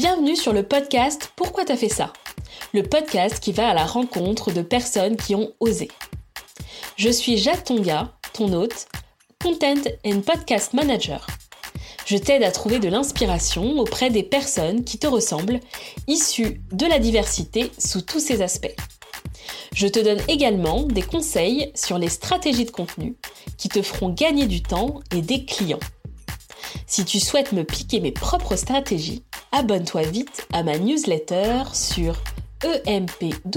Bienvenue 0.00 0.34
sur 0.34 0.54
le 0.54 0.62
podcast 0.62 1.30
Pourquoi 1.36 1.66
t'as 1.66 1.76
fait 1.76 1.90
ça? 1.90 2.14
Le 2.72 2.82
podcast 2.82 3.38
qui 3.38 3.52
va 3.52 3.68
à 3.68 3.74
la 3.74 3.84
rencontre 3.84 4.50
de 4.50 4.62
personnes 4.62 5.18
qui 5.18 5.34
ont 5.34 5.52
osé. 5.60 5.88
Je 6.96 7.10
suis 7.10 7.36
Jacques 7.36 7.64
Tonga, 7.64 8.14
ton 8.32 8.50
hôte, 8.54 8.86
Content 9.44 9.90
and 10.06 10.22
Podcast 10.22 10.72
Manager. 10.72 11.26
Je 12.06 12.16
t'aide 12.16 12.44
à 12.44 12.50
trouver 12.50 12.78
de 12.78 12.88
l'inspiration 12.88 13.78
auprès 13.78 14.08
des 14.08 14.22
personnes 14.22 14.84
qui 14.84 14.96
te 14.96 15.06
ressemblent, 15.06 15.60
issues 16.08 16.62
de 16.72 16.86
la 16.86 16.98
diversité 16.98 17.70
sous 17.76 18.00
tous 18.00 18.20
ses 18.20 18.40
aspects. 18.40 18.74
Je 19.74 19.86
te 19.86 19.98
donne 19.98 20.22
également 20.28 20.84
des 20.84 21.02
conseils 21.02 21.72
sur 21.74 21.98
les 21.98 22.08
stratégies 22.08 22.64
de 22.64 22.70
contenu 22.70 23.16
qui 23.58 23.68
te 23.68 23.82
feront 23.82 24.08
gagner 24.08 24.46
du 24.46 24.62
temps 24.62 25.00
et 25.14 25.20
des 25.20 25.44
clients. 25.44 25.78
Si 26.86 27.04
tu 27.04 27.20
souhaites 27.20 27.52
me 27.52 27.64
piquer 27.64 28.00
mes 28.00 28.12
propres 28.12 28.56
stratégies, 28.56 29.24
abonne-toi 29.52 30.02
vite 30.02 30.46
à 30.52 30.62
ma 30.62 30.78
newsletter 30.78 31.64
sur 31.72 32.16
empwr.io 32.86 33.48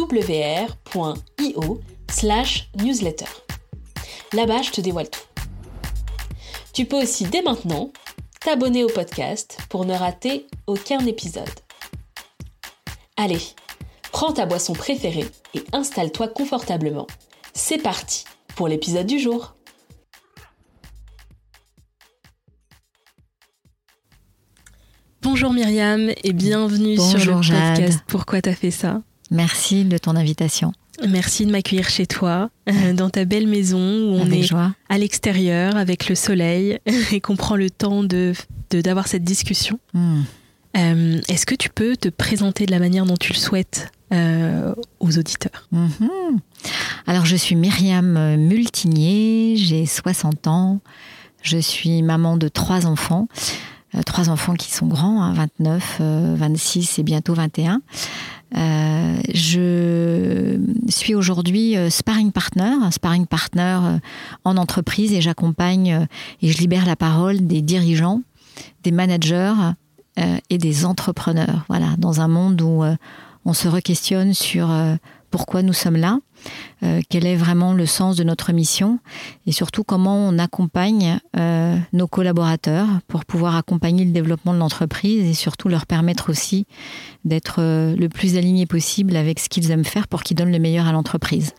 slash 2.10 2.70
newsletter. 2.78 3.26
Là-bas, 4.34 4.62
je 4.62 4.72
te 4.72 4.82
dévoile 4.82 5.10
tout. 5.10 5.22
Tu 6.74 6.86
peux 6.86 7.02
aussi 7.02 7.26
dès 7.26 7.42
maintenant 7.42 7.92
t'abonner 8.40 8.84
au 8.84 8.90
podcast 8.90 9.60
pour 9.70 9.86
ne 9.86 9.94
rater 9.94 10.48
aucun 10.68 11.06
épisode. 11.06 11.50
Allez, 13.16 13.42
prends 14.12 14.34
ta 14.34 14.46
boisson 14.46 14.74
préférée 14.74 15.28
et 15.54 15.64
installe-toi 15.72 16.28
confortablement. 16.30 17.08
C'est 17.54 17.78
parti 17.78 18.26
pour 18.56 18.68
l'épisode 18.68 19.06
du 19.06 19.20
jour. 19.20 19.54
Bonjour 25.24 25.54
Myriam 25.54 26.12
et 26.24 26.34
bienvenue 26.34 26.98
sur 26.98 27.18
le 27.18 27.40
podcast 27.40 28.04
Pourquoi 28.08 28.42
t'as 28.42 28.54
fait 28.54 28.72
ça 28.72 29.02
Merci 29.32 29.86
de 29.86 29.98
ton 29.98 30.18
invitation. 30.18 30.74
Merci 31.08 31.46
de 31.46 31.52
m'accueillir 31.52 31.88
chez 31.88 32.06
toi, 32.06 32.50
euh, 32.70 32.92
dans 32.92 33.10
ta 33.10 33.24
belle 33.24 33.48
maison 33.48 33.80
où 33.80 34.20
on 34.20 34.30
est 34.30 34.54
à 34.90 34.98
l'extérieur 34.98 35.78
avec 35.78 36.10
le 36.10 36.16
soleil 36.16 36.78
et 37.14 37.22
qu'on 37.22 37.38
prend 37.38 37.56
le 37.56 37.70
temps 37.70 38.04
de 38.04 38.34
d'avoir 38.70 39.08
cette 39.08 39.24
discussion. 39.24 39.80
Hmm. 39.94 40.22
Euh, 40.76 41.22
est-ce 41.30 41.46
que 41.46 41.56
tu 41.56 41.70
peux 41.70 41.96
te 41.96 42.10
présenter 42.10 42.66
de 42.66 42.72
la 42.72 42.80
manière 42.80 43.06
dont 43.06 43.18
tu 43.18 43.32
le 43.32 43.38
souhaites 43.38 43.92
euh, 44.12 44.74
aux 45.00 45.18
auditeurs 45.18 45.68
mhm. 45.72 46.40
Alors, 47.08 47.26
je 47.26 47.36
suis 47.36 47.56
Myriam 47.56 48.36
Multinier, 48.36 49.56
j'ai 49.58 49.86
60 49.86 50.48
ans, 50.48 50.80
je 51.44 51.60
suis 51.60 52.02
maman 52.02 52.36
de 52.38 52.48
trois 52.48 52.88
enfants, 52.88 53.28
trois 54.06 54.30
enfants 54.30 54.56
qui 54.56 54.72
sont 54.72 54.88
grands, 54.88 55.32
29, 55.34 56.02
hein, 56.02 56.36
26 56.36 57.00
et 57.00 57.04
bientôt 57.04 57.34
21. 57.34 57.82
Euh, 58.56 59.16
je 59.34 60.60
suis 60.90 61.16
aujourd'hui 61.16 61.76
euh, 61.76 61.90
sparring 61.90 62.32
partner, 62.32 62.76
sparring 62.92 63.26
partner 63.26 63.80
euh, 63.84 63.98
en 64.44 64.58
entreprise 64.58 65.12
et 65.14 65.22
j'accompagne 65.22 66.08
et 66.42 66.50
je 66.52 66.58
libère 66.60 66.86
la 66.86 66.96
parole 66.96 67.48
des 67.48 67.62
dirigeants, 67.62 68.22
des 68.84 68.92
managers 68.92 69.54
et 70.52 70.60
des 70.60 70.86
entrepreneurs. 70.86 71.66
Voilà, 71.70 71.96
dans 71.98 72.22
un 72.22 72.28
monde 72.28 72.62
où 72.62 72.84
on 73.46 73.54
se 73.54 73.68
re-questionne 73.68 74.36
sur 74.36 74.70
pourquoi 75.32 75.64
nous 75.64 75.74
sommes 75.74 75.98
là, 75.98 76.20
euh, 76.84 77.02
quel 77.10 77.26
est 77.26 77.36
vraiment 77.36 77.74
le 77.74 77.86
sens 77.86 78.16
de 78.16 78.24
notre 78.24 78.52
mission 78.52 79.00
et 79.46 79.52
surtout 79.52 79.84
comment 79.84 80.18
on 80.18 80.38
accompagne 80.38 81.20
euh, 81.38 81.78
nos 81.94 82.08
collaborateurs 82.08 82.88
pour 83.08 83.26
pouvoir 83.26 83.56
accompagner 83.56 84.06
le 84.06 84.12
développement 84.12 84.54
de 84.54 84.60
l'entreprise 84.60 85.26
et 85.26 85.34
surtout 85.34 85.70
leur 85.70 85.86
permettre 85.86 86.30
aussi 86.30 86.66
d'être 87.26 87.58
euh, 87.60 87.96
le 87.96 88.10
plus 88.10 88.38
aligné 88.38 88.66
possible 88.66 89.16
avec 89.16 89.40
ce 89.40 89.50
qu'ils 89.50 89.72
aiment 89.72 89.86
faire 89.86 90.08
pour 90.08 90.24
qu'ils 90.24 90.38
donnent 90.38 90.52
le 90.52 90.60
meilleur 90.60 90.88
à 90.88 90.92
l'entreprise. 90.92 91.54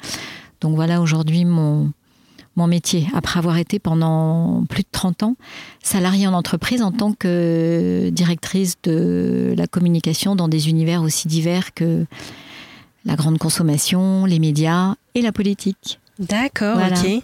Donc 0.60 0.74
voilà 0.74 1.00
aujourd'hui 1.00 1.44
mon, 1.44 1.90
mon 2.56 2.66
métier, 2.66 3.08
après 3.14 3.38
avoir 3.38 3.56
été 3.56 3.78
pendant 3.78 4.64
plus 4.68 4.82
de 4.82 4.88
30 4.92 5.24
ans 5.24 5.36
salariée 5.82 6.26
en 6.26 6.34
entreprise 6.34 6.82
en 6.82 6.92
tant 6.92 7.12
que 7.12 8.10
directrice 8.12 8.76
de 8.82 9.54
la 9.56 9.66
communication 9.66 10.36
dans 10.36 10.48
des 10.48 10.68
univers 10.68 11.02
aussi 11.02 11.26
divers 11.26 11.74
que 11.74 12.06
la 13.04 13.16
grande 13.16 13.38
consommation, 13.38 14.24
les 14.24 14.38
médias 14.38 14.94
et 15.14 15.22
la 15.22 15.32
politique. 15.32 16.00
D'accord, 16.20 16.78
ok. 16.78 17.22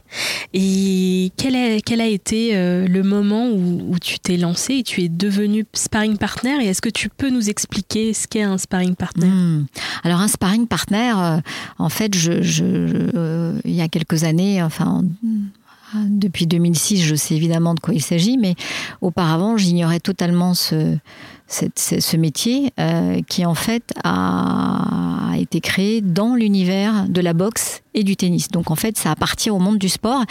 Et 0.53 1.31
quel 1.37 1.55
a, 1.55 1.81
quel 1.81 2.01
a 2.01 2.09
été 2.09 2.57
euh, 2.57 2.89
le 2.89 3.05
moment 3.05 3.49
où, 3.49 3.97
tu 4.01 4.19
t'es 4.19 4.37
lancé 4.37 4.75
et 4.75 4.83
tu 4.83 5.03
es 5.03 5.09
devenu 5.09 5.65
sparring 5.75 6.17
partner? 6.17 6.57
Et 6.61 6.67
est-ce 6.67 6.83
que 6.83 6.89
tu 6.89 7.09
peux 7.09 7.31
nous 7.31 7.51
expliquer 7.51 8.13
ce 8.13 8.27
qu'est 8.27 8.43
un 8.43 8.59
sparring 8.59 8.97
partner? 8.97 9.29
Hmm. 9.29 9.67
Alors 10.03 10.21
un 10.21 10.27
sparring 10.27 10.67
partner, 10.67 11.13
euh, 11.17 11.41
en 11.79 11.89
fait, 11.89 12.17
je, 12.17 12.43
je 12.43 12.65
euh, 12.65 13.61
il 13.65 13.75
y 13.75 13.81
a 13.81 13.89
quelques 13.89 14.25
années, 14.25 14.61
enfin 14.61 15.05
depuis 15.95 16.47
2006, 16.47 17.03
je 17.03 17.15
sais 17.15 17.35
évidemment 17.35 17.75
de 17.75 17.81
quoi 17.81 17.95
il 17.95 18.03
s'agit, 18.03 18.39
mais 18.39 18.55
auparavant, 19.01 19.57
j'ignorais 19.57 20.01
totalement 20.01 20.55
ce, 20.55 20.97
ce 21.51 22.17
métier 22.17 22.73
euh, 22.79 23.21
qui 23.29 23.45
en 23.45 23.55
fait 23.55 23.93
a, 24.05 25.33
été 25.39 25.61
créé 25.61 26.03
dans 26.03 26.35
l'univers 26.35 27.09
de 27.09 27.21
la 27.21 27.33
boxe 27.33 27.81
et 27.95 28.05
du 28.05 28.15
tennis. 28.15 28.49
Donc 28.49 28.71
en 28.71 28.75
fait, 28.75 28.99
ça 28.99 29.11
appartient 29.11 29.49
au 29.49 29.59
monde 29.59 29.79
du 29.79 29.89
sport 29.89 30.23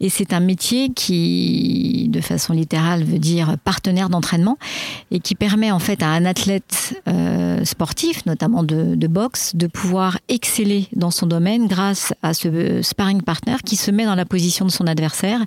et 0.00 0.08
c'est 0.08 0.32
un 0.32 0.40
métier 0.40 0.90
qui, 0.90 2.08
de 2.10 2.20
façon 2.20 2.52
littérale, 2.52 3.02
veut 3.02 3.18
dire 3.18 3.56
partenaire 3.64 4.08
d'entraînement 4.08 4.58
et 5.10 5.18
qui 5.18 5.34
permet 5.34 5.72
en 5.72 5.80
fait 5.80 6.02
à 6.02 6.08
un 6.08 6.24
athlète 6.24 6.94
euh, 7.08 7.64
sportif, 7.64 8.24
notamment 8.24 8.62
de, 8.62 8.94
de, 8.94 9.06
boxe, 9.08 9.56
de 9.56 9.66
pouvoir 9.66 10.18
exceller 10.28 10.86
dans 10.94 11.10
son 11.10 11.26
domaine 11.26 11.66
grâce 11.66 12.14
à 12.22 12.32
ce 12.32 12.82
sparring 12.82 13.22
partner 13.22 13.56
qui 13.64 13.76
se 13.76 13.90
met 13.90 14.04
dans 14.04 14.14
la 14.14 14.26
position 14.26 14.64
de 14.64 14.70
son 14.70 14.86
adversaire 14.86 15.44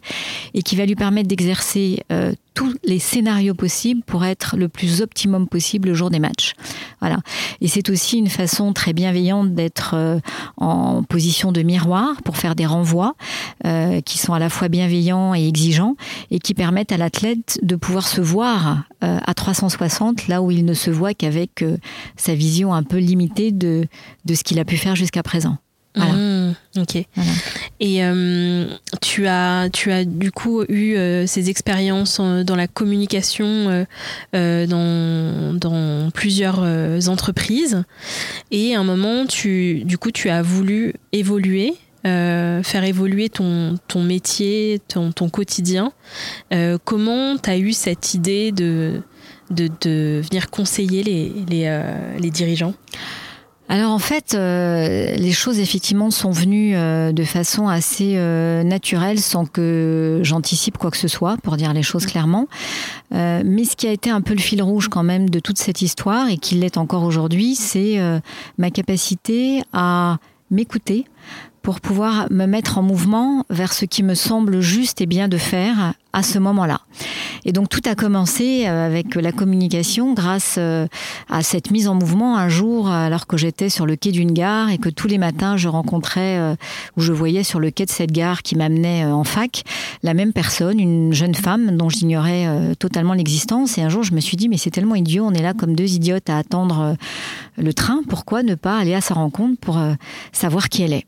et 0.53 0.61
qui 0.61 0.75
va 0.75 0.85
lui 0.85 0.95
permettre 0.95 1.29
d'exercer 1.29 2.03
euh, 2.11 2.33
tous 2.55 2.73
les 2.83 2.99
scénarios 2.99 3.53
possibles 3.53 4.01
pour 4.05 4.25
être 4.25 4.55
le 4.57 4.69
plus 4.69 5.01
possible 5.49 5.89
le 5.89 5.95
jour 5.95 6.09
des 6.09 6.19
matchs. 6.19 6.53
Voilà. 6.99 7.17
Et 7.61 7.67
c'est 7.67 7.89
aussi 7.89 8.17
une 8.17 8.29
façon 8.29 8.73
très 8.73 8.93
bienveillante 8.93 9.53
d'être 9.53 9.95
euh, 9.95 10.19
en 10.57 11.03
position 11.03 11.51
de 11.51 11.61
miroir 11.61 12.21
pour 12.23 12.37
faire 12.37 12.55
des 12.55 12.65
renvois 12.65 13.15
euh, 13.65 14.01
qui 14.01 14.17
sont 14.17 14.33
à 14.33 14.39
la 14.39 14.49
fois 14.49 14.67
bienveillants 14.67 15.33
et 15.33 15.47
exigeants 15.47 15.95
et 16.31 16.39
qui 16.39 16.53
permettent 16.53 16.91
à 16.91 16.97
l'athlète 16.97 17.59
de 17.61 17.75
pouvoir 17.75 18.07
se 18.07 18.21
voir 18.21 18.83
euh, 19.03 19.19
à 19.25 19.33
360 19.33 20.27
là 20.27 20.41
où 20.41 20.51
il 20.51 20.65
ne 20.65 20.73
se 20.73 20.91
voit 20.91 21.13
qu'avec 21.13 21.63
sa 22.15 22.35
vision 22.35 22.73
un 22.73 22.83
peu 22.83 22.97
limitée 22.97 23.51
de, 23.51 23.87
de 24.25 24.33
ce 24.33 24.43
qu'il 24.43 24.59
a 24.59 24.65
pu 24.65 24.77
faire 24.77 24.95
jusqu'à 24.95 25.23
présent. 25.23 25.57
Mmh, 25.95 26.55
ok. 26.77 26.95
Et 27.79 28.03
euh, 28.03 28.65
tu 29.01 29.27
as 29.27 29.69
tu 29.71 29.91
as 29.91 30.05
du 30.05 30.31
coup 30.31 30.63
eu 30.63 30.95
euh, 30.95 31.25
ces 31.27 31.49
expériences 31.49 32.19
dans 32.19 32.55
la 32.55 32.67
communication 32.67 33.85
euh, 34.33 34.67
dans, 34.67 35.53
dans 35.53 36.11
plusieurs 36.11 36.59
entreprises 37.09 37.83
et 38.51 38.75
à 38.75 38.79
un 38.79 38.83
moment 38.83 39.25
tu 39.25 39.83
du 39.85 39.97
coup 39.97 40.11
tu 40.11 40.29
as 40.29 40.41
voulu 40.41 40.93
évoluer 41.11 41.73
faire 42.03 42.83
évoluer 42.83 43.29
ton, 43.29 43.79
ton 43.87 44.03
métier, 44.03 44.79
ton, 44.87 45.11
ton 45.11 45.27
quotidien. 45.27 45.91
comment 46.83 47.35
tu 47.37 47.49
as 47.49 47.57
eu 47.57 47.73
cette 47.73 48.13
idée 48.13 48.51
de, 48.51 49.01
de, 49.49 49.71
de 49.81 50.21
venir 50.21 50.51
conseiller 50.51 51.01
les, 51.01 51.31
les, 51.49 51.81
les 52.19 52.29
dirigeants? 52.29 52.75
Alors 53.67 53.91
en 53.91 53.99
fait, 53.99 54.35
euh, 54.35 55.15
les 55.15 55.31
choses 55.31 55.59
effectivement 55.59 56.11
sont 56.11 56.29
venues 56.29 56.75
euh, 56.75 57.11
de 57.11 57.23
façon 57.23 57.67
assez 57.67 58.13
euh, 58.15 58.63
naturelle, 58.63 59.19
sans 59.19 59.45
que 59.45 60.19
j'anticipe 60.21 60.77
quoi 60.77 60.91
que 60.91 60.97
ce 60.97 61.07
soit, 61.07 61.37
pour 61.37 61.57
dire 61.57 61.73
les 61.73 61.81
choses 61.81 62.05
clairement. 62.05 62.47
mais 63.11 63.65
ce 63.65 63.75
qui 63.75 63.87
a 63.87 63.91
été 63.91 64.09
un 64.09 64.21
peu 64.21 64.33
le 64.33 64.39
fil 64.39 64.61
rouge 64.61 64.87
quand 64.87 65.03
même 65.03 65.29
de 65.29 65.39
toute 65.39 65.57
cette 65.57 65.81
histoire, 65.81 66.29
et 66.29 66.37
qui 66.37 66.55
l'est 66.55 66.77
encore 66.77 67.03
aujourd'hui, 67.03 67.55
c'est 67.55 67.99
ma 68.57 68.69
capacité 68.69 69.63
à 69.73 70.17
m'écouter 70.51 71.05
pour 71.61 71.81
pouvoir 71.81 72.27
me 72.29 72.45
mettre 72.45 72.77
en 72.77 72.83
mouvement 72.83 73.45
vers 73.49 73.73
ce 73.73 73.85
qui 73.85 74.03
me 74.03 74.13
semble 74.13 74.61
juste 74.61 75.01
et 75.01 75.07
bien 75.07 75.27
de 75.27 75.37
faire 75.37 75.93
à 76.13 76.21
ce 76.21 76.37
moment-là. 76.37 76.81
Et 77.45 77.51
donc 77.51 77.69
tout 77.69 77.81
a 77.85 77.93
commencé 77.93 78.63
euh, 78.65 78.87
avec 78.87 79.13
la 79.13 79.31
communication 79.31 80.13
grâce 80.13 80.55
euh, 80.57 80.87
à 81.29 81.43
cette 81.43 81.69
mise 81.69 81.87
en 81.87 81.93
mouvement 81.93 82.37
un 82.37 82.49
jour 82.49 82.89
alors 82.89 83.27
que 83.27 83.37
j'étais 83.37 83.69
sur 83.69 83.85
le 83.85 83.95
quai 83.95 84.11
d'une 84.11 84.31
gare 84.31 84.71
et 84.71 84.79
que 84.79 84.89
tous 84.89 85.07
les 85.07 85.19
matins 85.19 85.55
je 85.55 85.67
rencontrais 85.67 86.39
euh, 86.39 86.55
ou 86.97 87.01
je 87.01 87.13
voyais 87.13 87.43
sur 87.43 87.59
le 87.59 87.69
quai 87.69 87.85
de 87.85 87.91
cette 87.91 88.11
gare 88.11 88.41
qui 88.41 88.55
m'amenait 88.55 89.05
en 89.05 89.23
fac 89.23 89.63
la 90.01 90.15
même 90.15 90.33
personne, 90.33 90.79
une 90.79 91.13
jeune 91.13 91.35
femme 91.35 91.77
dont 91.77 91.89
j'ignorais 91.89 92.75
totalement 92.79 93.13
l'existence. 93.13 93.77
Et 93.77 93.81
un 93.81 93.89
jour 93.89 94.01
je 94.01 94.13
me 94.13 94.19
suis 94.19 94.37
dit 94.37 94.49
mais 94.49 94.57
c'est 94.57 94.71
tellement 94.71 94.95
idiot, 94.95 95.25
on 95.25 95.33
est 95.33 95.41
là 95.41 95.53
comme 95.53 95.75
deux 95.75 95.93
idiotes 95.93 96.29
à 96.29 96.39
attendre 96.39 96.95
le 97.57 97.73
train, 97.73 98.01
pourquoi 98.09 98.41
ne 98.41 98.55
pas 98.55 98.77
aller 98.77 98.95
à 98.95 99.01
sa 99.01 99.13
rencontre 99.13 99.59
pour 99.59 99.79
savoir 100.31 100.69
qui 100.69 100.81
elle 100.81 100.93
est? 100.93 101.05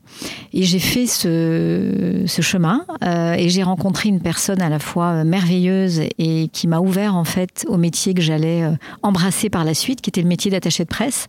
Et 0.52 0.62
j'ai 0.62 0.78
fait 0.78 1.06
ce, 1.06 2.24
chemin 2.40 2.84
et 3.02 3.48
j'ai 3.48 3.62
rencontré 3.62 4.08
une 4.08 4.20
personne 4.20 4.62
à 4.62 4.68
la 4.68 4.78
fois 4.78 5.24
merveilleuse 5.24 6.00
et 6.18 6.27
qui 6.52 6.68
m'a 6.68 6.80
ouvert 6.80 7.16
en 7.16 7.24
fait 7.24 7.64
au 7.68 7.76
métier 7.76 8.14
que 8.14 8.22
j'allais 8.22 8.64
embrasser 9.02 9.50
par 9.50 9.64
la 9.64 9.74
suite, 9.74 10.00
qui 10.00 10.10
était 10.10 10.22
le 10.22 10.28
métier 10.28 10.50
d'attaché 10.50 10.84
de 10.84 10.88
presse. 10.88 11.28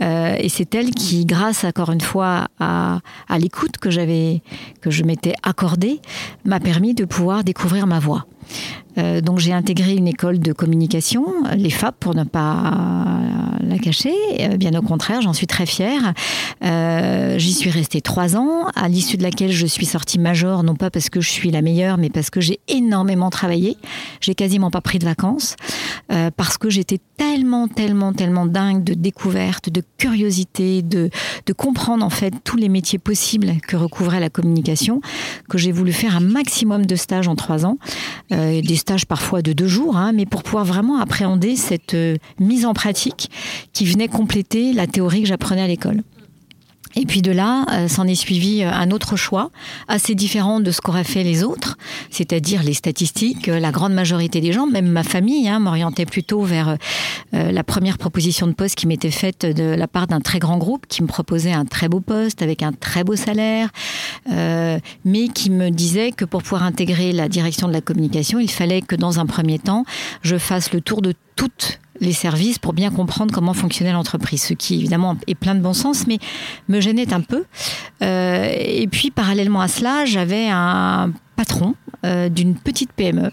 et 0.00 0.48
c'est 0.48 0.74
elle 0.74 0.90
qui, 0.90 1.24
grâce 1.24 1.64
encore 1.64 1.90
une 1.90 2.00
fois 2.00 2.48
à, 2.58 3.00
à 3.28 3.38
l'écoute 3.38 3.78
que 3.78 3.90
j'avais, 3.90 4.42
que 4.80 4.90
je 4.90 5.04
m'étais 5.04 5.34
accordée, 5.42 6.00
m'a 6.44 6.60
permis 6.60 6.94
de 6.94 7.04
pouvoir 7.04 7.44
découvrir 7.44 7.86
ma 7.86 7.98
voix. 7.98 8.26
Euh, 8.98 9.20
donc 9.20 9.38
j'ai 9.38 9.52
intégré 9.52 9.94
une 9.94 10.08
école 10.08 10.38
de 10.38 10.52
communication, 10.52 11.24
les 11.56 11.70
FAP 11.70 11.96
pour 12.00 12.14
ne 12.14 12.24
pas 12.24 12.74
la 13.60 13.78
cacher. 13.78 14.14
Euh, 14.40 14.56
bien 14.56 14.74
au 14.74 14.82
contraire, 14.82 15.22
j'en 15.22 15.32
suis 15.32 15.46
très 15.46 15.66
fière. 15.66 16.14
Euh, 16.64 17.38
j'y 17.38 17.52
suis 17.52 17.70
restée 17.70 18.00
trois 18.00 18.36
ans, 18.36 18.66
à 18.74 18.88
l'issue 18.88 19.16
de 19.16 19.22
laquelle 19.22 19.52
je 19.52 19.66
suis 19.66 19.86
sortie 19.86 20.18
major, 20.18 20.62
non 20.62 20.74
pas 20.74 20.90
parce 20.90 21.10
que 21.10 21.20
je 21.20 21.30
suis 21.30 21.50
la 21.50 21.62
meilleure, 21.62 21.98
mais 21.98 22.10
parce 22.10 22.30
que 22.30 22.40
j'ai 22.40 22.60
énormément 22.68 23.30
travaillé. 23.30 23.76
J'ai 24.20 24.34
quasiment 24.34 24.70
pas 24.70 24.80
pris 24.80 24.98
de 24.98 25.04
vacances 25.04 25.56
parce 26.36 26.56
que 26.56 26.70
j'étais 26.70 26.98
tellement, 27.18 27.68
tellement, 27.68 28.12
tellement 28.12 28.46
dingue 28.46 28.82
de 28.82 28.94
découvertes, 28.94 29.68
de 29.68 29.82
curiosité, 29.98 30.82
de 30.82 31.10
comprendre 31.56 32.04
en 32.04 32.10
fait 32.10 32.32
tous 32.44 32.56
les 32.56 32.68
métiers 32.68 32.98
possibles 32.98 33.54
que 33.66 33.76
recouvrait 33.76 34.20
la 34.20 34.30
communication, 34.30 35.00
que 35.48 35.58
j'ai 35.58 35.72
voulu 35.72 35.92
faire 35.92 36.16
un 36.16 36.20
maximum 36.20 36.86
de 36.86 36.96
stages 36.96 37.28
en 37.28 37.36
trois 37.36 37.66
ans, 37.66 37.78
des 38.38 38.76
stages 38.76 39.06
parfois 39.06 39.42
de 39.42 39.52
deux 39.52 39.66
jours, 39.68 39.96
hein, 39.96 40.12
mais 40.12 40.26
pour 40.26 40.42
pouvoir 40.42 40.64
vraiment 40.64 41.00
appréhender 41.00 41.56
cette 41.56 41.94
euh, 41.94 42.16
mise 42.38 42.64
en 42.66 42.74
pratique 42.74 43.30
qui 43.72 43.84
venait 43.84 44.08
compléter 44.08 44.72
la 44.72 44.86
théorie 44.86 45.22
que 45.22 45.28
j'apprenais 45.28 45.62
à 45.62 45.66
l'école. 45.66 46.02
Et 47.00 47.06
puis 47.06 47.22
de 47.22 47.30
là, 47.30 47.64
euh, 47.70 47.86
s'en 47.86 48.08
est 48.08 48.16
suivi 48.16 48.64
euh, 48.64 48.72
un 48.72 48.90
autre 48.90 49.14
choix, 49.14 49.52
assez 49.86 50.16
différent 50.16 50.58
de 50.58 50.72
ce 50.72 50.80
qu'auraient 50.80 51.04
fait 51.04 51.22
les 51.22 51.44
autres, 51.44 51.78
c'est-à-dire 52.10 52.64
les 52.64 52.74
statistiques. 52.74 53.46
La 53.46 53.70
grande 53.70 53.94
majorité 53.94 54.40
des 54.40 54.52
gens, 54.52 54.66
même 54.66 54.88
ma 54.88 55.04
famille, 55.04 55.48
hein, 55.48 55.60
m'orientait 55.60 56.06
plutôt 56.06 56.42
vers 56.42 56.76
la 57.32 57.62
première 57.62 57.98
proposition 57.98 58.46
de 58.46 58.52
poste 58.52 58.74
qui 58.74 58.86
m'était 58.86 59.12
faite 59.12 59.46
de 59.46 59.62
la 59.62 59.86
part 59.86 60.08
d'un 60.08 60.20
très 60.20 60.40
grand 60.40 60.58
groupe, 60.58 60.86
qui 60.88 61.02
me 61.02 61.06
proposait 61.08 61.52
un 61.52 61.64
très 61.64 61.88
beau 61.88 62.00
poste 62.00 62.42
avec 62.42 62.62
un 62.62 62.72
très 62.72 63.04
beau 63.04 63.14
salaire, 63.14 63.68
mais 64.26 65.28
qui 65.28 65.50
me 65.50 65.70
disait 65.70 66.12
que 66.12 66.24
pour 66.24 66.42
pouvoir 66.42 66.62
intégrer 66.62 67.12
la 67.12 67.28
direction 67.28 67.68
de 67.68 67.72
la 67.72 67.80
communication, 67.80 68.38
il 68.40 68.50
fallait 68.50 68.82
que 68.82 68.96
dans 68.96 69.20
un 69.20 69.26
premier 69.26 69.58
temps, 69.58 69.84
je 70.22 70.36
fasse 70.36 70.72
le 70.72 70.80
tour 70.80 71.02
de 71.02 71.14
toutes 71.36 71.78
les 72.00 72.12
services 72.12 72.58
pour 72.58 72.72
bien 72.72 72.90
comprendre 72.90 73.32
comment 73.32 73.54
fonctionnait 73.54 73.92
l'entreprise, 73.92 74.42
ce 74.42 74.54
qui 74.54 74.76
évidemment 74.76 75.16
est 75.26 75.34
plein 75.34 75.54
de 75.54 75.60
bon 75.60 75.72
sens, 75.72 76.06
mais 76.06 76.18
me 76.68 76.80
gênait 76.80 77.12
un 77.12 77.20
peu. 77.20 77.44
Euh, 78.02 78.52
et 78.58 78.86
puis 78.86 79.10
parallèlement 79.10 79.60
à 79.60 79.68
cela, 79.68 80.04
j'avais 80.04 80.48
un 80.48 81.12
patron 81.36 81.74
euh, 82.04 82.28
d'une 82.28 82.54
petite 82.54 82.92
PME 82.92 83.30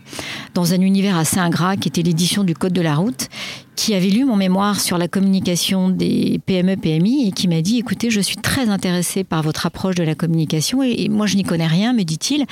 dans 0.54 0.74
un 0.74 0.82
univers 0.82 1.18
assez 1.18 1.40
ingrat 1.40 1.76
qui 1.76 1.88
était 1.88 2.04
l'édition 2.04 2.44
du 2.44 2.54
Code 2.54 2.74
de 2.74 2.82
la 2.82 2.96
route, 2.96 3.30
qui 3.76 3.94
avait 3.94 4.10
lu 4.10 4.26
mon 4.26 4.36
mémoire 4.36 4.80
sur 4.80 4.98
la 4.98 5.08
communication 5.08 5.90
des 5.90 6.40
PME 6.46 6.78
PMI 6.78 7.28
et 7.28 7.32
qui 7.32 7.48
m'a 7.48 7.62
dit 7.62 7.78
écoutez 7.78 8.10
je 8.10 8.22
suis 8.22 8.38
très 8.38 8.70
intéressé 8.70 9.24
par 9.24 9.44
votre 9.44 9.66
approche 9.66 9.96
de 9.96 10.04
la 10.04 10.16
communication 10.16 10.82
et, 10.84 11.10
moi 11.10 11.26
je 11.26 11.36
n'y 11.36 11.44
connais 11.44 11.68
rien 11.68 11.94
me 11.94 12.04
dit-il 12.04 12.46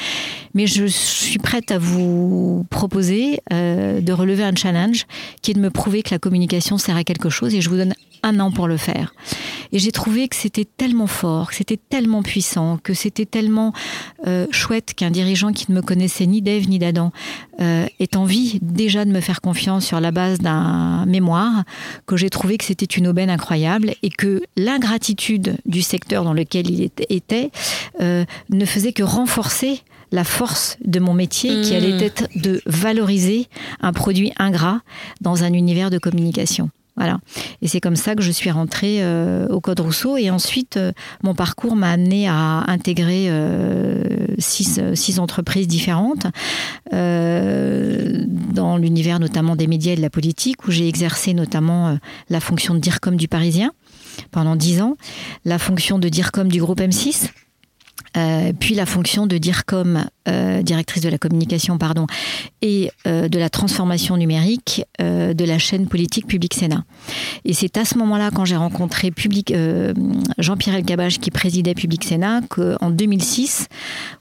mais 0.54 0.68
je 0.68 0.86
suis 0.86 1.40
prête 1.40 1.72
à 1.72 1.78
vous 1.78 2.66
proposer 2.70 3.40
euh, 3.52 4.02
de 4.02 4.14
relever 4.14 4.44
un 4.44 4.56
challenge 4.56 5.06
qui 5.42 5.52
est 5.52 5.54
de 5.54 5.60
me 5.60 5.70
prouver 5.70 6.04
que 6.04 6.12
la 6.12 6.20
communication 6.20 6.78
sert 6.78 6.96
à 6.96 7.04
quelque 7.04 7.30
chose 7.30 7.56
et 7.56 7.62
je 7.62 7.70
vous 7.70 7.78
donne 7.78 7.94
un 8.24 8.40
an 8.40 8.52
pour 8.52 8.68
le 8.68 8.78
faire. 8.78 9.14
Et 9.72 9.80
j'ai 9.80 9.92
trouvé 9.92 10.28
que 10.28 10.36
c'était 10.36 10.66
tellement 10.66 11.08
fort, 11.08 11.50
que 11.50 11.56
c'était 11.56 11.78
tellement 11.78 12.24
puissant, 12.24 12.78
que 12.82 12.94
c'était 12.94 13.26
tellement 13.26 13.74
euh, 14.28 14.48
chouette 14.52 14.94
qu'un 14.94 15.12
dirigeant 15.12 15.52
qui 15.52 15.72
ne 15.72 15.76
me 15.76 15.82
connaissait 15.82 16.26
ni 16.26 16.42
d'Ève 16.42 16.70
ni 16.70 16.80
d'Adam 16.80 17.12
euh, 17.60 17.86
ait 18.00 18.16
envie 18.16 18.60
déjà 18.62 19.04
de 19.04 19.12
me 19.12 19.20
faire 19.20 19.42
confiance 19.42 19.86
sur 19.86 20.00
la 20.00 20.12
base 20.12 20.40
d'un 20.40 21.06
mémoire, 21.14 21.64
que 22.08 22.18
j'ai 22.18 22.30
trouvé 22.30 22.58
que 22.58 22.66
c'était 22.66 22.86
une 22.86 23.08
aubaine 23.08 23.30
incroyable 23.30 23.94
et 24.02 24.10
que 24.10 24.42
l'ingratitude 24.58 25.58
du 25.66 25.82
secteur 25.82 26.24
dans 26.24 26.34
lequel 26.34 26.70
il 26.70 26.82
était 27.10 27.52
euh, 28.02 28.26
ne 28.50 28.66
faisait 28.66 28.94
que 28.94 29.04
renforcer 29.04 29.82
la 30.12 30.24
force 30.24 30.78
de 30.84 31.00
mon 31.00 31.14
métier 31.14 31.62
qui 31.62 31.74
allait 31.76 31.98
mmh. 31.98 32.04
être 32.04 32.28
de 32.36 32.62
valoriser 32.66 33.48
un 33.82 33.94
produit 33.94 34.32
ingrat 34.38 34.82
dans 35.22 35.44
un 35.44 35.54
univers 35.54 35.90
de 35.90 35.98
communication. 35.98 36.70
Voilà. 36.96 37.18
Et 37.62 37.68
c'est 37.68 37.80
comme 37.80 37.96
ça 37.96 38.14
que 38.14 38.22
je 38.22 38.32
suis 38.32 38.52
rentrée 38.52 38.98
euh, 39.02 39.48
au 39.48 39.60
Code 39.60 39.80
Rousseau. 39.80 40.16
Et 40.16 40.30
ensuite, 40.30 40.78
euh, 40.78 40.92
mon 41.24 41.34
parcours 41.34 41.76
m'a 41.76 41.90
amené 41.90 42.28
à 42.28 42.64
intégrer 42.68 43.26
euh, 43.30 44.04
six, 44.38 44.80
six, 44.94 45.20
entreprises 45.20 45.68
différentes, 45.68 46.28
dans 46.92 48.78
l'univers 48.78 49.20
notamment 49.20 49.56
des 49.56 49.68
médias 49.68 49.94
et 49.94 49.96
de 49.96 50.02
la 50.02 50.10
politique, 50.10 50.68
où 50.68 50.72
j'ai 50.72 50.88
exercé 50.88 51.34
notamment 51.34 51.98
la 52.30 52.40
fonction 52.40 52.74
de 52.76 52.80
DIRCOM 52.80 53.16
du 53.16 53.28
Parisien 53.28 53.72
pendant 54.32 54.56
dix 54.56 54.82
ans, 54.82 54.98
la 55.46 55.58
fonction 55.60 56.00
de 56.00 56.10
DIRCOM 56.10 56.48
du 56.48 56.60
groupe 56.60 56.80
M6 56.80 57.30
euh, 58.16 58.54
puis 58.58 58.76
la 58.76 58.86
fonction 58.86 59.26
de 59.26 59.40
euh, 60.28 60.62
directrice 60.62 61.02
de 61.02 61.10
la 61.10 61.18
communication, 61.18 61.78
pardon, 61.78 62.06
et 62.62 62.92
euh, 63.08 63.28
de 63.28 63.40
la 63.40 63.50
transformation 63.50 64.18
numérique 64.18 64.86
de 65.00 65.46
la 65.46 65.58
chaîne 65.58 65.88
politique 65.88 66.28
Public 66.28 66.54
Sénat. 66.54 66.86
Et 67.46 67.54
c'est 67.54 67.78
à 67.78 67.86
ce 67.86 67.98
moment-là, 67.98 68.30
quand 68.34 68.46
j'ai 68.46 68.56
rencontré 68.56 69.12
Jean-Pierre 70.38 70.76
Elkabach, 70.76 71.20
qui 71.20 71.32
présidait 71.32 71.74
Public 71.74 72.04
Sénat, 72.04 72.42
qu'en 72.50 72.90
2006, 72.90 73.68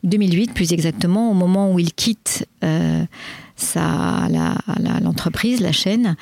2008 0.03 0.55
plus 0.55 0.73
exactement, 0.73 1.31
au 1.31 1.35
moment 1.35 1.73
où 1.73 1.79
il 1.79 1.93
quitte 1.93 2.47
ça, 3.63 4.29
l'entreprise, 5.03 5.61
la, 5.61 5.73
chaîne, 5.73 6.17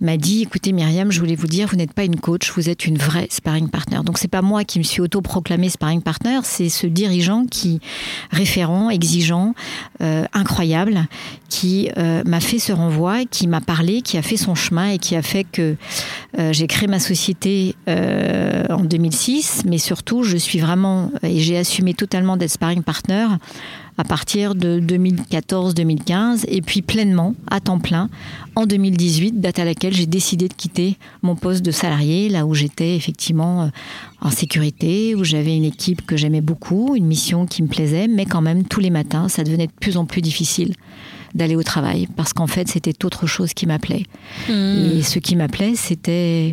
m'a 0.00 0.16
dit 0.16 0.42
écoutez 0.42 0.72
Myriam, 0.72 1.10
je 1.12 1.20
voulais 1.20 1.34
vous 1.34 1.46
dire, 1.46 1.68
vous 1.68 1.76
n'êtes 1.76 1.92
pas 1.92 2.04
une 2.04 2.18
coach, 2.18 2.52
vous 2.56 2.70
êtes 2.70 2.86
une 2.86 2.96
vraie 2.96 3.26
sparring 3.30 3.68
partner. 3.68 3.98
Donc 4.04 4.18
c'est 4.18 4.28
pas 4.28 4.42
moi 4.42 4.64
qui 4.64 4.78
me 4.78 4.84
suis 4.84 5.00
auto-proclamé 5.00 5.68
sparring 5.68 6.02
partner, 6.02 6.40
c'est 6.44 6.68
ce 6.68 6.86
dirigeant 6.86 7.44
qui, 7.46 7.80
référent, 8.30 8.90
exigeant, 8.90 9.54
euh, 10.00 10.24
incroyable, 10.32 11.06
qui 11.48 11.90
euh, 11.98 12.22
m'a 12.24 12.40
fait 12.40 12.58
ce 12.58 12.72
renvoi, 12.72 13.24
qui 13.24 13.46
m'a 13.46 13.60
parlé, 13.60 14.02
qui 14.02 14.16
a 14.16 14.22
fait 14.22 14.36
son 14.36 14.54
chemin 14.54 14.90
et 14.90 14.98
qui 14.98 15.16
a 15.16 15.22
fait 15.22 15.44
que 15.44 15.76
euh, 16.38 16.52
j'ai 16.52 16.66
créé 16.66 16.88
ma 16.88 17.00
société 17.00 17.74
en 17.86 18.82
2006, 18.84 19.64
mais 19.66 19.78
surtout 19.78 20.22
je 20.22 20.36
suis 20.36 20.58
vraiment, 20.58 21.10
et 21.22 21.40
j'ai 21.40 21.56
assumé 21.56 21.94
totalement 21.94 22.36
d'être 22.36 22.50
sparring 22.50 22.82
partner 22.82 23.26
à 23.96 24.04
partir 24.04 24.54
de 24.54 24.80
2014-2015 24.80 26.44
et 26.48 26.62
puis 26.62 26.82
pleinement, 26.82 27.34
à 27.50 27.60
temps 27.60 27.78
plein, 27.78 28.08
en 28.56 28.66
2018, 28.66 29.40
date 29.40 29.58
à 29.58 29.64
laquelle 29.64 29.94
j'ai 29.94 30.06
décidé 30.06 30.48
de 30.48 30.54
quitter 30.54 30.96
mon 31.22 31.36
poste 31.36 31.64
de 31.64 31.70
salarié, 31.70 32.28
là 32.28 32.46
où 32.46 32.54
j'étais 32.54 32.96
effectivement 32.96 33.62
euh, 33.62 33.66
en 34.20 34.30
sécurité, 34.30 35.14
où 35.14 35.24
j'avais 35.24 35.56
une 35.56 35.64
équipe 35.64 36.04
que 36.06 36.16
j'aimais 36.16 36.40
beaucoup, 36.40 36.96
une 36.96 37.06
mission 37.06 37.46
qui 37.46 37.62
me 37.62 37.68
plaisait, 37.68 38.08
mais 38.08 38.26
quand 38.26 38.42
même 38.42 38.64
tous 38.64 38.80
les 38.80 38.90
matins, 38.90 39.28
ça 39.28 39.44
devenait 39.44 39.66
de 39.66 39.72
plus 39.72 39.96
en 39.96 40.06
plus 40.06 40.22
difficile 40.22 40.74
d'aller 41.34 41.56
au 41.56 41.62
travail 41.62 42.08
parce 42.16 42.32
qu'en 42.32 42.46
fait, 42.46 42.68
c'était 42.68 43.04
autre 43.04 43.26
chose 43.26 43.54
qui 43.54 43.66
m'appelait. 43.66 44.04
Mmh. 44.48 44.52
Et 44.52 45.02
ce 45.02 45.18
qui 45.18 45.34
m'appelait, 45.34 45.74
c'était 45.74 46.52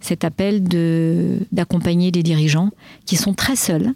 cet 0.00 0.24
appel 0.24 0.62
d'accompagner 1.52 2.10
des 2.10 2.22
dirigeants 2.22 2.70
qui 3.06 3.16
sont 3.16 3.34
très 3.34 3.56
seuls, 3.56 3.92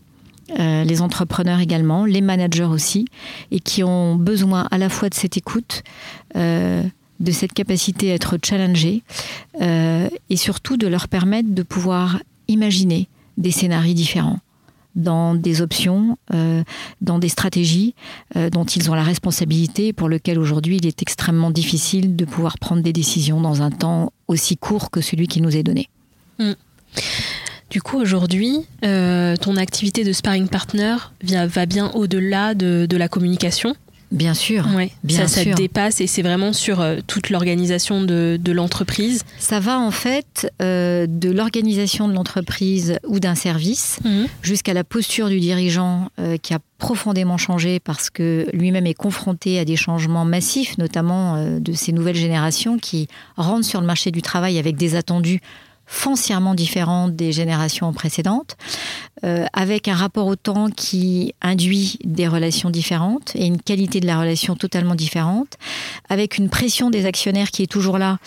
euh, 0.58 0.84
les 0.84 1.02
entrepreneurs 1.02 1.60
également, 1.60 2.04
les 2.04 2.20
managers 2.20 2.64
aussi, 2.64 3.06
et 3.50 3.60
qui 3.60 3.84
ont 3.84 4.16
besoin 4.16 4.66
à 4.70 4.78
la 4.78 4.88
fois 4.88 5.08
de 5.08 5.14
cette 5.14 5.36
écoute, 5.36 5.82
euh, 6.36 6.82
de 7.20 7.32
cette 7.32 7.52
capacité 7.52 8.10
à 8.10 8.14
être 8.14 8.38
challengés, 8.42 9.02
euh, 9.60 10.08
et 10.28 10.36
surtout 10.36 10.76
de 10.76 10.86
leur 10.86 11.08
permettre 11.08 11.50
de 11.54 11.62
pouvoir 11.62 12.20
imaginer 12.48 13.08
des 13.38 13.50
scénarios 13.50 13.94
différents 13.94 14.40
dans 14.96 15.36
des 15.36 15.62
options, 15.62 16.18
dans 17.00 17.20
des 17.20 17.28
stratégies 17.28 17.94
dont 18.50 18.64
ils 18.64 18.90
ont 18.90 18.94
la 18.94 19.04
responsabilité, 19.04 19.92
pour 19.92 20.08
lequel 20.08 20.36
aujourd'hui 20.36 20.78
il 20.78 20.86
est 20.86 21.00
extrêmement 21.00 21.52
difficile 21.52 22.16
de 22.16 22.24
pouvoir 22.24 22.58
prendre 22.58 22.82
des 22.82 22.92
décisions 22.92 23.40
dans 23.40 23.62
un 23.62 23.70
temps 23.70 24.12
aussi 24.26 24.56
court 24.56 24.90
que 24.90 25.00
celui 25.00 25.28
qui 25.28 25.40
nous 25.40 25.56
est 25.56 25.62
donné. 25.62 25.88
Mm. 26.40 26.54
Du 27.70 27.80
coup, 27.80 27.98
aujourd'hui, 28.00 28.66
euh, 28.84 29.36
ton 29.36 29.56
activité 29.56 30.02
de 30.02 30.12
sparring 30.12 30.48
partner 30.48 30.96
va 31.22 31.66
bien 31.66 31.90
au-delà 31.92 32.54
de, 32.54 32.96
la 32.96 33.08
communication. 33.08 33.76
Bien 34.10 34.34
sûr. 34.34 34.66
Ouais, 34.74 34.90
bien 35.04 35.28
ça, 35.28 35.44
ça 35.44 35.54
dépasse 35.54 36.00
et 36.00 36.08
c'est 36.08 36.22
vraiment 36.22 36.52
sur 36.52 36.80
euh, 36.80 36.96
toute 37.06 37.30
l'organisation 37.30 38.02
de, 38.02 38.40
l'entreprise. 38.50 39.22
Ça 39.38 39.60
va 39.60 39.78
en 39.78 39.92
fait 39.92 40.50
euh, 40.60 41.06
de 41.08 41.30
l'organisation 41.30 42.08
de 42.08 42.12
l'entreprise 42.12 42.98
ou 43.06 43.20
d'un 43.20 43.36
service 43.36 44.00
mhm. 44.04 44.26
jusqu'à 44.42 44.74
la 44.74 44.82
posture 44.82 45.28
du 45.28 45.38
dirigeant 45.38 46.08
qui 46.42 46.52
a 46.54 46.58
profondément 46.78 47.38
changé 47.38 47.78
parce 47.78 48.10
que 48.10 48.46
lui-même 48.52 48.86
est 48.86 48.94
confronté 48.94 49.60
à 49.60 49.64
des 49.64 49.76
changements 49.76 50.24
massifs, 50.24 50.76
notamment 50.76 51.60
de 51.60 51.72
ces 51.72 51.92
nouvelles 51.92 52.16
générations 52.16 52.78
qui 52.78 53.06
rentrent 53.36 53.66
sur 53.66 53.80
le 53.80 53.86
marché 53.86 54.10
du 54.10 54.22
travail 54.22 54.58
avec 54.58 54.76
des 54.76 54.96
attendus 54.96 55.40
foncièrement 55.90 56.54
différentes 56.54 57.16
des 57.16 57.32
générations 57.32 57.92
précédentes. 57.92 58.56
euh, 59.24 59.44
avec 59.52 59.88
un 59.88 59.94
rapport 59.94 60.26
au 60.26 60.36
temps 60.36 60.70
qui 60.70 61.34
induit 61.42 61.98
des 62.04 62.26
relations 62.26 62.70
différentes 62.70 63.32
et 63.34 63.44
une 63.46 63.60
qualité 63.60 64.00
de 64.00 64.06
la 64.06 64.18
relation 64.18 64.56
totalement 64.56 64.94
différente, 64.94 65.58
avec 66.08 66.38
une 66.38 66.48
pression 66.48 66.90
des 66.90 67.04
actionnaires 67.04 67.50
qui 67.50 67.62
est 67.62 67.70
toujours 67.70 67.98
là, 67.98 68.18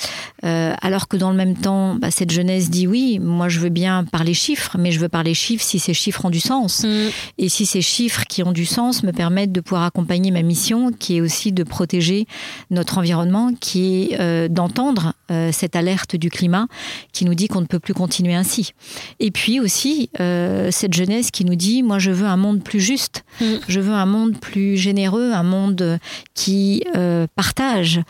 euh, 0.45 0.75
alors 0.81 1.07
que 1.07 1.17
dans 1.17 1.31
le 1.31 1.35
même 1.37 1.55
temps, 1.55 1.95
bah, 1.95 2.11
cette 2.11 2.31
jeunesse 2.31 2.69
dit 2.69 2.85
oui, 2.85 3.17
moi 3.19 3.49
je 3.49 3.59
veux 3.59 3.69
bien 3.69 4.03
parler 4.03 4.33
chiffres, 4.33 4.77
mais 4.77 4.91
je 4.91 4.99
veux 4.99 5.09
parler 5.09 5.33
chiffres 5.33 5.63
si 5.63 5.79
ces 5.79 5.93
chiffres 5.93 6.25
ont 6.25 6.29
du 6.29 6.39
sens. 6.39 6.83
Mm. 6.83 7.09
Et 7.39 7.49
si 7.49 7.65
ces 7.65 7.81
chiffres 7.81 8.25
qui 8.25 8.43
ont 8.43 8.51
du 8.51 8.65
sens 8.65 9.03
me 9.03 9.11
permettent 9.11 9.51
de 9.51 9.61
pouvoir 9.61 9.83
accompagner 9.83 10.31
ma 10.31 10.43
mission, 10.43 10.91
qui 10.91 11.17
est 11.17 11.21
aussi 11.21 11.51
de 11.51 11.63
protéger 11.63 12.27
notre 12.69 12.99
environnement, 12.99 13.51
qui 13.59 14.03
est 14.11 14.19
euh, 14.19 14.47
d'entendre 14.47 15.13
cette 15.51 15.75
alerte 15.75 16.15
du 16.15 16.29
climat 16.29 16.67
qui 17.11 17.25
nous 17.25 17.33
dit 17.33 17.47
qu'on 17.47 17.61
ne 17.61 17.65
peut 17.65 17.79
plus 17.79 17.93
continuer 17.93 18.35
ainsi. 18.35 18.73
Et 19.19 19.31
puis 19.31 19.59
aussi, 19.59 20.09
cette 20.17 20.93
jeunesse 20.93 21.31
qui 21.31 21.45
nous 21.45 21.55
dit 21.55 21.83
moi 21.83 21.99
je 21.99 22.11
veux 22.11 22.27
un 22.27 22.37
monde 22.37 22.63
plus 22.63 22.79
juste, 22.79 23.23
mm. 23.41 23.45
je 23.67 23.79
veux 23.79 23.93
un 23.93 24.05
monde 24.05 24.37
plus 24.39 24.77
généreux, 24.77 25.31
un 25.31 25.43
monde 25.43 25.99
qui 26.33 26.83
euh, 26.95 27.27
partage. 27.35 28.01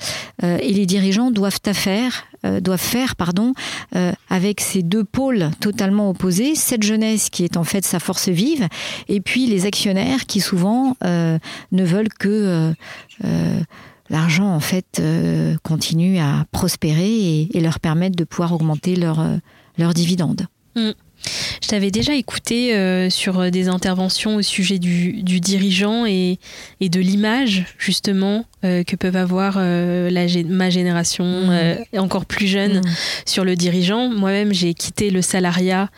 Euh, 0.43 0.58
et 0.62 0.74
les 0.74 0.86
dirigeants 0.86 1.32
doivent 1.32 1.60
faire, 1.74 2.24
euh, 2.46 2.60
doivent 2.60 2.79
faire 2.79 3.15
pardon, 3.15 3.53
avec 4.29 4.60
ces 4.60 4.82
deux 4.82 5.03
pôles 5.03 5.50
totalement 5.60 6.10
opposés, 6.10 6.55
cette 6.55 6.84
jeunesse 6.84 7.29
qui 7.29 7.43
est 7.43 7.58
en 7.58 7.63
fait 7.63 7.86
sa 7.86 8.00
force 8.00 8.29
vive, 8.29 8.67
et 9.08 9.22
puis 9.22 9.46
les 9.46 9.65
actionnaires 9.65 10.25
qui 10.25 10.41
souvent 10.41 10.96
ne 11.03 11.84
veulent 11.84 12.13
que 12.20 12.74
l'argent 14.13 14.55
en 14.55 14.62
fait 14.62 15.01
continue 15.63 16.20
à 16.20 16.46
prospérer 16.51 17.50
et, 17.51 17.60
leur 17.60 17.79
permettre 17.79 18.15
de 18.15 18.24
pouvoir 18.24 18.53
augmenter 18.53 18.96
leurs 18.96 19.25
leur 19.77 19.93
dividendes. 19.93 20.48
Mm. 20.75 20.91
Je 21.62 21.68
t'avais 21.70 21.92
déjà 21.92 22.13
écouté 22.13 22.75
euh, 22.75 23.10
sur 23.10 23.39
euh, 23.39 23.50
des 23.50 23.70
interventions 23.70 24.36
au 24.36 24.42
sujet 24.42 24.80
du, 24.80 25.22
dirigeant 25.39 26.06
et, 26.06 26.39
de 26.82 27.00
l'image 27.00 27.65
justement 27.77 28.46
euh, 28.65 28.84
que 28.84 28.98
peuvent 28.98 29.15
avoir 29.15 29.58
la, 29.58 30.25
ma 30.46 30.70
génération 30.70 31.24
mmh. 31.24 32.00
encore 32.00 32.25
plus 32.25 32.48
jeune 32.48 32.80
mmh. 32.80 32.84
sur 33.25 33.46
le 33.46 33.56
dirigeant. 33.56 34.10
Moi-même, 34.10 34.53
j'ai 34.53 34.74
quitté 34.74 35.10
le 35.10 35.22
salariat 35.22 35.89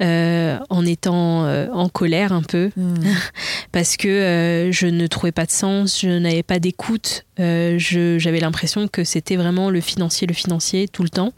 en 0.00 0.86
étant 0.86 1.46
en 1.72 1.88
colère 1.88 2.32
un 2.32 2.42
peu 2.42 2.70
mmh. 2.76 2.94
parce 3.72 3.96
que 3.96 4.68
je 4.70 4.86
ne 4.86 5.06
trouvais 5.06 5.32
pas 5.32 5.46
de 5.46 5.50
sens, 5.50 6.02
je 6.02 6.18
n'avais 6.18 6.42
pas 6.42 6.58
d'écoute. 6.58 7.24
J'avais 7.38 8.40
l'impression 8.40 8.88
que 8.88 9.04
c'était 9.04 9.36
vraiment 9.36 9.70
le 9.70 9.80
financier, 9.80 10.26
le 10.26 10.34
financier 10.34 10.88
tout 10.88 11.02
le 11.02 11.08
temps. 11.10 11.32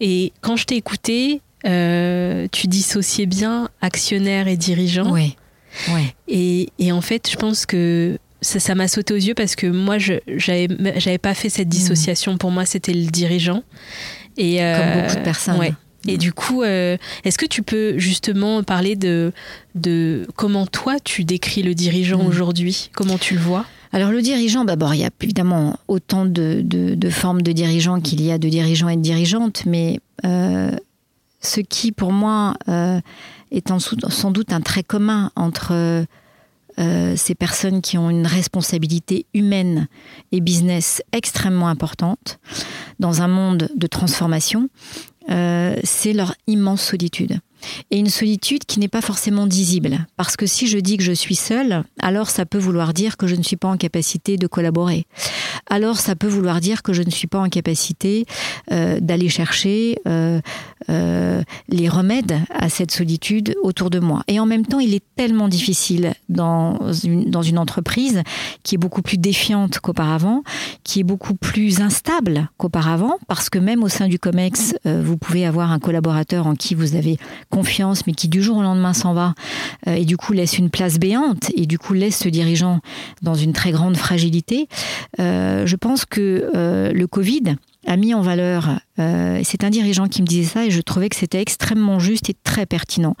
Et 0.00 0.32
quand 0.40 0.56
je 0.56 0.64
t'ai 0.64 0.76
écouté, 0.76 1.40
euh, 1.66 2.46
tu 2.50 2.66
dissociais 2.66 3.26
bien 3.26 3.68
actionnaire 3.80 4.48
et 4.48 4.56
dirigeant. 4.56 5.12
Oui. 5.12 5.36
Et, 6.28 6.68
et, 6.78 6.92
en 6.92 7.00
fait, 7.00 7.30
je 7.30 7.36
pense 7.36 7.66
que 7.66 8.18
ça 8.42 8.74
m'a 8.74 8.88
sauté 8.88 9.14
aux 9.14 9.18
yeux 9.18 9.34
parce 9.34 9.56
que 9.56 9.66
moi, 9.66 9.98
je 9.98 10.14
n'avais 10.26 11.18
pas 11.18 11.34
fait 11.34 11.48
cette 11.48 11.68
dissociation. 11.68 12.36
Pour 12.36 12.50
moi, 12.50 12.66
c'était 12.66 12.92
le 12.92 13.06
dirigeant. 13.06 13.62
Et, 14.36 14.62
euh, 14.62 14.76
Comme 14.76 15.02
beaucoup 15.02 15.16
de 15.16 15.24
personnes. 15.24 15.58
Ouais. 15.58 15.72
Et 16.08 16.18
du 16.18 16.32
coup, 16.32 16.62
euh, 16.62 16.96
est-ce 17.24 17.38
que 17.38 17.46
tu 17.46 17.62
peux 17.62 17.96
justement 17.96 18.62
parler 18.64 18.96
de, 18.96 19.32
de 19.76 20.26
comment 20.34 20.66
toi 20.66 20.96
tu 20.98 21.24
décris 21.24 21.62
le 21.62 21.74
dirigeant 21.74 22.22
mm. 22.22 22.26
aujourd'hui? 22.26 22.90
Comment 22.92 23.18
tu 23.18 23.34
le 23.34 23.40
vois? 23.40 23.64
Alors 23.92 24.10
le 24.10 24.20
dirigeant, 24.20 24.64
d'abord, 24.64 24.94
il 24.94 25.02
y 25.02 25.04
a 25.04 25.10
évidemment 25.20 25.78
autant 25.86 26.24
de, 26.24 26.60
de, 26.64 26.94
de 26.94 27.10
formes 27.10 27.42
de 27.42 27.52
dirigeants 27.52 28.00
qu'il 28.00 28.22
y 28.22 28.32
a 28.32 28.38
de 28.38 28.48
dirigeants 28.48 28.88
et 28.88 28.96
de 28.96 29.02
dirigeantes, 29.02 29.64
mais 29.66 30.00
ce 31.42 31.60
qui, 31.60 31.92
pour 31.92 32.12
moi, 32.12 32.54
euh, 32.68 33.00
est 33.50 33.68
sans 34.08 34.30
doute 34.30 34.52
un 34.52 34.60
trait 34.60 34.82
commun 34.84 35.30
entre 35.36 36.06
euh, 36.78 37.16
ces 37.16 37.34
personnes 37.34 37.82
qui 37.82 37.98
ont 37.98 38.08
une 38.08 38.26
responsabilité 38.26 39.26
humaine 39.34 39.88
et 40.30 40.40
business 40.40 41.02
extrêmement 41.12 41.68
importante 41.68 42.38
dans 42.98 43.20
un 43.20 43.28
monde 43.28 43.68
de 43.74 43.86
transformation, 43.86 44.70
euh, 45.30 45.76
c'est 45.84 46.14
leur 46.14 46.34
immense 46.46 46.82
solitude 46.82 47.40
et 47.90 47.98
une 47.98 48.08
solitude 48.08 48.64
qui 48.64 48.80
n'est 48.80 48.88
pas 48.88 49.00
forcément 49.00 49.46
visible. 49.46 50.06
Parce 50.16 50.36
que 50.36 50.46
si 50.46 50.66
je 50.66 50.78
dis 50.78 50.96
que 50.96 51.04
je 51.04 51.12
suis 51.12 51.36
seule, 51.36 51.84
alors 52.00 52.30
ça 52.30 52.46
peut 52.46 52.58
vouloir 52.58 52.92
dire 52.92 53.16
que 53.16 53.26
je 53.26 53.36
ne 53.36 53.42
suis 53.42 53.56
pas 53.56 53.68
en 53.68 53.76
capacité 53.76 54.36
de 54.36 54.46
collaborer. 54.46 55.06
Alors 55.68 55.98
ça 55.98 56.16
peut 56.16 56.28
vouloir 56.28 56.60
dire 56.60 56.82
que 56.82 56.92
je 56.92 57.02
ne 57.02 57.10
suis 57.10 57.28
pas 57.28 57.38
en 57.38 57.48
capacité 57.48 58.26
euh, 58.70 58.98
d'aller 59.00 59.28
chercher 59.28 59.98
euh, 60.06 60.40
euh, 60.88 61.42
les 61.68 61.88
remèdes 61.88 62.38
à 62.50 62.68
cette 62.68 62.90
solitude 62.90 63.54
autour 63.62 63.90
de 63.90 64.00
moi. 64.00 64.22
Et 64.28 64.40
en 64.40 64.46
même 64.46 64.66
temps, 64.66 64.80
il 64.80 64.94
est 64.94 65.04
tellement 65.16 65.48
difficile 65.48 66.14
dans 66.28 66.92
une, 67.04 67.30
dans 67.30 67.42
une 67.42 67.58
entreprise 67.58 68.22
qui 68.62 68.74
est 68.74 68.78
beaucoup 68.78 69.02
plus 69.02 69.18
défiante 69.18 69.78
qu'auparavant, 69.78 70.42
qui 70.84 71.00
est 71.00 71.04
beaucoup 71.04 71.34
plus 71.34 71.80
instable 71.80 72.48
qu'auparavant, 72.56 73.16
parce 73.28 73.48
que 73.48 73.58
même 73.58 73.82
au 73.82 73.88
sein 73.88 74.08
du 74.08 74.18
COMEX, 74.18 74.74
vous 74.84 75.16
pouvez 75.16 75.46
avoir 75.46 75.70
un 75.70 75.78
collaborateur 75.78 76.46
en 76.46 76.54
qui 76.54 76.74
vous 76.74 76.96
avez 76.96 77.18
confiance, 77.52 78.06
mais 78.06 78.14
qui 78.14 78.28
du 78.28 78.42
jour 78.42 78.56
au 78.56 78.62
lendemain 78.62 78.94
s'en 78.94 79.12
va, 79.12 79.34
euh, 79.86 79.94
et 79.94 80.06
du 80.06 80.16
coup 80.16 80.32
laisse 80.32 80.56
une 80.58 80.70
place 80.70 80.98
béante, 80.98 81.50
et 81.54 81.66
du 81.66 81.78
coup 81.78 81.92
laisse 81.92 82.16
ce 82.16 82.28
dirigeant 82.28 82.80
dans 83.20 83.34
une 83.34 83.52
très 83.52 83.72
grande 83.72 83.96
fragilité, 83.96 84.68
euh, 85.20 85.66
je 85.66 85.76
pense 85.76 86.06
que 86.06 86.50
euh, 86.56 86.92
le 86.92 87.06
Covid 87.06 87.56
a 87.86 87.96
mis 87.96 88.14
en 88.14 88.22
valeur, 88.22 88.78
c'est 88.96 89.64
un 89.64 89.70
dirigeant 89.70 90.06
qui 90.06 90.22
me 90.22 90.26
disait 90.26 90.48
ça, 90.48 90.64
et 90.64 90.70
je 90.70 90.80
trouvais 90.80 91.08
que 91.08 91.16
c'était 91.16 91.42
extrêmement 91.42 91.98
juste 91.98 92.30
et 92.30 92.36
très 92.44 92.64
pertinent. 92.64 93.16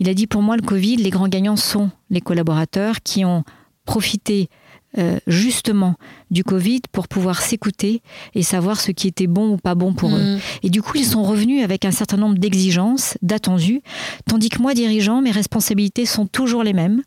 Il 0.00 0.08
a 0.08 0.14
dit, 0.14 0.26
pour 0.26 0.40
moi, 0.40 0.56
le 0.56 0.62
Covid, 0.62 0.96
les 0.96 1.10
grands 1.10 1.28
gagnants 1.28 1.56
sont 1.56 1.90
les 2.08 2.22
collaborateurs 2.22 3.02
qui 3.04 3.26
ont 3.26 3.44
profité 3.84 4.48
euh, 4.96 5.18
justement 5.26 5.96
du 6.30 6.44
Covid 6.44 6.80
pour 6.92 7.08
pouvoir 7.08 7.42
s'écouter 7.42 8.00
et 8.34 8.42
savoir 8.42 8.80
ce 8.80 8.90
qui 8.90 9.06
était 9.06 9.26
bon 9.26 9.50
ou 9.50 9.56
pas 9.58 9.74
bon 9.74 9.92
pour 9.92 10.16
eux. 10.16 10.36
Mm. 10.36 10.38
Et 10.62 10.70
du 10.70 10.80
coup, 10.80 10.96
ils 10.96 11.04
sont 11.04 11.22
revenus 11.22 11.62
avec 11.62 11.84
un 11.84 11.90
certain 11.90 12.16
nombre 12.16 12.38
d'exigences, 12.38 13.18
d'attendus, 13.20 13.82
tandis 14.26 14.48
que 14.48 14.62
moi, 14.62 14.72
dirigeant, 14.72 15.20
mes 15.20 15.30
responsabilités 15.30 16.06
sont 16.06 16.26
toujours 16.26 16.62
les 16.62 16.72
mêmes. 16.72 17.02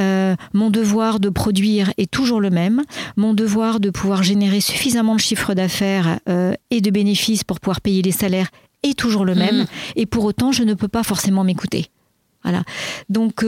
Euh, 0.00 0.34
mon 0.54 0.70
devoir 0.70 1.20
de 1.20 1.28
produire 1.28 1.92
est 1.98 2.10
toujours 2.10 2.40
le 2.40 2.50
même. 2.50 2.82
Mon 3.16 3.32
devoir 3.32 3.78
de 3.78 3.90
pouvoir 3.90 4.24
générer 4.24 4.60
suffisamment 4.60 5.14
de 5.14 5.20
chiffre 5.20 5.54
d'affaires 5.54 6.18
euh, 6.28 6.52
et 6.70 6.80
de 6.80 6.90
bénéfices 6.90 7.44
pour 7.44 7.60
pouvoir 7.60 7.80
payer 7.80 8.02
les 8.02 8.10
salaires 8.10 8.50
est 8.82 8.98
toujours 8.98 9.24
le 9.24 9.36
même. 9.36 9.62
Mm. 9.62 9.66
Et 9.94 10.06
pour 10.06 10.24
autant, 10.24 10.50
je 10.50 10.64
ne 10.64 10.74
peux 10.74 10.88
pas 10.88 11.04
forcément 11.04 11.44
m'écouter. 11.44 11.90
Voilà. 12.42 12.64
Donc, 13.08 13.44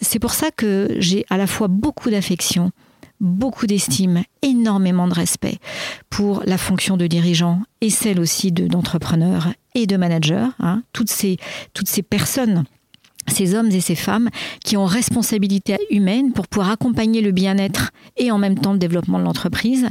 c'est 0.00 0.20
pour 0.20 0.32
ça 0.32 0.50
que 0.50 0.88
j'ai 0.98 1.26
à 1.28 1.36
la 1.36 1.46
fois 1.46 1.68
beaucoup 1.68 2.10
d'affection 2.10 2.72
beaucoup 3.20 3.66
d'estime, 3.66 4.22
énormément 4.42 5.08
de 5.08 5.14
respect 5.14 5.58
pour 6.10 6.42
la 6.44 6.58
fonction 6.58 6.96
de 6.96 7.06
dirigeant 7.06 7.62
et 7.80 7.90
celle 7.90 8.20
aussi 8.20 8.52
d'entrepreneur 8.52 9.52
et 9.74 9.86
de 9.86 9.96
manager. 9.96 10.52
Hein. 10.58 10.82
toutes, 10.92 11.10
ces, 11.10 11.36
toutes 11.74 11.88
ces 11.88 12.02
personnes 12.02 12.64
ces 13.28 13.54
hommes 13.54 13.70
et 13.70 13.80
ces 13.80 13.94
femmes 13.94 14.28
qui 14.64 14.76
ont 14.76 14.84
responsabilité 14.84 15.76
humaine 15.90 16.32
pour 16.32 16.46
pouvoir 16.48 16.70
accompagner 16.70 17.20
le 17.20 17.32
bien-être 17.32 17.90
et 18.16 18.30
en 18.30 18.38
même 18.38 18.58
temps 18.58 18.72
le 18.72 18.78
développement 18.78 19.18
de 19.18 19.24
l'entreprise, 19.24 19.88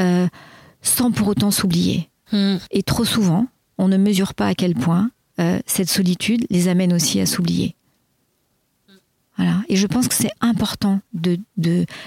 euh, 0.00 0.26
sans 0.82 1.12
pour 1.12 1.28
autant 1.28 1.52
s'oublier. 1.52 2.10
Hmm. 2.32 2.56
Et 2.70 2.82
trop 2.82 3.04
souvent, 3.04 3.46
on 3.78 3.88
ne 3.88 3.96
mesure 3.96 4.34
pas 4.34 4.48
à 4.48 4.54
quel 4.54 4.74
point 4.74 5.10
euh, 5.40 5.58
cette 5.66 5.88
solitude 5.88 6.46
les 6.50 6.68
amène 6.68 6.92
aussi 6.92 7.20
à 7.20 7.26
s'oublier. 7.26 7.76
Et 9.68 9.76
je 9.76 9.86
pense 9.86 10.08
que 10.08 10.14
c'est 10.14 10.30
important 10.40 11.00
de, 11.12 11.38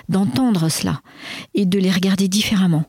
d'entendre 0.10 0.70
cela 0.70 1.02
et 1.54 1.66
de 1.66 1.80
les 1.80 1.92
regarder 1.92 2.28
différemment, 2.28 2.86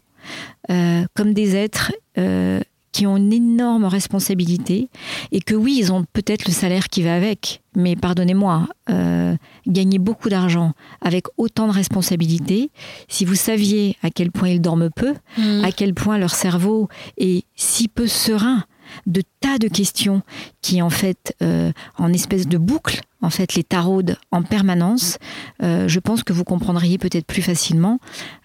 euh, 0.71 1.05
comme 1.15 1.35
des 1.35 1.57
êtres 1.57 1.93
euh, 2.17 2.61
qui 2.93 3.07
ont 3.07 3.17
une 3.17 3.33
énorme 3.33 3.85
responsabilité 3.85 4.89
et 5.33 5.41
que 5.41 5.55
oui, 5.55 5.77
ils 5.79 5.93
ont 5.93 6.05
peut-être 6.13 6.47
le 6.47 6.53
salaire 6.53 6.89
qui 6.89 7.03
va 7.03 7.15
avec, 7.15 7.61
mais 7.77 7.97
pardonnez-moi, 7.97 8.69
euh, 8.91 9.37
gagner 9.67 9.99
beaucoup 9.99 10.29
d'argent 10.29 10.73
avec 11.01 11.27
autant 11.37 11.67
de 11.67 11.73
responsabilités, 11.73 12.71
si 13.09 13.25
vous 13.25 13.35
saviez 13.35 13.97
à 14.03 14.11
quel 14.11 14.31
point 14.31 14.49
ils 14.49 14.61
dorment 14.61 14.91
peu, 14.91 15.15
mmh. 15.39 15.65
à 15.65 15.73
quel 15.73 15.95
point 15.95 16.19
leur 16.19 16.35
cerveau 16.35 16.89
est 17.19 17.45
si 17.57 17.89
peu 17.89 18.07
serein, 18.07 18.65
de 19.09 19.23
tas 19.41 19.59
de 19.59 19.69
questions 19.69 20.23
qui 20.63 20.81
en 20.83 20.91
fait 20.91 21.35
euh, 21.43 21.73
en 21.97 22.13
espèce 22.13 22.47
de 22.47 22.59
boucle 22.59 23.01
en 23.23 23.31
fait 23.31 23.55
les 23.55 23.65
taraudent 23.65 24.17
en 24.31 24.43
permanence 24.43 25.19
euh, 25.63 25.89
je 25.89 25.99
pense 25.99 26.23
que 26.23 26.33
vous 26.33 26.45
comprendriez 26.45 26.99
peut-être 26.99 27.27
plus 27.27 27.43
facilement 27.43 27.99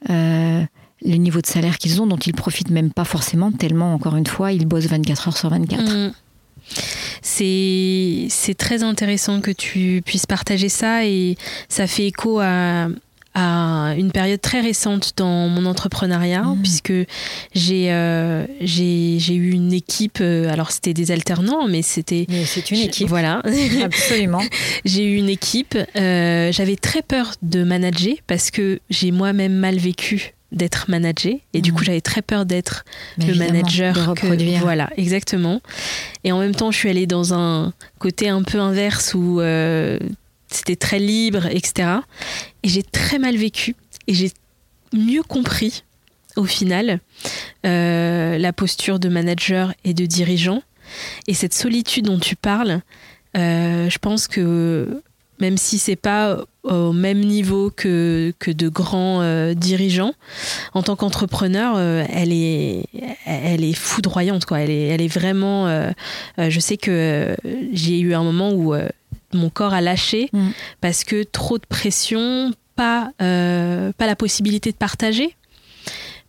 euh, 0.09 0.63
le 1.05 1.15
niveau 1.15 1.41
de 1.41 1.45
salaire 1.45 1.77
qu'ils 1.77 2.01
ont 2.01 2.07
dont 2.07 2.17
ils 2.17 2.33
profitent 2.33 2.71
même 2.71 2.91
pas 2.91 3.03
forcément 3.03 3.51
tellement 3.51 3.93
encore 3.93 4.15
une 4.15 4.25
fois 4.25 4.53
ils 4.53 4.65
bossent 4.65 4.87
24 4.87 5.27
heures 5.27 5.37
sur 5.37 5.49
24 5.49 5.83
mmh. 5.83 6.13
C'est 7.21 8.55
très 8.57 8.83
intéressant 8.83 9.41
que 9.41 9.51
tu 9.51 10.01
puisses 10.05 10.25
partager 10.25 10.69
ça 10.69 11.05
et 11.05 11.37
ça 11.67 11.87
fait 11.87 12.07
écho 12.07 12.39
à, 12.39 12.87
à 13.35 13.93
une 13.97 14.11
période 14.11 14.41
très 14.41 14.61
récente 14.61 15.13
dans 15.17 15.47
mon 15.47 15.65
entrepreneuriat, 15.65 16.43
mmh. 16.43 16.61
puisque 16.61 16.93
j'ai 17.55 17.91
euh, 17.91 18.45
j'ai 18.61 19.33
eu 19.33 19.51
une 19.51 19.73
équipe, 19.73 20.19
euh, 20.21 20.51
alors 20.51 20.71
c'était 20.71 20.93
des 20.93 21.11
alternants, 21.11 21.67
mais 21.67 21.81
c'était... 21.81 22.27
c'est 22.45 22.69
une 22.71 22.79
équipe. 22.79 23.09
Voilà. 23.09 23.41
Absolument. 23.83 24.41
j'ai 24.85 25.05
eu 25.05 25.15
une 25.15 25.29
équipe, 25.29 25.77
euh, 25.95 26.51
j'avais 26.51 26.75
très 26.75 27.01
peur 27.01 27.33
de 27.41 27.63
manager 27.63 28.15
parce 28.27 28.51
que 28.51 28.79
j'ai 28.89 29.11
moi-même 29.11 29.53
mal 29.53 29.77
vécu 29.77 30.33
d'être 30.51 30.85
managé 30.87 31.41
et 31.53 31.61
du 31.61 31.71
mmh. 31.71 31.75
coup 31.75 31.83
j'avais 31.83 32.01
très 32.01 32.21
peur 32.21 32.45
d'être 32.45 32.85
le 33.17 33.33
manager 33.33 33.95
de 33.95 34.01
reproduire. 34.01 34.59
voilà 34.59 34.87
exactement 34.97 35.61
et 36.23 36.31
en 36.31 36.37
même 36.37 36.53
temps 36.53 36.69
je 36.69 36.77
suis 36.77 36.89
allée 36.89 37.07
dans 37.07 37.33
un 37.33 37.73
côté 37.97 38.29
un 38.29 38.43
peu 38.43 38.59
inverse 38.59 39.15
où 39.15 39.41
c'était 40.53 40.75
très 40.75 40.99
libre, 40.99 41.45
etc. 41.47 41.89
Et 42.63 42.69
j'ai 42.69 42.83
très 42.83 43.19
mal 43.19 43.35
vécu. 43.35 43.75
Et 44.07 44.13
j'ai 44.13 44.31
mieux 44.93 45.23
compris, 45.23 45.83
au 46.35 46.45
final, 46.45 46.99
euh, 47.65 48.37
la 48.37 48.53
posture 48.53 48.99
de 48.99 49.09
manager 49.09 49.73
et 49.83 49.93
de 49.93 50.05
dirigeant. 50.05 50.61
Et 51.27 51.33
cette 51.33 51.53
solitude 51.53 52.05
dont 52.05 52.19
tu 52.19 52.35
parles, 52.35 52.81
euh, 53.37 53.89
je 53.89 53.97
pense 53.97 54.27
que 54.27 55.01
même 55.39 55.57
si 55.57 55.77
c'est 55.77 55.95
pas 55.95 56.37
au 56.63 56.93
même 56.93 57.19
niveau 57.19 57.69
que, 57.69 58.33
que 58.39 58.51
de 58.51 58.69
grands 58.69 59.21
euh, 59.21 59.53
dirigeants, 59.53 60.13
en 60.73 60.83
tant 60.83 60.95
qu'entrepreneur, 60.95 61.79
elle, 61.79 62.31
est, 62.31 62.85
elle 63.25 63.63
est 63.63 63.73
foudroyante. 63.73 64.45
Quoi. 64.45 64.59
Elle, 64.59 64.69
est, 64.69 64.87
elle 64.87 65.01
est 65.01 65.07
vraiment... 65.07 65.67
je 66.37 66.59
sais 66.59 66.77
que 66.77 67.35
j'ai 67.73 67.99
eu 67.99 68.13
un 68.13 68.23
moment 68.23 68.51
où 68.53 68.73
mon 69.33 69.49
corps 69.49 69.73
a 69.73 69.81
lâché 69.81 70.29
mm. 70.33 70.49
parce 70.81 71.03
que 71.03 71.23
trop 71.23 71.57
de 71.57 71.65
pression, 71.65 72.51
pas, 72.75 73.11
euh, 73.21 73.91
pas 73.97 74.07
la 74.07 74.15
possibilité 74.15 74.71
de 74.71 74.77
partager. 74.77 75.35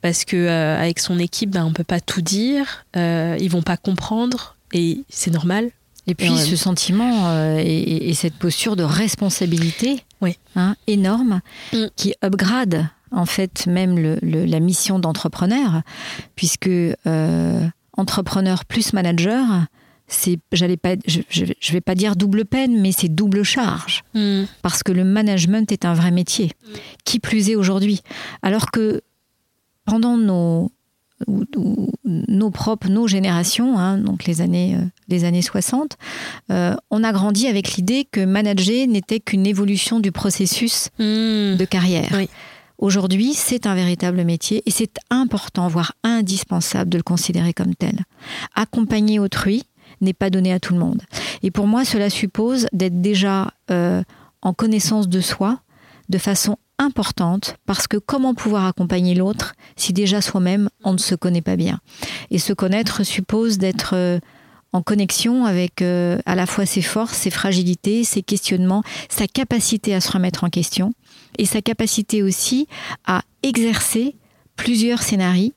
Parce 0.03 0.25
que 0.25 0.37
euh, 0.37 0.79
avec 0.79 0.99
son 0.99 1.19
équipe, 1.19 1.51
ben, 1.51 1.65
on 1.65 1.73
peut 1.73 1.85
pas 1.85 2.01
tout 2.01 2.21
dire, 2.21 2.85
euh, 2.97 3.37
ils 3.41 3.51
vont 3.51 3.63
pas 3.63 3.77
comprendre 3.77 4.57
et 4.73 5.01
c'est 5.09 5.31
normal. 5.31 5.71
Et 6.07 6.15
puis 6.15 6.37
ce 6.37 6.55
sentiment 6.55 7.57
et, 7.57 8.13
cette 8.13 8.35
posture 8.35 8.77
de 8.77 8.83
responsabilité 8.83 10.05
oui. 10.21 10.37
hein, 10.55 10.77
énorme 10.87 11.41
mm. 11.73 11.87
qui 11.97 12.15
upgrade 12.23 12.87
en 13.11 13.25
fait 13.25 13.67
même 13.67 13.99
le, 13.99 14.19
la 14.21 14.61
mission 14.61 14.99
d'entrepreneur, 14.99 15.81
puisque 16.37 16.69
entrepreneur 17.97 18.67
plus 18.67 18.93
manager, 18.93 19.47
c'est 20.07 20.39
j'allais 20.53 20.77
pas 20.77 20.97
je, 21.07 21.21
je, 21.31 21.73
vais 21.73 21.81
pas 21.81 21.95
dire 21.95 22.17
double 22.17 22.45
peine 22.45 22.81
mais 22.81 22.93
c'est 22.93 23.09
double 23.09 23.43
charge 23.43 24.05
hmm. 24.15 24.45
parce 24.63 24.83
que 24.83 24.93
le 24.93 25.05
management 25.05 25.71
est 25.73 25.85
un 25.85 25.95
vrai 25.95 26.11
métier 26.11 26.53
qui 27.05 27.21
plus 27.21 27.51
est 27.51 27.57
aujourd'hui 27.57 28.03
alors 28.43 28.71
que 28.71 29.03
pendant 29.85 30.17
nos 30.17 30.71
nos 32.05 32.51
propres 32.51 32.89
nos 32.89 33.07
générations 33.07 33.79
hein, 33.79 33.97
donc 33.99 34.25
les 34.25 34.41
années 34.43 34.77
euh, 34.77 34.85
les 35.09 35.25
années 35.25 35.43
60 35.43 35.97
euh, 36.51 36.75
on 36.91 37.03
a 37.03 37.13
grandi 37.13 37.47
avec 37.47 37.77
l'idée 37.77 38.07
que 38.11 38.25
manager 38.25 38.87
n'était 38.87 39.21
qu'une 39.21 39.47
évolution 39.47 40.01
du 40.01 40.13
processus 40.13 40.89
hmm. 40.99 41.57
de 41.57 41.65
carrière 41.65 42.11
Aujourd'hui, 42.79 43.35
c'est 43.35 43.67
un 43.67 43.75
véritable 43.75 44.25
métier 44.25 44.63
et 44.67 44.71
c'est 44.71 44.97
important, 45.09 45.69
voire 45.69 45.93
indispensable 46.03 46.91
de 46.91 46.97
le 46.97 47.03
considérer 47.03 47.53
comme 47.53 47.75
tel. 47.75 48.01
Accompagner 48.55 49.21
autrui, 49.21 49.63
n'est 50.05 50.13
pas 50.13 50.31
donné 50.31 50.53
à 50.53 50.61
tout 50.61 50.73
le 50.73 50.79
monde. 50.79 51.03
Et 51.43 51.51
pour 51.51 51.67
moi, 51.67 51.85
cela 51.85 52.11
suppose 52.11 52.67
d'être 52.73 53.01
déjà 53.01 53.53
euh, 53.71 54.03
en 54.43 54.53
connaissance 54.53 55.09
de 55.09 55.21
soi 55.21 55.61
de 56.09 56.19
façon 56.19 56.59
importante 56.79 57.57
parce 57.67 57.87
que 57.87 57.97
comment 57.97 58.35
pouvoir 58.35 58.67
accompagner 58.67 59.15
l'autre 59.15 59.55
si 59.77 59.93
déjà 59.93 60.21
soi-même 60.21 60.69
on 60.83 60.93
ne 60.93 60.99
se 60.99 61.15
connaît 61.15 61.43
pas 61.43 61.57
bien? 61.57 61.81
Et 62.31 62.39
se 62.39 62.53
connaître 62.53 63.05
suppose 63.05 63.59
d'être 63.59 63.95
euh, 63.95 64.19
en 64.73 64.83
connexion 64.83 65.45
avec 65.45 65.83
euh, 65.83 66.19
à 66.27 66.35
la 66.35 66.47
fois 66.47 66.67
ses 66.67 66.83
forces, 66.83 67.17
ses 67.17 67.31
fragilités, 67.31 68.05
ses 68.05 68.23
questionnements, 68.23 68.83
sa 69.09 69.27
capacité 69.27 69.95
à 69.95 70.01
se 70.01 70.11
remettre 70.11 70.45
en 70.45 70.51
question 70.51 70.93
et 71.39 71.47
sa 71.47 71.63
capacité 71.63 72.23
aussi 72.23 72.67
à 73.07 73.23
exercer 73.43 74.17
plusieurs 74.57 75.03
scénarios 75.03 75.53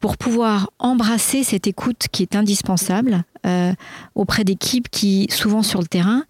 pour 0.00 0.16
pouvoir 0.16 0.70
embrasser 0.78 1.44
cette 1.44 1.66
écoute 1.66 2.06
qui 2.12 2.22
est 2.22 2.36
indispensable 2.36 3.24
euh, 3.46 3.72
auprès 4.14 4.44
d'équipes 4.44 4.88
qui, 4.90 5.26
souvent 5.30 5.62
sur 5.62 5.80
le 5.80 5.86
terrain, 5.86 6.24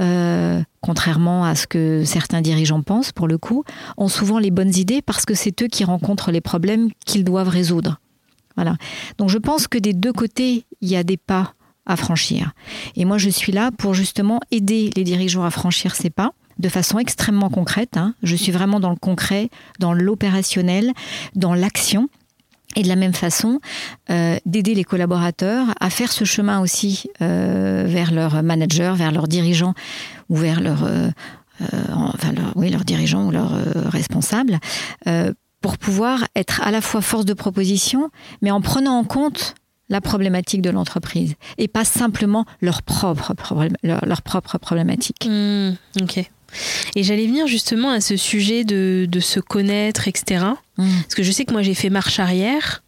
euh, 0.00 0.62
contrairement 0.80 1.44
à 1.44 1.54
ce 1.54 1.66
que 1.66 2.04
certains 2.04 2.40
dirigeants 2.40 2.82
pensent 2.82 3.12
pour 3.12 3.28
le 3.28 3.38
coup, 3.38 3.64
ont 3.96 4.08
souvent 4.08 4.38
les 4.38 4.50
bonnes 4.50 4.74
idées 4.74 5.02
parce 5.02 5.24
que 5.24 5.34
c'est 5.34 5.62
eux 5.62 5.68
qui 5.68 5.84
rencontrent 5.84 6.30
les 6.30 6.40
problèmes 6.40 6.90
qu'ils 7.04 7.24
doivent 7.24 7.48
résoudre. 7.48 8.00
Voilà. 8.56 8.76
Donc 9.18 9.28
je 9.28 9.38
pense 9.38 9.66
que 9.66 9.78
des 9.78 9.92
deux 9.92 10.12
côtés, 10.12 10.66
il 10.80 10.88
y 10.88 10.96
a 10.96 11.02
des 11.02 11.16
pas 11.16 11.54
à 11.86 11.96
franchir. 11.96 12.52
Et 12.94 13.04
moi, 13.04 13.18
je 13.18 13.28
suis 13.28 13.52
là 13.52 13.70
pour 13.76 13.94
justement 13.94 14.40
aider 14.50 14.90
les 14.94 15.04
dirigeants 15.04 15.44
à 15.44 15.50
franchir 15.50 15.94
ces 15.94 16.10
pas 16.10 16.32
de 16.58 16.68
façon 16.68 16.98
extrêmement 16.98 17.50
concrète. 17.50 17.96
Hein. 17.96 18.14
Je 18.22 18.36
suis 18.36 18.52
vraiment 18.52 18.78
dans 18.78 18.90
le 18.90 18.96
concret, 18.96 19.50
dans 19.78 19.92
l'opérationnel, 19.92 20.92
dans 21.34 21.54
l'action. 21.54 22.08
Et 22.76 22.82
de 22.82 22.88
la 22.88 22.96
même 22.96 23.12
façon, 23.12 23.60
euh, 24.10 24.36
d'aider 24.46 24.74
les 24.74 24.84
collaborateurs 24.84 25.66
à 25.80 25.90
faire 25.90 26.12
ce 26.12 26.24
chemin 26.24 26.60
aussi 26.60 27.04
euh, 27.20 27.84
vers 27.86 28.12
leur 28.12 28.42
manager, 28.42 28.94
vers 28.94 29.12
leurs 29.12 29.28
dirigeants 29.28 29.74
ou 30.28 30.36
vers 30.36 30.60
leur, 30.60 30.84
euh, 30.84 31.10
enfin 31.94 32.32
oui, 32.54 32.70
leurs 32.70 32.84
dirigeants 32.84 33.26
ou 33.26 33.30
leurs 33.30 33.54
responsables, 33.90 34.58
pour 35.60 35.78
pouvoir 35.78 36.26
être 36.34 36.60
à 36.62 36.70
la 36.70 36.80
fois 36.80 37.02
force 37.02 37.24
de 37.24 37.34
proposition, 37.34 38.10
mais 38.40 38.50
en 38.50 38.60
prenant 38.60 38.98
en 38.98 39.04
compte 39.04 39.54
la 39.88 40.00
problématique 40.00 40.62
de 40.62 40.70
l'entreprise 40.70 41.34
et 41.58 41.68
pas 41.68 41.84
simplement 41.84 42.46
leur 42.60 42.82
propre, 42.82 43.34
leur, 43.82 44.22
propre 44.22 44.58
problématique. 44.58 45.28
Mmh, 45.28 45.72
ok. 46.00 46.30
Et 46.96 47.02
j'allais 47.02 47.26
venir 47.26 47.46
justement 47.46 47.90
à 47.90 48.00
ce 48.00 48.16
sujet 48.16 48.64
de, 48.64 49.06
de 49.08 49.20
se 49.20 49.38
connaître, 49.40 50.08
etc. 50.08 50.44
Parce 51.02 51.14
que 51.14 51.22
je 51.22 51.32
sais 51.32 51.44
que 51.44 51.52
moi 51.52 51.62
j'ai 51.62 51.74
fait 51.74 51.90
marche 51.90 52.18
arrière. 52.18 52.82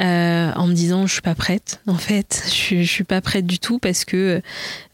Euh, 0.00 0.52
en 0.54 0.68
me 0.68 0.74
disant 0.74 1.08
je 1.08 1.14
suis 1.14 1.22
pas 1.22 1.34
prête 1.34 1.80
en 1.88 1.96
fait 1.96 2.44
je, 2.46 2.82
je 2.82 2.88
suis 2.88 3.02
pas 3.02 3.20
prête 3.20 3.46
du 3.46 3.58
tout 3.58 3.80
parce 3.80 4.04
que 4.04 4.40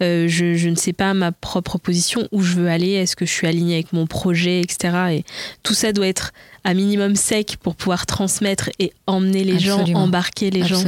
euh, 0.03 0.29
je, 0.29 0.55
je, 0.55 0.69
ne 0.71 0.77
sais 0.77 0.95
pas 0.95 1.13
ma 1.13 1.31
propre 1.31 1.77
position 1.77 2.27
où 2.33 2.41
je 2.41 2.55
veux 2.55 2.69
aller 2.71 2.93
est-ce 2.93 3.15
que 3.15 3.27
je 3.27 3.31
suis 3.31 3.47
alignée 3.47 3.75
avec 3.75 3.93
mon 3.93 4.07
projet 4.07 4.63
etc 4.63 4.95
et 5.11 5.25
tout 5.63 5.75
ça 5.75 5.93
doit 5.93 6.07
être 6.07 6.33
à 6.65 6.73
minimum 6.73 7.15
sec 7.15 7.59
pour 7.63 7.77
pouvoir 7.77 8.07
transmettre 8.07 8.71
et 8.79 8.93
emmener 9.07 9.45
les 9.45 9.59
gens, 9.59 9.85
embarquer 9.95 10.51
les 10.51 10.65
gens 10.65 10.83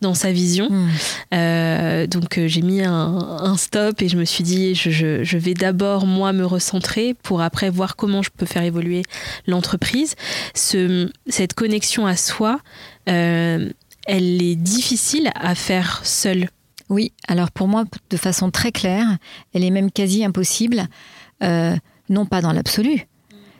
dans 0.00 0.14
sa 0.14 0.32
vision. 0.32 0.68
Hmm. 0.68 0.88
Euh, 1.32 2.06
donc 2.08 2.36
euh, 2.36 2.48
j'ai 2.48 2.62
mis 2.62 2.82
un, 2.82 3.56
stop 3.56 4.02
et 4.02 4.08
je 4.08 4.16
me 4.16 4.24
suis 4.24 4.42
dit 4.42 4.74
je, 4.74 5.36
vais 5.36 5.54
d'abord 5.54 6.06
moi 6.06 6.32
me 6.32 6.44
recentrer 6.44 7.14
pour 7.22 7.42
après 7.42 7.70
voir 7.70 7.94
comment 7.94 8.22
je 8.22 8.30
peux 8.36 8.46
faire 8.46 8.64
évoluer 8.64 9.02
l'entreprise. 9.46 10.16
Ce, 10.54 11.08
cette 11.28 11.54
connexion 11.54 12.06
à 12.06 12.16
soi, 12.16 12.58
elle 13.06 13.72
est 14.06 14.56
difficile 14.56 15.30
à 15.34 15.54
faire 15.54 16.00
seule. 16.04 16.48
Oui, 16.88 17.12
alors 17.28 17.50
pour 17.50 17.68
moi, 17.68 17.84
de 18.10 18.16
façon 18.16 18.50
très 18.50 18.72
claire, 18.72 19.18
elle 19.52 19.64
est 19.64 19.70
même 19.70 19.90
quasi 19.90 20.24
impossible, 20.24 20.88
non 21.40 22.26
pas 22.26 22.40
dans 22.40 22.52
l'absolu. 22.52 23.06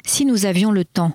Si 0.04 0.24
nous 0.24 0.46
avions 0.46 0.72
le 0.72 0.84
temps 0.84 1.12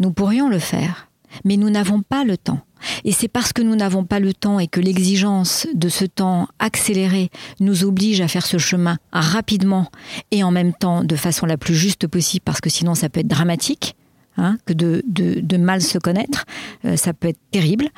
nous 0.00 0.12
pourrions 0.12 0.48
le 0.48 0.58
faire, 0.58 1.08
mais 1.44 1.56
nous 1.56 1.70
n'avons 1.70 2.02
pas 2.02 2.24
le 2.24 2.36
temps. 2.36 2.60
Et 3.04 3.12
c'est 3.12 3.28
parce 3.28 3.52
que 3.52 3.62
nous 3.62 3.76
n'avons 3.76 4.04
pas 4.04 4.20
le 4.20 4.34
temps 4.34 4.58
et 4.58 4.66
que 4.66 4.80
l'exigence 4.80 5.66
de 5.72 5.88
ce 5.88 6.04
temps 6.04 6.48
accéléré 6.58 7.30
nous 7.60 7.84
oblige 7.84 8.20
à 8.20 8.28
faire 8.28 8.44
ce 8.44 8.58
chemin 8.58 8.98
rapidement 9.12 9.90
et 10.30 10.42
en 10.42 10.50
même 10.50 10.74
temps 10.74 11.02
de 11.02 11.16
façon 11.16 11.46
la 11.46 11.56
plus 11.56 11.74
juste 11.74 12.06
possible, 12.06 12.42
parce 12.44 12.60
que 12.60 12.68
sinon 12.68 12.94
ça 12.94 13.08
peut 13.08 13.20
être 13.20 13.28
dramatique, 13.28 13.96
Hein, 14.36 14.56
que 14.66 14.72
de, 14.72 15.02
de, 15.06 15.40
de, 15.40 15.56
mal 15.56 15.80
se 15.80 15.96
connaître. 15.96 16.44
Euh, 16.84 16.96
ça 16.96 17.12
peut 17.12 17.28
être 17.28 17.38
terrible 17.52 17.88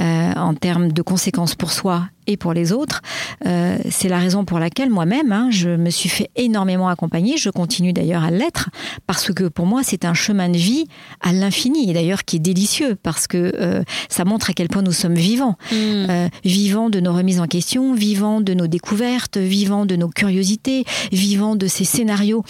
euh, 0.00 0.32
en 0.34 0.54
termes 0.54 0.90
de 0.90 1.00
conséquences 1.00 1.54
pour 1.54 1.70
soi 1.70 2.08
et 2.26 2.36
pour 2.36 2.52
les 2.52 2.72
autres. 2.72 3.02
Euh, 3.46 3.78
c'est 3.88 4.08
la 4.08 4.18
raison 4.18 4.44
pour 4.44 4.58
laquelle 4.58 4.90
moi-même, 4.90 5.30
hein, 5.30 5.48
je 5.52 5.70
me 5.70 5.90
suis 5.90 6.08
fait 6.08 6.28
énormément 6.34 6.88
accompagner. 6.88 7.36
Je 7.36 7.50
continue 7.50 7.92
d'ailleurs 7.92 8.24
à 8.24 8.32
l'être 8.32 8.68
parce 9.06 9.32
que 9.32 9.44
pour 9.44 9.66
moi, 9.66 9.82
c'est 9.84 10.04
un 10.04 10.14
chemin 10.14 10.48
de 10.48 10.56
vie 10.56 10.86
à 11.20 11.32
l'infini 11.32 11.88
et 11.88 11.92
d'ailleurs 11.92 12.24
qui 12.24 12.36
est 12.36 12.40
délicieux 12.40 12.96
parce 13.00 13.28
que 13.28 13.84
ça 14.08 14.24
montre 14.24 14.50
à 14.50 14.52
quel 14.54 14.68
point 14.68 14.82
nous 14.82 14.92
sommes 14.92 15.14
vivants. 15.14 15.56
Mm. 15.70 15.74
Euh, 15.74 16.28
vivants 16.44 16.90
de 16.90 17.00
nos 17.00 17.12
remises 17.12 17.40
en 17.40 17.46
question, 17.46 17.94
vivants 17.94 18.40
de 18.40 18.54
nos 18.54 18.66
découvertes, 18.66 19.36
vivants 19.36 19.86
de 19.86 19.96
nos 19.96 20.08
curiosités, 20.08 20.84
vivants 21.12 21.56
de 21.56 21.66
ces 21.66 21.84
scénarios 21.84 22.44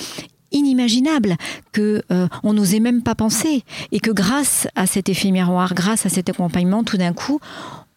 inimaginable 0.52 1.36
que 1.72 2.02
euh, 2.10 2.28
on 2.42 2.52
n'osait 2.52 2.80
même 2.80 3.02
pas 3.02 3.14
penser 3.14 3.64
et 3.92 4.00
que 4.00 4.10
grâce 4.10 4.68
à 4.74 4.86
cet 4.86 5.08
effet 5.08 5.30
miroir, 5.30 5.74
grâce 5.74 6.06
à 6.06 6.08
cet 6.08 6.28
accompagnement, 6.28 6.84
tout 6.84 6.96
d'un 6.96 7.12
coup, 7.12 7.40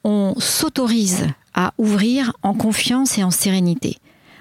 on 0.04 0.34
s'autorise 0.38 1.28
à 1.54 1.74
ouvrir 1.78 2.32
en 2.42 2.54
confiance 2.54 3.18
et 3.18 3.24
en 3.24 3.32
sérénité. 3.32 3.98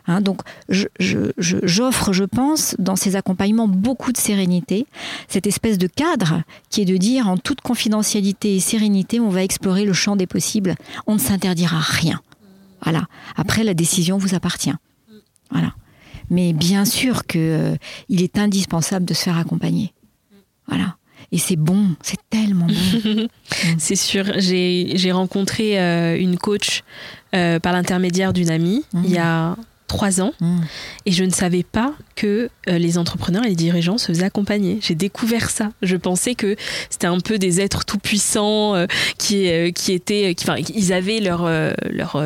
Hein, 0.09 0.23
donc, 0.23 0.41
j'offre, 0.71 2.13
je, 2.15 2.25
pense, 2.25 2.75
dans 2.79 2.97
ces 2.97 3.15
accompagnements 3.15 3.69
beaucoup 3.69 4.11
de 4.11 4.17
sérénité, 4.17 4.87
cette 5.29 5.47
espèce 5.47 5.77
de 5.77 5.87
cadre 5.87 6.43
qui 6.71 6.81
est 6.81 6.87
de 6.87 6.97
dire 6.97 7.29
en 7.29 7.37
toute 7.37 7.61
confidentialité 7.61 8.57
et 8.57 8.61
sérénité, 8.61 9.21
on 9.21 9.29
va 9.29 9.43
explorer 9.43 9.85
le 9.85 9.93
champ 9.93 10.17
des 10.17 10.27
possibles. 10.27 10.77
On 11.07 11.15
ne 11.15 11.19
s'interdira 11.19 11.79
rien. 11.79 12.23
Voilà. 12.83 13.07
Après, 13.37 13.65
la 13.65 13.75
décision 13.75 14.17
vous 14.17 14.35
appartient. 14.35 14.73
Voilà. 15.51 15.75
Mais 16.31 16.53
bien 16.53 16.85
sûr 16.85 17.27
qu'il 17.27 17.41
euh, 17.41 17.77
est 18.11 18.39
indispensable 18.39 19.05
de 19.05 19.15
se 19.15 19.25
faire 19.25 19.39
accompagner. 19.39 19.93
Voilà. 20.67 20.97
Et 21.31 21.39
c'est 21.39 21.57
bon, 21.57 21.89
c'est 22.03 22.19
tellement 22.31 22.67
bon. 22.67 23.29
c'est 23.79 23.97
sûr. 23.97 24.25
J'ai 24.39 25.13
rencontré 25.13 25.81
euh, 25.81 26.19
une 26.19 26.39
coach 26.39 26.83
euh, 27.35 27.59
par 27.59 27.73
l'intermédiaire 27.73 28.33
d'une 28.33 28.51
amie 28.51 28.85
il 29.05 29.11
y 29.11 29.19
a 29.19 29.57
trois 29.89 30.21
ans 30.21 30.33
mmh. 30.41 30.61
et 31.07 31.13
je 31.13 31.25
ne 31.25 31.31
savais 31.31 31.65
pas 31.65 31.95
que 32.15 32.51
euh, 32.69 32.79
les 32.79 32.99
entrepreneurs 32.99 33.45
et 33.45 33.49
les 33.49 33.57
dirigeants 33.57 33.99
se 33.99 34.07
faisaient 34.07 34.27
accompagner. 34.27 34.79
J'ai 34.81 34.95
découvert 34.95 35.51
ça. 35.51 35.71
Je 35.83 35.97
pensais 35.97 36.35
que 36.35 36.55
c'était 36.91 37.07
un 37.07 37.19
peu 37.19 37.39
des 37.39 37.61
êtres 37.61 37.85
tout 37.85 37.99
puissants 37.99 38.75
euh, 38.75 38.87
qui, 39.17 39.51
euh, 39.51 39.73
qui 39.73 39.93
étaient, 39.93 40.35
qui, 40.35 40.45
enfin, 40.45 40.63
ils 40.75 40.93
avaient 40.93 41.21
leur, 41.21 41.49
leur 41.91 42.23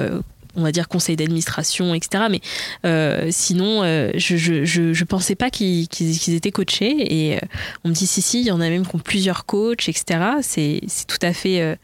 on 0.55 0.63
va 0.63 0.73
dire 0.73 0.89
conseil 0.89 1.17
d'administration, 1.17 1.95
etc. 1.95 2.25
Mais 2.31 3.31
sinon, 3.31 3.83
je, 4.15 4.37
je, 4.37 4.65
je, 4.65 5.05
pensais 5.05 5.35
pas 5.35 5.51
qu'ils 5.51 6.35
étaient 6.35 6.51
coachés. 6.51 7.33
Et 7.33 7.39
on 7.85 7.89
me 7.89 7.95
dit, 7.95 8.07
si, 8.07 8.23
si, 8.23 8.41
il 8.41 8.47
y 8.47 8.51
en 8.51 8.61
a 8.61 8.69
même 8.69 8.87
qui 8.87 8.97
ont 8.97 9.01
plusieurs 9.01 9.47
coachs, 9.47 9.89
etc. 9.89 10.21
C'est 10.43 10.81
tout 11.07 11.19
à 11.23 11.33
fait 11.33 11.79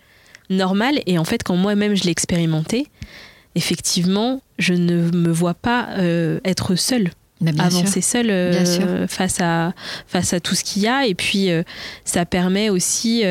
normal. 0.50 1.00
Et 1.07 1.18
en 1.18 1.24
fait, 1.24 1.42
quand 1.42 1.57
moi-même 1.57 1.94
je 1.94 2.04
l'ai 2.04 2.11
expérimenté, 2.11 2.87
effectivement, 3.54 4.42
je 4.59 4.74
ne 4.74 5.11
me 5.11 5.31
vois 5.31 5.54
pas 5.54 5.88
euh, 5.98 6.40
être 6.44 6.74
seule. 6.76 7.11
avancer 7.59 8.00
seule 8.00 8.31
euh, 8.31 9.07
face 9.07 9.40
à 9.40 9.72
face 10.07 10.33
à 10.33 10.40
tout 10.40 10.54
ce 10.54 10.64
qu'il 10.64 10.83
y 10.83 10.88
a 10.88 11.07
et 11.07 11.14
puis 11.14 11.50
euh, 11.50 11.62
ça 12.04 12.26
permet 12.26 12.68
aussi 12.70 13.22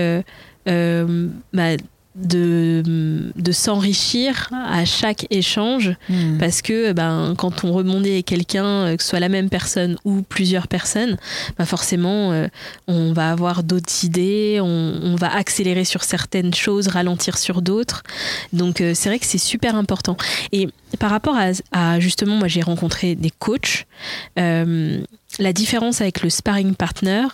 bah, 0.66 1.76
de, 2.18 3.32
de 3.36 3.52
s'enrichir 3.52 4.50
à 4.52 4.86
chaque 4.86 5.28
échange 5.30 5.96
hmm. 6.10 6.38
parce 6.40 6.62
que 6.62 6.92
ben, 6.92 7.36
quand 7.38 7.64
on 7.64 7.72
rebondit 7.72 8.12
avec 8.12 8.26
quelqu'un, 8.26 8.66
euh, 8.66 8.98
que 8.98 9.04
ce 9.04 9.10
soit 9.10 9.20
la 9.20 9.30
même 9.30 9.50
personne 9.50 9.98
ou 10.04 10.24
plusieurs 10.24 10.68
personnes, 10.68 11.18
ben 11.58 11.66
forcément 11.66 12.32
euh, 12.32 12.48
on 12.88 13.14
va 13.14 13.32
avoir 13.32 13.64
d'autres 13.64 14.04
idées, 14.04 14.60
on, 14.62 15.16
va 15.18 15.34
accélérer 15.36 15.84
sur 15.84 16.04
certaines 16.04 16.54
choses, 16.54 16.88
ralentir 16.88 17.38
sur 17.38 17.62
d'autres. 17.62 18.04
Donc 18.54 18.82
euh, 18.82 18.94
c'est 18.94 19.10
vrai 19.10 19.18
que 19.18 19.26
c'est 19.26 19.38
super 19.38 19.76
important. 19.76 20.16
Et 20.52 20.68
par 21.00 21.10
rapport 21.10 21.36
à, 21.72 22.00
justement, 22.00 22.36
moi 22.36 22.48
j'ai 22.48 22.62
rencontré 22.62 23.16
des 23.16 23.32
coachs. 23.32 23.86
la 24.36 25.54
différence 25.54 26.02
avec 26.02 26.22
le 26.22 26.30
sparring 26.30 26.76
partner, 26.76 27.26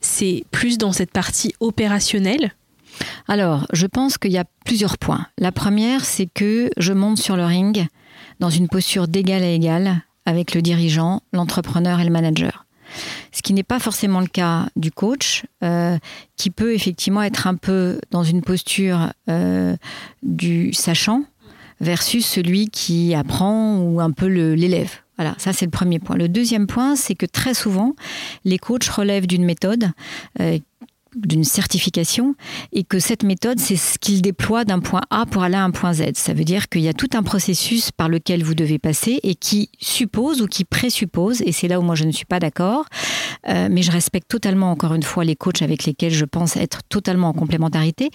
c'est 0.00 0.44
plus 0.50 0.78
dans 0.78 0.92
cette 0.92 1.12
partie 1.12 1.54
opérationnelle 1.60 2.52
alors, 3.26 3.66
je 3.72 3.86
pense 3.86 4.18
qu'il 4.18 4.32
y 4.32 4.38
a 4.38 4.44
plusieurs 4.64 4.98
points. 4.98 5.26
La 5.38 5.52
première, 5.52 6.04
c'est 6.04 6.26
que 6.26 6.70
je 6.76 6.92
monte 6.92 7.18
sur 7.18 7.36
le 7.36 7.44
ring 7.44 7.86
dans 8.40 8.50
une 8.50 8.68
posture 8.68 9.08
d'égal 9.08 9.42
à 9.42 9.48
égal 9.48 10.02
avec 10.24 10.54
le 10.54 10.62
dirigeant, 10.62 11.22
l'entrepreneur 11.32 12.00
et 12.00 12.04
le 12.04 12.10
manager. 12.10 12.66
Ce 13.32 13.42
qui 13.42 13.52
n'est 13.52 13.62
pas 13.62 13.78
forcément 13.78 14.20
le 14.20 14.26
cas 14.26 14.68
du 14.76 14.90
coach, 14.90 15.44
euh, 15.62 15.98
qui 16.36 16.50
peut 16.50 16.74
effectivement 16.74 17.22
être 17.22 17.46
un 17.46 17.54
peu 17.54 18.00
dans 18.10 18.22
une 18.22 18.42
posture 18.42 19.12
euh, 19.28 19.76
du 20.22 20.72
sachant 20.72 21.24
versus 21.80 22.26
celui 22.26 22.68
qui 22.68 23.14
apprend 23.14 23.78
ou 23.78 24.00
un 24.00 24.10
peu 24.10 24.26
l'élève. 24.26 24.90
Voilà, 25.16 25.34
ça 25.38 25.52
c'est 25.52 25.64
le 25.64 25.70
premier 25.70 25.98
point. 25.98 26.16
Le 26.16 26.28
deuxième 26.28 26.66
point, 26.66 26.96
c'est 26.96 27.14
que 27.14 27.26
très 27.26 27.52
souvent, 27.52 27.94
les 28.44 28.58
coachs 28.58 28.88
relèvent 28.88 29.26
d'une 29.26 29.44
méthode 29.44 29.90
euh, 30.40 30.58
d'une 31.14 31.44
certification 31.44 32.34
et 32.72 32.84
que 32.84 32.98
cette 32.98 33.22
méthode, 33.22 33.58
c'est 33.58 33.76
ce 33.76 33.98
qu'il 33.98 34.22
déploie 34.22 34.64
d'un 34.64 34.80
point 34.80 35.00
A 35.10 35.26
pour 35.26 35.42
aller 35.42 35.56
à 35.56 35.64
un 35.64 35.70
point 35.70 35.92
Z. 35.92 36.14
Ça 36.14 36.34
veut 36.34 36.44
dire 36.44 36.68
qu'il 36.68 36.82
y 36.82 36.88
a 36.88 36.92
tout 36.92 37.08
un 37.14 37.22
processus 37.22 37.90
par 37.90 38.08
lequel 38.08 38.42
vous 38.42 38.54
devez 38.54 38.78
passer 38.78 39.20
et 39.22 39.34
qui 39.34 39.70
suppose 39.78 40.42
ou 40.42 40.46
qui 40.46 40.64
présuppose, 40.64 41.42
et 41.42 41.52
c'est 41.52 41.68
là 41.68 41.78
où 41.78 41.82
moi 41.82 41.94
je 41.94 42.04
ne 42.04 42.12
suis 42.12 42.24
pas 42.24 42.40
d'accord, 42.40 42.86
euh, 43.48 43.68
mais 43.70 43.82
je 43.82 43.90
respecte 43.90 44.28
totalement 44.28 44.70
encore 44.70 44.94
une 44.94 45.02
fois 45.02 45.24
les 45.24 45.36
coachs 45.36 45.62
avec 45.62 45.84
lesquels 45.84 46.12
je 46.12 46.24
pense 46.24 46.56
être 46.56 46.82
totalement 46.88 47.28
en 47.28 47.32
complémentarité, 47.32 48.10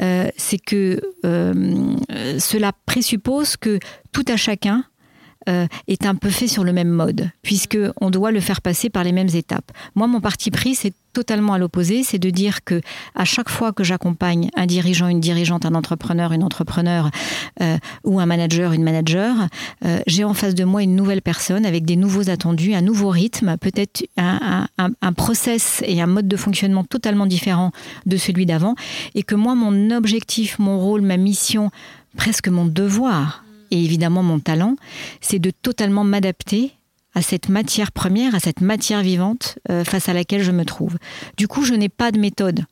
euh, 0.00 0.28
c'est 0.36 0.58
que 0.58 1.00
euh, 1.24 1.96
cela 2.38 2.72
présuppose 2.86 3.56
que 3.56 3.78
tout 4.12 4.24
à 4.28 4.36
chacun 4.36 4.84
est 5.86 6.06
un 6.06 6.14
peu 6.14 6.30
fait 6.30 6.48
sur 6.48 6.64
le 6.64 6.72
même 6.72 6.88
mode, 6.88 7.30
puisque 7.42 7.78
on 8.00 8.10
doit 8.10 8.30
le 8.30 8.40
faire 8.40 8.60
passer 8.60 8.90
par 8.90 9.04
les 9.04 9.12
mêmes 9.12 9.28
étapes. 9.34 9.72
Moi, 9.94 10.06
mon 10.06 10.20
parti 10.20 10.50
pris, 10.50 10.74
c'est 10.74 10.92
totalement 11.12 11.54
à 11.54 11.58
l'opposé, 11.58 12.04
c'est 12.04 12.18
de 12.18 12.30
dire 12.30 12.62
que 12.64 12.80
à 13.14 13.24
chaque 13.24 13.48
fois 13.48 13.72
que 13.72 13.82
j'accompagne 13.82 14.50
un 14.54 14.66
dirigeant, 14.66 15.08
une 15.08 15.20
dirigeante, 15.20 15.66
un 15.66 15.74
entrepreneur, 15.74 16.32
une 16.32 16.44
entrepreneur 16.44 17.10
euh, 17.60 17.76
ou 18.04 18.20
un 18.20 18.26
manager, 18.26 18.72
une 18.72 18.84
manager, 18.84 19.34
euh, 19.84 19.98
j'ai 20.06 20.22
en 20.22 20.34
face 20.34 20.54
de 20.54 20.64
moi 20.64 20.82
une 20.82 20.94
nouvelle 20.94 21.22
personne 21.22 21.66
avec 21.66 21.84
des 21.84 21.96
nouveaux 21.96 22.30
attendus, 22.30 22.74
un 22.74 22.82
nouveau 22.82 23.08
rythme, 23.08 23.56
peut-être 23.58 24.06
un, 24.16 24.68
un, 24.78 25.12
process 25.12 25.82
et 25.86 26.00
un 26.00 26.06
mode 26.06 26.28
de 26.28 26.36
fonctionnement 26.36 26.84
totalement 26.84 27.26
différent 27.26 27.72
de 28.06 28.16
celui 28.16 28.46
d'avant, 28.46 28.74
et 29.16 29.24
que 29.24 29.34
moi, 29.34 29.54
mon 29.56 29.90
objectif, 29.90 30.58
mon 30.60 30.78
rôle, 30.78 31.02
ma 31.02 31.16
mission, 31.16 31.70
presque 32.16 32.46
mon 32.48 32.64
devoir, 32.66 33.42
et 33.70 33.82
évidemment 33.82 34.22
mon 34.22 34.40
talent, 34.40 34.76
c'est 35.20 35.38
de 35.38 35.50
totalement 35.50 36.04
m'adapter 36.04 36.72
à 37.14 37.22
cette 37.22 37.48
matière 37.48 37.92
première, 37.92 38.34
à 38.34 38.40
cette 38.40 38.60
matière 38.60 39.02
vivante 39.02 39.58
euh, 39.70 39.84
face 39.84 40.08
à 40.08 40.12
laquelle 40.12 40.42
je 40.42 40.52
me 40.52 40.64
trouve. 40.64 40.98
Du 41.36 41.48
coup, 41.48 41.64
je 41.64 41.74
n'ai 41.74 41.88
pas 41.88 42.12
de 42.12 42.18
méthode. 42.18 42.64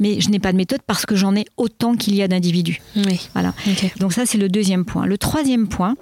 Mais 0.00 0.20
je 0.20 0.30
n'ai 0.30 0.38
pas 0.38 0.52
de 0.52 0.56
méthode 0.56 0.80
parce 0.86 1.04
que 1.04 1.14
j'en 1.14 1.36
ai 1.36 1.44
autant 1.58 1.94
qu'il 1.96 2.14
y 2.14 2.22
a 2.22 2.28
d'individus. 2.28 2.80
Oui. 2.96 3.28
Voilà. 3.34 3.52
Donc 3.98 4.14
ça, 4.14 4.24
c'est 4.24 4.38
le 4.38 4.48
deuxième 4.48 4.86
point. 4.86 5.04
Le 5.04 5.18
troisième 5.18 5.68
point, 5.68 5.96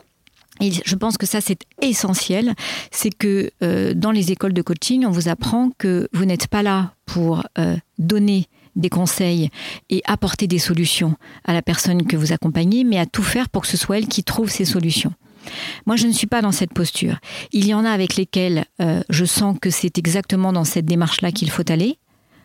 et 0.60 0.70
je 0.84 0.94
pense 0.94 1.16
que 1.16 1.26
ça, 1.26 1.40
c'est 1.40 1.64
essentiel, 1.82 2.54
c'est 2.90 3.10
que 3.10 3.50
euh, 3.62 3.94
dans 3.94 4.12
les 4.12 4.30
écoles 4.30 4.52
de 4.52 4.62
coaching, 4.62 5.04
on 5.06 5.10
vous 5.10 5.28
apprend 5.28 5.70
que 5.76 6.08
vous 6.12 6.24
n'êtes 6.24 6.46
pas 6.46 6.62
là 6.62 6.94
pour 7.06 7.42
euh, 7.58 7.76
donner 7.98 8.46
des 8.76 8.88
conseils 8.88 9.50
et 9.88 10.02
apporter 10.04 10.46
des 10.46 10.59
solutions 10.59 11.14
à 11.44 11.52
la 11.52 11.62
personne 11.62 12.06
que 12.06 12.16
vous 12.16 12.33
accompagnez, 12.33 12.85
mais 12.85 12.98
à 12.98 13.06
tout 13.06 13.22
faire 13.22 13.48
pour 13.48 13.62
que 13.62 13.68
ce 13.68 13.76
soit 13.76 13.98
elle 13.98 14.09
qui 14.09 14.24
trouve 14.24 14.50
ces 14.50 14.64
solutions. 14.64 15.12
Moi, 15.87 15.96
je 15.96 16.06
ne 16.06 16.12
suis 16.12 16.26
pas 16.26 16.42
dans 16.42 16.52
cette 16.52 16.74
posture. 16.74 17.18
Il 17.52 17.66
y 17.66 17.74
en 17.74 17.85
a 17.85 17.90
avec 17.90 18.16
lesquels 18.16 18.66
euh, 18.80 19.02
je 19.09 19.24
sens 19.24 19.56
que 19.61 19.70
c'est 19.70 19.98
exactement 19.98 20.52
dans 20.52 20.64
cette 20.64 20.85
démarche-là 20.85 21.33
qu'il 21.33 21.50
faut 21.50 21.70
aller. 21.70 21.98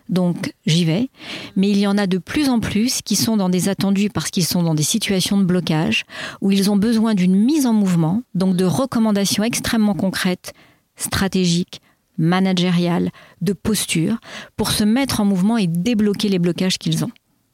Donc 0.08 0.54
j'y 0.66 0.86
vais. 0.86 1.10
Mais 1.56 1.70
il 1.70 1.78
y 1.80 1.88
en 1.88 1.98
a 1.98 2.08
de 2.08 2.20
plus 2.20 2.50
en 2.50 2.60
plus 2.60 3.02
qui 3.02 3.16
sont 3.16 3.38
dans 3.38 3.50
des 3.50 3.70
attendus 3.70 4.10
parce 4.10 4.30
qu'ils 4.30 4.46
sont 4.46 4.62
dans 4.62 4.76
des 4.76 4.84
situations 4.84 5.38
de 5.38 5.44
blocage, 5.44 6.06
où 6.42 6.52
ils 6.52 6.70
ont 6.70 6.78
besoin 6.78 7.16
d'une 7.16 7.36
mise 7.36 7.66
en 7.66 7.74
mouvement, 7.74 8.22
donc 8.36 8.56
de 8.56 8.66
recommandations 8.66 9.44
extrêmement 9.44 9.96
concrètes, 9.96 10.54
stratégiques, 10.96 11.82
managériales, 12.18 13.12
de 13.42 13.54
posture, 13.54 14.18
pour 14.58 14.72
se 14.72 14.84
mettre 14.84 15.22
en 15.22 15.26
mouvement 15.26 15.58
et 15.58 15.68
débloquer 15.68 16.30
les 16.30 16.40
blocages 16.40 16.78
qu'ils 16.78 17.04
ont. 17.04 17.12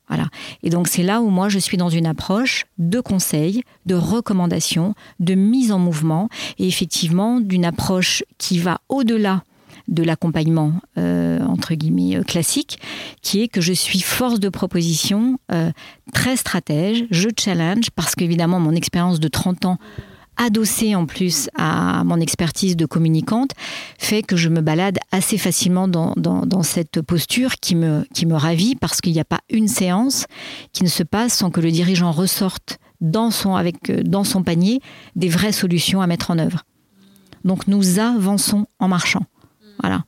Voilà. 0.08 0.28
Et 0.62 0.70
donc 0.70 0.90
c'est 0.90 1.04
là 1.04 1.22
où 1.22 1.30
moi 1.30 1.48
je 1.48 1.58
suis 1.58 1.78
dans 1.78 1.90
une 1.90 2.06
approche 2.06 2.66
de 2.78 3.00
conseil, 3.00 3.64
de 3.86 3.96
recommandation, 3.96 4.94
de 5.22 5.36
mise 5.36 5.72
en 5.72 5.80
mouvement 5.80 6.28
et 6.60 6.68
effectivement 6.68 7.40
d'une 7.40 7.64
approche 7.64 8.22
qui 8.38 8.60
va 8.60 8.82
au-delà 8.90 9.44
de 9.88 10.04
l'accompagnement 10.04 10.74
euh, 10.98 11.40
entre 11.46 11.76
guillemets 11.76 12.18
euh, 12.18 12.24
classique, 12.24 12.80
qui 13.22 13.42
est 13.42 13.48
que 13.48 13.62
je 13.62 13.74
suis 13.74 14.02
force 14.02 14.40
de 14.40 14.50
proposition, 14.50 15.40
euh, 15.52 15.72
très 16.14 16.36
stratège, 16.36 17.06
je 17.10 17.30
challenge 17.38 17.90
parce 17.92 18.16
qu'évidemment 18.16 18.60
mon 18.60 18.74
expérience 18.74 19.22
de 19.22 19.28
30 19.30 19.66
ans 19.66 19.78
adossé 20.42 20.96
en 20.96 21.06
plus 21.06 21.50
à 21.56 22.04
mon 22.04 22.20
expertise 22.20 22.76
de 22.76 22.86
communicante, 22.86 23.52
fait 24.00 24.24
que 24.24 24.36
je 24.36 24.50
me 24.50 24.62
balade 24.62 24.98
assez 25.12 25.38
facilement 25.38 25.88
dans, 25.88 26.64
cette 26.64 27.02
posture 27.02 27.56
qui 27.56 27.76
me, 27.76 28.06
ravit 28.32 28.76
parce 28.76 29.02
qu'il 29.02 29.14
n'y 29.14 29.20
a 29.20 29.26
pas 29.26 29.42
une 29.50 29.68
séance 29.68 30.26
qui 30.74 30.84
ne 30.84 30.90
se 30.90 31.04
passe 31.04 31.34
sans 31.34 31.52
que 31.52 31.62
le 31.62 31.72
dirigeant 31.72 32.12
ressorte 32.12 32.80
dans 33.02 33.32
son, 33.32 33.58
euh, 33.58 33.72
dans 34.04 34.24
son 34.24 34.44
panier 34.44 34.80
des 35.16 35.30
vraies 35.30 35.52
solutions 35.52 36.02
à 36.02 36.08
mettre 36.08 36.32
en 36.32 36.38
œuvre. 36.38 36.64
Donc 37.44 37.68
nous 37.68 38.00
avançons 38.00 38.68
en 38.80 38.88
marchant. 38.88 39.26
Voilà. 39.80 40.04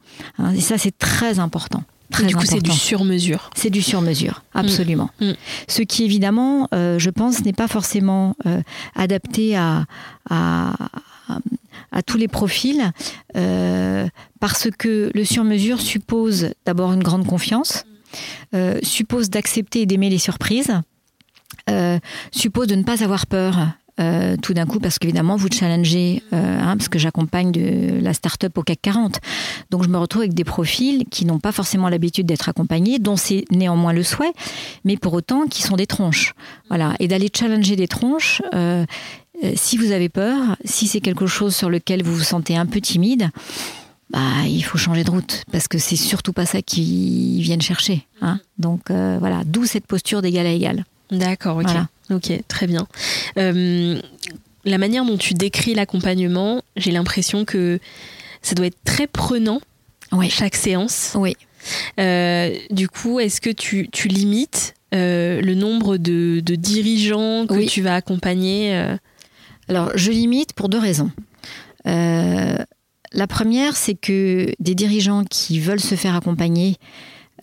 Et 0.56 0.62
ça, 0.62 0.78
c'est 0.78 0.96
très 0.96 1.40
important 1.40 1.84
du 2.22 2.36
coup, 2.36 2.46
c'est 2.46 2.62
du 2.62 2.72
sur-mesure. 2.72 3.50
C'est 3.56 3.70
du 3.70 3.82
sur-mesure, 3.82 4.44
mm. 4.54 4.60
absolument. 4.60 5.10
Mm. 5.20 5.32
Ce 5.68 5.82
qui, 5.82 6.04
évidemment, 6.04 6.68
euh, 6.74 7.00
je 7.00 7.10
pense, 7.10 7.44
n'est 7.44 7.54
pas 7.54 7.68
forcément 7.68 8.36
euh, 8.46 8.62
adapté 8.96 9.56
à, 9.56 9.86
à, 10.30 10.74
tous 12.06 12.18
les 12.18 12.28
profils, 12.28 12.92
euh, 13.36 14.08
parce 14.40 14.68
que 14.78 15.12
le 15.14 15.26
sur-mesure 15.26 15.80
suppose 15.80 16.50
d'abord 16.66 16.94
une 16.94 17.04
grande 17.04 17.26
confiance, 17.26 17.86
suppose 18.84 19.30
d'accepter 19.30 19.82
et 19.82 19.86
d'aimer 19.86 20.10
les 20.10 20.18
surprises, 20.20 20.72
suppose 22.32 22.68
de 22.68 22.76
ne 22.76 22.84
pas 22.84 23.04
avoir 23.04 23.26
peur 23.26 23.68
euh, 24.00 24.36
tout 24.42 24.54
d'un 24.54 24.66
coup, 24.66 24.80
parce 24.80 24.98
qu'évidemment, 24.98 25.36
vous 25.36 25.50
challengez, 25.52 26.24
euh, 26.34 26.60
hein, 26.60 26.76
parce 26.78 26.90
que 26.90 26.98
j'accompagne 26.98 27.52
de 27.52 28.00
la 28.02 28.14
start-up 28.14 28.58
au 28.58 28.64
CAC 28.64 28.80
40. 28.82 29.20
Donc, 29.70 29.84
je 29.84 29.90
me 29.90 29.98
retrouve 29.98 30.24
avec 30.24 30.34
des 30.34 30.44
profils 30.44 31.06
qui 31.12 31.26
n'ont 31.26 31.40
pas 31.40 31.52
forcément 31.52 31.90
l'habitude 31.90 32.26
d'être 32.26 32.50
accompagnés, 32.50 32.98
dont 32.98 33.16
c'est 33.16 33.46
néanmoins 33.52 33.94
le 33.94 34.02
souhait, 34.02 34.34
mais 34.84 34.98
pour 34.98 35.14
autant 35.14 35.46
qui 35.46 35.62
sont 35.62 35.76
des 35.76 35.86
tronches. 35.86 36.34
Voilà. 36.70 36.96
Et 37.00 37.08
d'aller 37.08 37.30
challenger 37.32 37.76
des 37.76 37.88
tronches, 37.88 38.42
euh, 38.56 38.86
si 39.56 39.78
vous 39.78 39.92
avez 39.92 40.10
peur, 40.10 40.58
si 40.66 40.88
c'est 40.88 41.02
quelque 41.02 41.28
chose 41.28 41.56
sur 41.56 41.70
lequel 41.70 42.02
vous 42.04 42.16
vous 42.16 42.24
sentez 42.24 42.58
un 42.58 42.66
peu 42.66 42.82
timide, 42.82 43.30
bah, 44.10 44.20
il 44.48 44.64
faut 44.64 44.78
changer 44.78 45.04
de 45.04 45.12
route 45.12 45.44
parce 45.52 45.68
que 45.68 45.78
c'est 45.78 45.96
surtout 45.96 46.34
pas 46.34 46.46
ça 46.46 46.62
qu'ils 46.62 47.42
viennent 47.42 47.62
chercher. 47.62 48.08
Hein. 48.22 48.40
Donc 48.58 48.90
voilà, 48.90 49.42
d'où 49.44 49.66
cette 49.66 49.88
posture 49.88 50.22
d'égal 50.22 50.46
à 50.46 50.52
égal. 50.52 50.86
D'accord, 51.12 51.58
ok. 51.58 51.68
Ok, 52.10 52.32
très 52.48 52.68
bien. 52.68 52.88
Euh, 53.38 54.00
la 54.66 54.78
manière 54.78 55.06
dont 55.06 55.18
tu 55.18 55.34
décris 55.34 55.74
l'accompagnement, 55.74 56.62
j'ai 56.76 56.92
l'impression 56.92 57.46
que 57.46 57.80
ça 58.42 58.56
doit 58.56 58.68
être 58.68 58.84
très 58.84 59.08
prenant 59.08 59.62
oui. 60.12 60.30
chaque 60.30 60.56
séance. 60.56 61.14
Oui. 61.16 61.36
Euh, 62.00 62.56
du 62.72 62.90
coup, 62.90 63.20
est-ce 63.20 63.40
que 63.40 63.50
tu, 63.50 63.90
limites 64.08 64.76
euh, 64.94 65.42
le 65.42 65.56
nombre 65.56 65.98
de, 65.98 66.40
dirigeants 66.42 67.48
que 67.48 67.66
tu 67.66 67.82
vas 67.82 67.96
accompagner 67.96 68.96
Alors, 69.70 69.92
je 69.96 70.12
limite 70.12 70.54
pour 70.54 70.70
deux 70.70 70.80
raisons. 70.80 71.12
la 71.86 73.28
première, 73.30 73.78
c'est 73.78 73.96
que 73.96 74.52
des 74.60 74.76
dirigeants 74.76 75.24
qui 75.24 75.60
veulent 75.60 75.80
se 75.80 75.96
faire 75.96 76.16
accompagner 76.16 76.76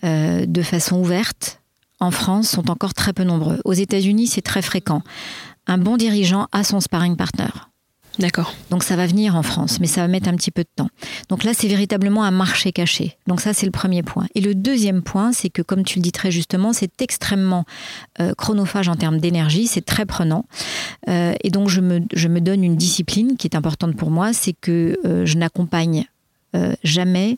de 0.03 0.61
façon 0.61 0.97
ouverte, 0.97 1.60
en 2.01 2.11
France 2.11 2.49
sont 2.49 2.69
encore 2.69 2.93
très 2.93 3.13
peu 3.13 3.23
nombreux. 3.23 3.61
Aux 3.63 3.73
États-Unis, 3.73 4.27
c'est 4.27 4.41
très 4.41 4.61
fréquent. 4.61 5.03
Un 5.67 5.77
bon 5.77 5.95
dirigeant 5.95 6.47
a 6.51 6.63
son 6.63 6.81
sparring 6.81 7.15
partner. 7.15 7.49
D'accord. 8.19 8.53
Donc 8.69 8.83
ça 8.83 8.97
va 8.97 9.07
venir 9.07 9.35
en 9.35 9.43
France, 9.43 9.79
mais 9.79 9.87
ça 9.87 10.01
va 10.01 10.07
mettre 10.09 10.27
un 10.27 10.35
petit 10.35 10.51
peu 10.51 10.63
de 10.63 10.69
temps. 10.75 10.89
Donc 11.29 11.43
là, 11.43 11.53
c'est 11.53 11.67
véritablement 11.67 12.23
un 12.23 12.31
marché 12.31 12.73
caché. 12.73 13.17
Donc 13.25 13.39
ça, 13.39 13.53
c'est 13.53 13.65
le 13.65 13.71
premier 13.71 14.03
point. 14.03 14.25
Et 14.35 14.41
le 14.41 14.53
deuxième 14.53 15.01
point, 15.01 15.31
c'est 15.31 15.49
que, 15.49 15.61
comme 15.61 15.83
tu 15.83 15.99
le 15.99 16.03
dis 16.03 16.11
très 16.11 16.29
justement, 16.29 16.73
c'est 16.73 17.01
extrêmement 17.01 17.63
euh, 18.19 18.33
chronophage 18.37 18.89
en 18.89 18.95
termes 18.95 19.19
d'énergie, 19.19 19.67
c'est 19.67 19.85
très 19.85 20.05
prenant. 20.05 20.45
Euh, 21.07 21.33
et 21.43 21.51
donc 21.51 21.69
je 21.69 21.79
me, 21.79 22.01
je 22.13 22.27
me, 22.27 22.41
donne 22.41 22.63
une 22.63 22.75
discipline 22.75 23.37
qui 23.37 23.47
est 23.47 23.55
importante 23.55 23.95
pour 23.95 24.09
moi, 24.09 24.33
c'est 24.33 24.53
que 24.53 24.99
euh, 25.05 25.25
je 25.25 25.37
n'accompagne 25.37 26.05
jamais 26.83 27.37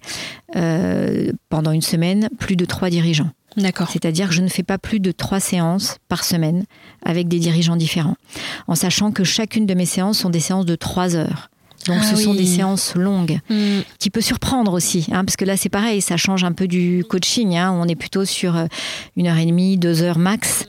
pendant 1.49 1.71
une 1.71 1.83
semaine 1.83 2.29
plus 2.39 2.55
de 2.55 2.65
trois 2.65 2.89
dirigeants. 2.89 3.29
D'accord. 3.57 3.89
C'est-à-dire 3.91 4.29
que 4.29 4.33
je 4.33 4.41
ne 4.41 4.47
fais 4.47 4.63
pas 4.63 4.77
plus 4.77 4.99
de 4.99 5.11
trois 5.11 5.39
séances 5.39 5.97
par 6.07 6.23
semaine 6.23 6.65
avec 7.03 7.27
des 7.27 7.39
dirigeants 7.39 7.75
différents, 7.75 8.15
en 8.67 8.75
sachant 8.75 9.11
que 9.11 9.23
chacune 9.23 9.65
de 9.65 9.73
mes 9.73 9.85
séances 9.85 10.19
sont 10.19 10.29
des 10.29 10.39
séances 10.39 10.65
de 10.65 10.75
trois 10.75 11.15
heures. 11.15 11.49
Donc 11.87 11.97
ah 12.01 12.05
ce 12.05 12.15
sont 12.15 12.33
des 12.33 12.45
séances 12.45 12.95
longues, 12.95 13.39
mm. 13.49 13.79
qui 13.99 14.09
peut 14.09 14.21
surprendre 14.21 14.73
aussi, 14.73 15.07
hein, 15.11 15.25
parce 15.25 15.35
que 15.35 15.45
là 15.45 15.57
c'est 15.57 15.69
pareil, 15.69 16.01
ça 16.01 16.15
change 16.17 16.43
un 16.43 16.53
peu 16.53 16.67
du 16.67 17.03
coaching. 17.09 17.57
Hein, 17.57 17.71
on 17.77 17.87
est 17.87 17.95
plutôt 17.95 18.25
sur 18.25 18.55
euh, 18.55 18.65
une 19.17 19.27
heure 19.27 19.37
et 19.37 19.45
demie, 19.45 19.77
deux 19.77 20.01
heures 20.01 20.17
max. 20.17 20.65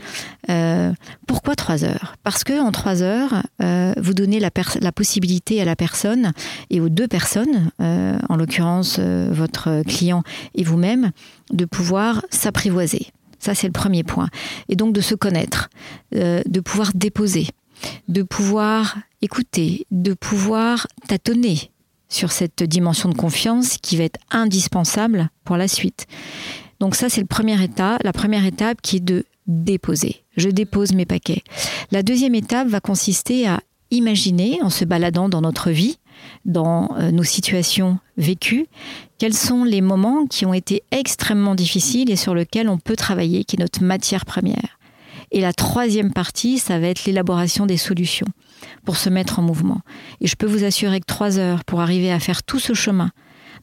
Euh, 0.50 0.92
pourquoi 1.26 1.54
trois 1.57 1.85
heures? 1.85 2.16
Parce 2.22 2.44
que 2.44 2.61
en 2.61 2.72
trois 2.72 3.02
heures, 3.02 3.42
euh, 3.62 3.92
vous 3.96 4.14
donnez 4.14 4.40
la, 4.40 4.50
la, 4.80 4.92
possibilité 4.92 5.61
à 5.61 5.64
la 5.64 5.76
personne 5.76 6.33
et 6.70 6.80
aux 6.80 6.88
deux 6.88 7.09
personnes, 7.09 7.70
en 7.78 8.37
l'occurrence 8.37 8.98
votre 8.98 9.83
client 9.83 10.22
et 10.54 10.64
vous-même, 10.64 11.12
de 11.52 11.64
pouvoir 11.64 12.24
s'apprivoiser. 12.30 13.09
Ça 13.38 13.54
c'est 13.54 13.66
le 13.66 13.72
premier 13.72 14.04
point. 14.04 14.28
Et 14.68 14.76
donc 14.76 14.92
de 14.94 15.00
se 15.00 15.14
connaître, 15.14 15.68
de 16.12 16.61
pouvoir 16.61 16.92
déposer 16.94 17.48
de 18.09 18.22
pouvoir 18.22 18.96
écouter, 19.22 19.87
de 19.90 20.14
pouvoir 20.14 20.87
tâtonner 21.09 21.70
sur 22.09 22.33
cette 22.33 22.62
dimension 22.62 23.09
de 23.09 23.14
confiance 23.14 23.78
qui 23.78 23.96
va 23.96 24.04
être 24.04 24.20
indispensable 24.30 25.30
pour 25.44 25.57
la 25.57 25.68
suite. 25.68 26.07
Donc 26.80 26.94
ça, 26.94 27.09
c'est 27.09 27.20
le 27.20 27.26
premier 27.26 27.62
état, 27.62 27.98
la 28.02 28.12
première 28.12 28.44
étape 28.44 28.83
qui 28.83 28.96
est 28.96 29.04
de 29.04 29.24
déposer. 29.46 30.24
Je 30.37 30.48
dépose 30.48 30.92
mes 30.92 31.07
paquets. 31.07 31.42
La 31.90 32.02
deuxième 32.02 32.35
étape 32.35 32.68
va 32.68 32.80
consister 32.80 33.46
à 33.46 33.61
imaginer, 33.90 34.61
en 34.62 34.70
se 34.70 34.85
baladant 34.85 35.28
dans 35.28 35.40
notre 35.40 35.70
vie, 35.70 35.98
dans 36.44 36.96
euh, 36.96 37.11
nos 37.11 37.22
situations 37.22 37.98
vécues, 38.16 38.66
quels 39.18 39.35
sont 39.35 39.64
les 39.64 39.80
moments 39.80 40.26
qui 40.26 40.46
ont 40.46 40.54
été 40.54 40.83
extrêmement 40.90 41.54
difficiles 41.54 42.11
et 42.11 42.16
sur 42.16 42.35
lesquels 42.35 42.68
on 42.68 42.78
peut 42.78 42.96
travailler, 42.96 43.44
qui 43.44 43.57
est 43.57 43.61
notre 43.61 43.83
matière 43.83 44.24
première. 44.24 44.78
Et 45.30 45.40
la 45.40 45.52
troisième 45.52 46.12
partie, 46.12 46.59
ça 46.59 46.78
va 46.78 46.88
être 46.88 47.04
l'élaboration 47.04 47.66
des 47.66 47.76
solutions 47.76 48.26
pour 48.85 48.96
se 48.96 49.11
mettre 49.11 49.38
en 49.38 49.42
mouvement. 49.42 49.80
Et 50.20 50.26
je 50.26 50.37
peux 50.37 50.46
vous 50.46 50.64
assurer 50.64 51.00
que 51.00 51.07
trois 51.07 51.38
heures 51.38 51.64
pour 51.64 51.80
arriver 51.80 52.12
à 52.12 52.20
faire 52.20 52.42
tout 52.42 52.61
ce 52.61 52.72
chemin 52.74 53.11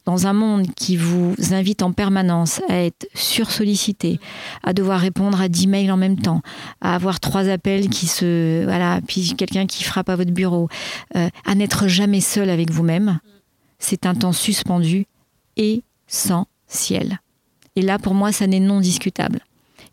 dans 0.04 0.26
un 0.26 0.32
monde 0.32 0.66
qui 0.74 0.96
vous 0.96 1.34
invite 1.52 1.82
en 1.82 1.92
permanence 1.92 2.60
à 2.68 2.82
être 2.82 3.06
sursollicité, 3.14 4.18
à 4.62 4.72
devoir 4.72 5.00
répondre 5.00 5.40
à 5.40 5.48
dix 5.48 5.66
mails 5.66 5.92
en 5.92 5.96
même 5.96 6.18
temps, 6.18 6.42
à 6.80 6.94
avoir 6.94 7.20
trois 7.20 7.48
appels 7.48 7.88
qui 7.88 8.06
se, 8.06 8.64
voilà, 8.64 9.00
puis 9.06 9.34
quelqu'un 9.36 9.66
qui 9.66 9.84
frappe 9.84 10.08
à 10.08 10.16
votre 10.16 10.32
bureau, 10.32 10.68
euh, 11.16 11.28
à 11.44 11.54
n'être 11.54 11.86
jamais 11.86 12.20
seul 12.20 12.50
avec 12.50 12.70
vous-même, 12.70 13.20
c'est 13.78 14.06
un 14.06 14.14
temps 14.14 14.32
suspendu 14.32 15.06
essentiel. 15.56 17.20
Et 17.76 17.82
là, 17.82 17.98
pour 17.98 18.14
moi, 18.14 18.32
ça 18.32 18.46
n'est 18.46 18.60
non 18.60 18.80
discutable 18.80 19.40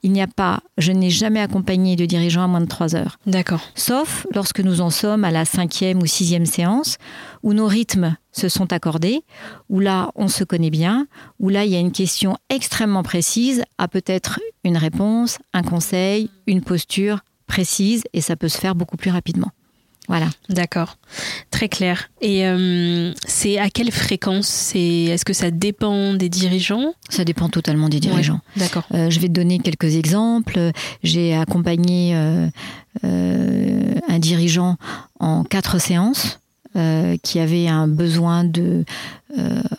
il 0.03 0.11
n'y 0.11 0.21
a 0.21 0.27
pas, 0.27 0.61
je 0.77 0.91
n'ai 0.91 1.09
jamais 1.09 1.39
accompagné 1.39 1.95
de 1.95 2.05
dirigeant 2.05 2.43
à 2.43 2.47
moins 2.47 2.61
de 2.61 2.65
trois 2.65 2.95
heures. 2.95 3.17
D'accord. 3.25 3.61
Sauf 3.75 4.25
lorsque 4.33 4.59
nous 4.59 4.81
en 4.81 4.89
sommes 4.89 5.23
à 5.23 5.31
la 5.31 5.45
cinquième 5.45 6.01
ou 6.01 6.05
sixième 6.05 6.45
séance, 6.45 6.97
où 7.43 7.53
nos 7.53 7.67
rythmes 7.67 8.15
se 8.31 8.49
sont 8.49 8.71
accordés, 8.71 9.23
où 9.69 9.79
là 9.79 10.11
on 10.15 10.27
se 10.27 10.43
connaît 10.43 10.69
bien, 10.69 11.07
où 11.39 11.49
là 11.49 11.65
il 11.65 11.71
y 11.71 11.75
a 11.75 11.79
une 11.79 11.91
question 11.91 12.37
extrêmement 12.49 13.03
précise, 13.03 13.63
à 13.77 13.87
peut-être 13.87 14.39
une 14.63 14.77
réponse, 14.77 15.37
un 15.53 15.63
conseil, 15.63 16.29
une 16.47 16.61
posture 16.61 17.19
précise, 17.47 18.03
et 18.13 18.21
ça 18.21 18.35
peut 18.35 18.49
se 18.49 18.57
faire 18.57 18.75
beaucoup 18.75 18.97
plus 18.97 19.11
rapidement. 19.11 19.51
Voilà. 20.09 20.27
D'accord. 20.49 20.97
Très 21.51 21.69
clair. 21.69 22.09
Et 22.19 22.45
euh, 22.47 23.13
c'est 23.25 23.59
à 23.59 23.69
quelle 23.69 23.91
fréquence? 23.91 24.47
C'est 24.47 25.03
Est-ce 25.03 25.23
que 25.23 25.33
ça 25.33 25.51
dépend 25.51 26.15
des 26.15 26.29
dirigeants? 26.29 26.93
Ça 27.09 27.23
dépend 27.23 27.47
totalement 27.47 27.89
des 27.89 27.99
dirigeants. 27.99 28.41
D'accord. 28.57 28.83
Euh, 28.93 29.11
je 29.11 29.19
vais 29.19 29.27
te 29.27 29.33
donner 29.33 29.59
quelques 29.59 29.95
exemples. 29.95 30.71
J'ai 31.03 31.35
accompagné 31.35 32.15
euh, 32.15 32.49
un 33.03 34.19
dirigeant 34.19 34.77
en 35.19 35.43
quatre 35.43 35.79
séances. 35.79 36.39
qui 37.23 37.39
avait 37.39 37.67
un 37.67 37.87
besoin 37.87 38.43
de 38.43 38.85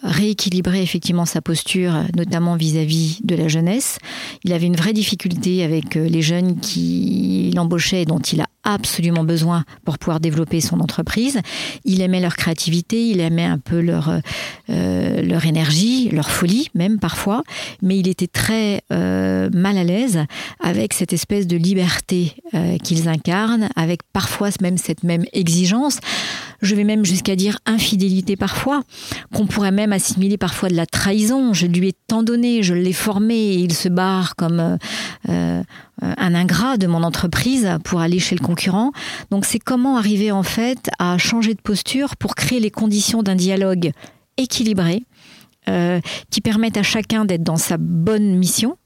rééquilibrer 0.02 0.82
effectivement 0.82 1.24
sa 1.24 1.40
posture, 1.40 1.92
notamment 2.16 2.56
vis-à-vis 2.56 3.20
-vis 3.20 3.26
de 3.26 3.34
la 3.34 3.48
jeunesse. 3.48 3.98
Il 4.44 4.52
avait 4.52 4.66
une 4.66 4.76
vraie 4.76 4.92
difficulté 4.92 5.64
avec 5.64 5.94
les 5.94 6.22
jeunes 6.22 6.60
qui 6.60 7.52
l'embauchaient 7.54 8.02
et 8.02 8.06
dont 8.06 8.20
il 8.20 8.40
a 8.40 8.46
absolument 8.64 9.24
besoin 9.24 9.64
pour 9.84 9.98
pouvoir 9.98 10.20
développer 10.20 10.60
son 10.60 10.80
entreprise. 10.80 11.40
Il 11.84 12.02
aimait 12.02 12.20
leur 12.20 12.36
créativité, 12.36 13.08
il 13.08 13.20
aimait 13.20 13.44
un 13.44 13.58
peu 13.58 13.80
leur, 13.80 14.20
euh, 14.68 15.22
leur 15.22 15.46
énergie, 15.46 16.08
leur 16.10 16.30
folie 16.30 16.68
même 16.74 16.98
parfois, 16.98 17.42
mais 17.82 17.98
il 17.98 18.08
était 18.08 18.26
très 18.26 18.82
euh, 18.92 19.48
mal 19.52 19.78
à 19.78 19.84
l'aise 19.84 20.24
avec 20.60 20.92
cette 20.92 21.12
espèce 21.12 21.46
de 21.46 21.56
liberté 21.56 22.34
euh, 22.54 22.76
qu'ils 22.78 23.08
incarnent, 23.08 23.68
avec 23.76 24.00
parfois 24.12 24.50
même 24.60 24.78
cette 24.78 25.04
même 25.04 25.24
exigence. 25.32 25.98
Je 26.60 26.74
vais 26.74 26.84
même 26.84 27.06
jusqu'à 27.06 27.36
dire 27.36 27.58
infidélité 27.64 28.36
parfois, 28.36 28.82
qu'on 29.40 29.46
pourrait 29.46 29.72
même 29.72 29.94
assimiler 29.94 30.36
parfois 30.36 30.68
de 30.68 30.74
la 30.74 30.84
trahison. 30.84 31.54
Je 31.54 31.66
lui 31.66 31.88
ai 31.88 31.92
tant 32.08 32.22
donné, 32.22 32.62
je 32.62 32.74
l'ai 32.74 32.92
formé 32.92 33.34
et 33.34 33.54
il 33.54 33.72
se 33.72 33.88
barre 33.88 34.36
comme 34.36 34.76
euh, 35.30 35.62
un 36.02 36.34
ingrat 36.34 36.76
de 36.76 36.86
mon 36.86 37.02
entreprise 37.02 37.66
pour 37.82 38.00
aller 38.00 38.18
chez 38.18 38.36
le 38.36 38.44
concurrent. 38.44 38.92
Donc 39.30 39.46
c'est 39.46 39.58
comment 39.58 39.96
arriver 39.96 40.30
en 40.30 40.42
fait 40.42 40.90
à 40.98 41.16
changer 41.16 41.54
de 41.54 41.60
posture 41.62 42.18
pour 42.18 42.34
créer 42.34 42.60
les 42.60 42.70
conditions 42.70 43.22
d'un 43.22 43.34
dialogue 43.34 43.92
équilibré. 44.36 45.04
Euh, 45.68 46.00
qui 46.30 46.40
permettent 46.40 46.78
à 46.78 46.82
chacun 46.82 47.26
d'être 47.26 47.42
dans 47.42 47.58
sa 47.58 47.76
bonne 47.76 48.34
mission, 48.34 48.78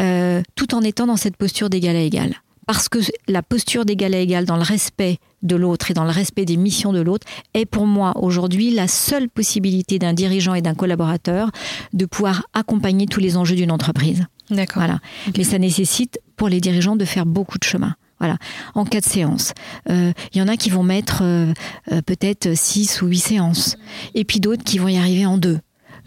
euh, 0.00 0.42
tout 0.56 0.74
en 0.74 0.82
étant 0.82 1.06
dans 1.06 1.16
cette 1.16 1.36
posture 1.36 1.70
d'égal 1.70 1.94
à 1.94 2.00
égal. 2.00 2.42
Parce 2.68 2.90
que 2.90 2.98
la 3.28 3.42
posture 3.42 3.86
d'égal 3.86 4.12
à 4.12 4.18
égal 4.18 4.44
dans 4.44 4.58
le 4.58 4.62
respect 4.62 5.16
de 5.40 5.56
l'autre 5.56 5.90
et 5.90 5.94
dans 5.94 6.04
le 6.04 6.10
respect 6.10 6.44
des 6.44 6.58
missions 6.58 6.92
de 6.92 7.00
l'autre 7.00 7.26
est 7.54 7.64
pour 7.64 7.86
moi 7.86 8.12
aujourd'hui 8.18 8.70
la 8.70 8.88
seule 8.88 9.30
possibilité 9.30 9.98
d'un 9.98 10.12
dirigeant 10.12 10.52
et 10.52 10.60
d'un 10.60 10.74
collaborateur 10.74 11.50
de 11.94 12.04
pouvoir 12.04 12.46
accompagner 12.52 13.06
tous 13.06 13.20
les 13.20 13.38
enjeux 13.38 13.56
d'une 13.56 13.70
entreprise. 13.70 14.26
D'accord. 14.50 14.82
Voilà. 14.82 14.98
Mais 15.34 15.44
ça 15.44 15.58
nécessite 15.58 16.20
pour 16.36 16.50
les 16.50 16.60
dirigeants 16.60 16.94
de 16.94 17.06
faire 17.06 17.24
beaucoup 17.24 17.56
de 17.56 17.64
chemin. 17.64 17.94
Voilà, 18.18 18.36
en 18.74 18.84
quatre 18.84 19.08
séances. 19.08 19.54
Il 19.88 19.94
euh, 19.94 20.12
y 20.34 20.42
en 20.42 20.48
a 20.48 20.58
qui 20.58 20.68
vont 20.68 20.82
mettre 20.82 21.22
euh, 21.22 21.54
euh, 21.90 22.02
peut-être 22.02 22.54
six 22.54 23.00
ou 23.00 23.06
huit 23.06 23.20
séances, 23.20 23.78
et 24.14 24.26
puis 24.26 24.40
d'autres 24.40 24.64
qui 24.64 24.76
vont 24.76 24.88
y 24.88 24.98
arriver 24.98 25.24
en 25.24 25.38
deux. 25.38 25.60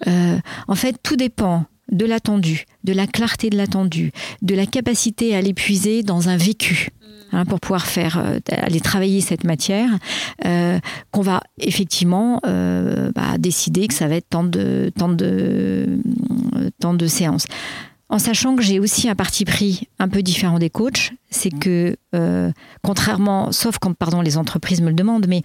en 0.06 0.76
fait, 0.76 0.97
tout 1.02 1.15
dépend 1.15 1.65
de 1.91 2.06
l'attendu, 2.06 2.65
de 2.84 2.93
la 2.93 3.08
clarté 3.08 3.49
de 3.49 3.58
l'attendu, 3.58 4.12
de 4.41 4.56
la 4.56 4.65
capacité 4.65 5.36
à 5.36 5.41
l'épuiser 5.41 6.04
dans 6.04 6.30
un 6.30 6.38
vécu. 6.38 6.89
Hein, 7.34 7.45
pour 7.45 7.62
pouvoir 7.62 7.86
faire 7.86 8.17
euh, 8.19 8.39
aller 8.49 8.82
travailler 8.82 9.21
cette 9.21 9.45
matière, 9.45 9.89
euh, 10.45 10.80
qu'on 11.12 11.21
va 11.21 11.41
effectivement 11.58 12.41
euh, 12.45 13.10
bah, 13.15 13.38
décider 13.39 13.88
que 13.88 13.93
ça 13.93 14.10
va 14.10 14.15
être 14.15 14.27
tant 14.30 14.43
de 14.43 14.91
tant 14.97 15.08
de 15.08 16.01
tant 16.80 16.93
de 16.93 17.08
séances. 17.08 17.45
En 18.10 18.19
sachant 18.19 18.58
que 18.58 18.62
j'ai 18.62 18.82
aussi 18.82 19.08
un 19.08 19.15
parti 19.15 19.45
pris 19.45 19.88
un 19.97 20.10
peu 20.10 20.21
différent 20.21 20.60
des 20.60 20.69
coachs, 20.69 21.13
c'est 21.30 21.49
que 21.49 21.95
contrairement, 22.84 23.54
sauf 23.54 23.77
quand 23.80 23.93
pardon 23.93 24.19
les 24.19 24.36
entreprises 24.38 24.82
me 24.82 24.89
le 24.89 24.95
demandent, 24.95 25.27
mais 25.30 25.43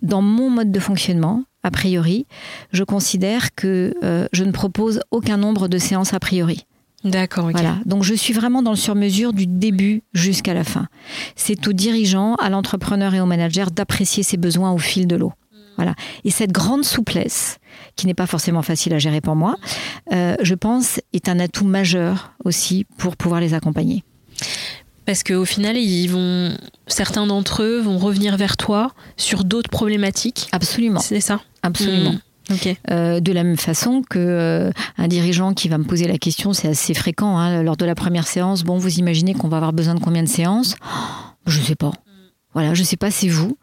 dans 0.00 0.22
mon 0.22 0.48
mode 0.48 0.72
de 0.72 0.80
fonctionnement, 0.80 1.44
a 1.62 1.70
priori, 1.70 2.26
je 2.72 2.84
considère 2.84 3.54
que 3.54 3.94
je 4.32 4.44
ne 4.44 4.52
propose 4.52 5.00
aucun 5.10 5.36
nombre 5.36 5.68
de 5.68 5.78
séances 5.78 6.14
a 6.14 6.20
priori. 6.20 6.66
D'accord. 7.04 7.50
Voilà. 7.50 7.78
Donc 7.86 8.02
je 8.02 8.14
suis 8.14 8.34
vraiment 8.34 8.62
dans 8.62 8.72
le 8.72 8.76
sur-mesure 8.76 9.32
du 9.32 9.46
début 9.46 10.02
jusqu'à 10.12 10.54
la 10.54 10.64
fin. 10.64 10.86
C'est 11.34 11.66
au 11.66 11.72
dirigeant, 11.72 12.34
à 12.34 12.50
l'entrepreneur 12.50 13.14
et 13.14 13.20
au 13.20 13.26
manager 13.26 13.70
d'apprécier 13.70 14.22
ses 14.22 14.36
besoins 14.36 14.72
au 14.72 14.78
fil 14.78 15.06
de 15.06 15.16
l'eau. 15.16 15.32
Voilà. 15.76 15.94
Et 16.24 16.30
cette 16.30 16.52
grande 16.52 16.84
souplesse, 16.84 17.58
qui 17.96 18.06
n'est 18.06 18.14
pas 18.14 18.26
forcément 18.26 18.60
facile 18.60 18.92
à 18.92 18.98
gérer 18.98 19.22
pour 19.22 19.34
moi, 19.34 19.56
euh, 20.12 20.34
je 20.42 20.54
pense, 20.54 21.00
est 21.14 21.28
un 21.30 21.40
atout 21.40 21.64
majeur 21.64 22.32
aussi 22.44 22.84
pour 22.98 23.16
pouvoir 23.16 23.40
les 23.40 23.54
accompagner. 23.54 24.04
Parce 25.06 25.22
qu'au 25.22 25.46
final, 25.46 25.78
ils 25.78 26.08
vont, 26.08 26.54
certains 26.86 27.26
d'entre 27.26 27.62
eux 27.62 27.80
vont 27.80 27.96
revenir 27.96 28.36
vers 28.36 28.58
toi 28.58 28.92
sur 29.16 29.44
d'autres 29.44 29.70
problématiques. 29.70 30.48
Absolument. 30.52 31.00
C'est 31.00 31.20
ça? 31.20 31.40
Absolument. 31.62 32.12
Mmh. 32.12 32.20
Euh, 32.90 33.20
de 33.20 33.32
la 33.32 33.44
même 33.44 33.56
façon 33.56 34.02
que 34.02 34.18
euh, 34.18 34.72
un 34.98 35.08
dirigeant 35.08 35.54
qui 35.54 35.68
va 35.68 35.78
me 35.78 35.84
poser 35.84 36.06
la 36.06 36.18
question, 36.18 36.52
c'est 36.52 36.68
assez 36.68 36.94
fréquent 36.94 37.38
hein, 37.38 37.62
lors 37.62 37.76
de 37.76 37.84
la 37.84 37.94
première 37.94 38.26
séance. 38.26 38.64
Bon, 38.64 38.76
vous 38.76 38.98
imaginez 38.98 39.34
qu'on 39.34 39.48
va 39.48 39.58
avoir 39.58 39.72
besoin 39.72 39.94
de 39.94 40.00
combien 40.00 40.22
de 40.22 40.28
séances? 40.28 40.74
Je 41.46 41.60
ne 41.60 41.64
sais 41.64 41.76
pas. 41.76 41.92
Voilà, 42.52 42.74
je 42.74 42.80
ne 42.80 42.86
sais 42.86 42.96
pas, 42.96 43.12
c'est 43.12 43.28
vous. 43.28 43.56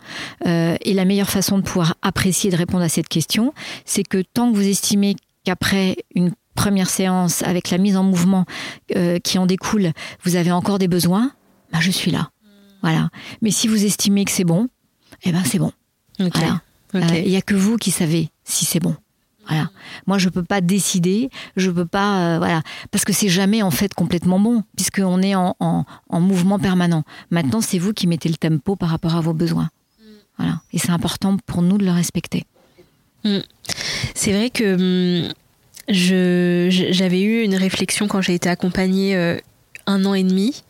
Euh, 0.46 0.78
et 0.82 0.94
la 0.94 1.04
meilleure 1.04 1.30
façon 1.30 1.58
de 1.58 1.64
pouvoir 1.64 1.96
apprécier 2.02 2.50
et 2.50 2.52
de 2.52 2.58
répondre 2.58 2.84
à 2.84 2.90
cette 2.90 3.10
question, 3.10 3.54
c'est 3.84 4.04
que 4.04 4.24
tant 4.34 4.50
que 4.52 4.56
vous 4.56 4.68
estimez 4.68 5.18
qu'après 5.44 5.98
une 6.16 6.32
première 6.56 6.90
séance, 6.90 7.44
avec 7.44 7.70
la 7.70 7.78
mise 7.78 7.98
en 7.98 8.04
mouvement 8.04 8.46
qui 9.24 9.38
en 9.38 9.46
découle, 9.46 9.92
vous 10.24 10.36
avez 10.38 10.52
encore 10.52 10.80
des 10.80 10.88
besoins, 10.88 11.32
ben 11.72 11.82
je 11.82 11.92
suis 11.92 12.10
là. 12.10 12.32
Voilà. 12.82 13.10
Mais 13.42 13.52
si 13.52 13.68
vous 13.68 13.86
estimez 13.86 14.26
que 14.26 14.32
c'est 14.32 14.46
bon, 14.46 14.70
eh 15.24 15.32
ben 15.32 15.44
c'est 15.44 15.60
bon. 15.60 15.72
Voilà. 16.18 16.62
Il 17.02 17.30
n'y 17.30 17.38
a 17.38 17.42
que 17.42 17.56
vous 17.56 17.78
qui 17.78 17.92
savez 17.92 18.30
si 18.44 18.66
c'est 18.66 18.80
bon. 18.80 18.96
Voilà. 19.48 19.70
Moi, 20.08 20.18
je 20.18 20.30
peux 20.30 20.44
pas 20.44 20.62
décider, 20.62 21.30
je 21.56 21.72
peux 21.72 21.86
pas, 21.86 22.20
euh, 22.20 22.38
voilà, 22.38 22.62
parce 22.92 23.06
que 23.06 23.14
c'est 23.14 23.30
jamais 23.30 23.62
en 23.62 23.72
fait 23.72 23.94
complètement 23.94 24.40
bon, 24.40 24.64
puisqu'on 24.76 25.22
est 25.22 25.36
en, 25.36 25.86
mouvement 26.12 26.60
permanent. 26.60 27.04
Maintenant, 27.32 27.62
c'est 27.62 27.80
vous 27.80 27.94
qui 27.94 28.08
mettez 28.08 28.30
le 28.30 28.36
tempo 28.36 28.76
par 28.76 28.90
rapport 28.90 29.16
à 29.16 29.22
vos 29.22 29.34
besoins. 29.34 29.70
Voilà. 30.38 30.62
Et 30.74 30.80
c'est 30.80 30.92
important 30.92 31.38
pour 31.46 31.62
nous 31.62 31.78
de 31.78 31.86
le 31.86 31.92
respecter. 31.92 32.46
Mm. 33.24 33.40
C'est 34.14 34.34
vrai 34.34 34.50
que 34.50 35.28
mm, 35.28 35.34
j'avais 35.90 37.22
eu 37.22 37.44
une 37.44 37.56
réflexion 37.56 38.08
quand 38.08 38.22
j'ai 38.22 38.36
été 38.36 38.50
accompagnée 38.50 39.16
euh, 39.16 39.38
un 39.86 40.04
an 40.06 40.14
et 40.14 40.24
demi, 40.24 40.64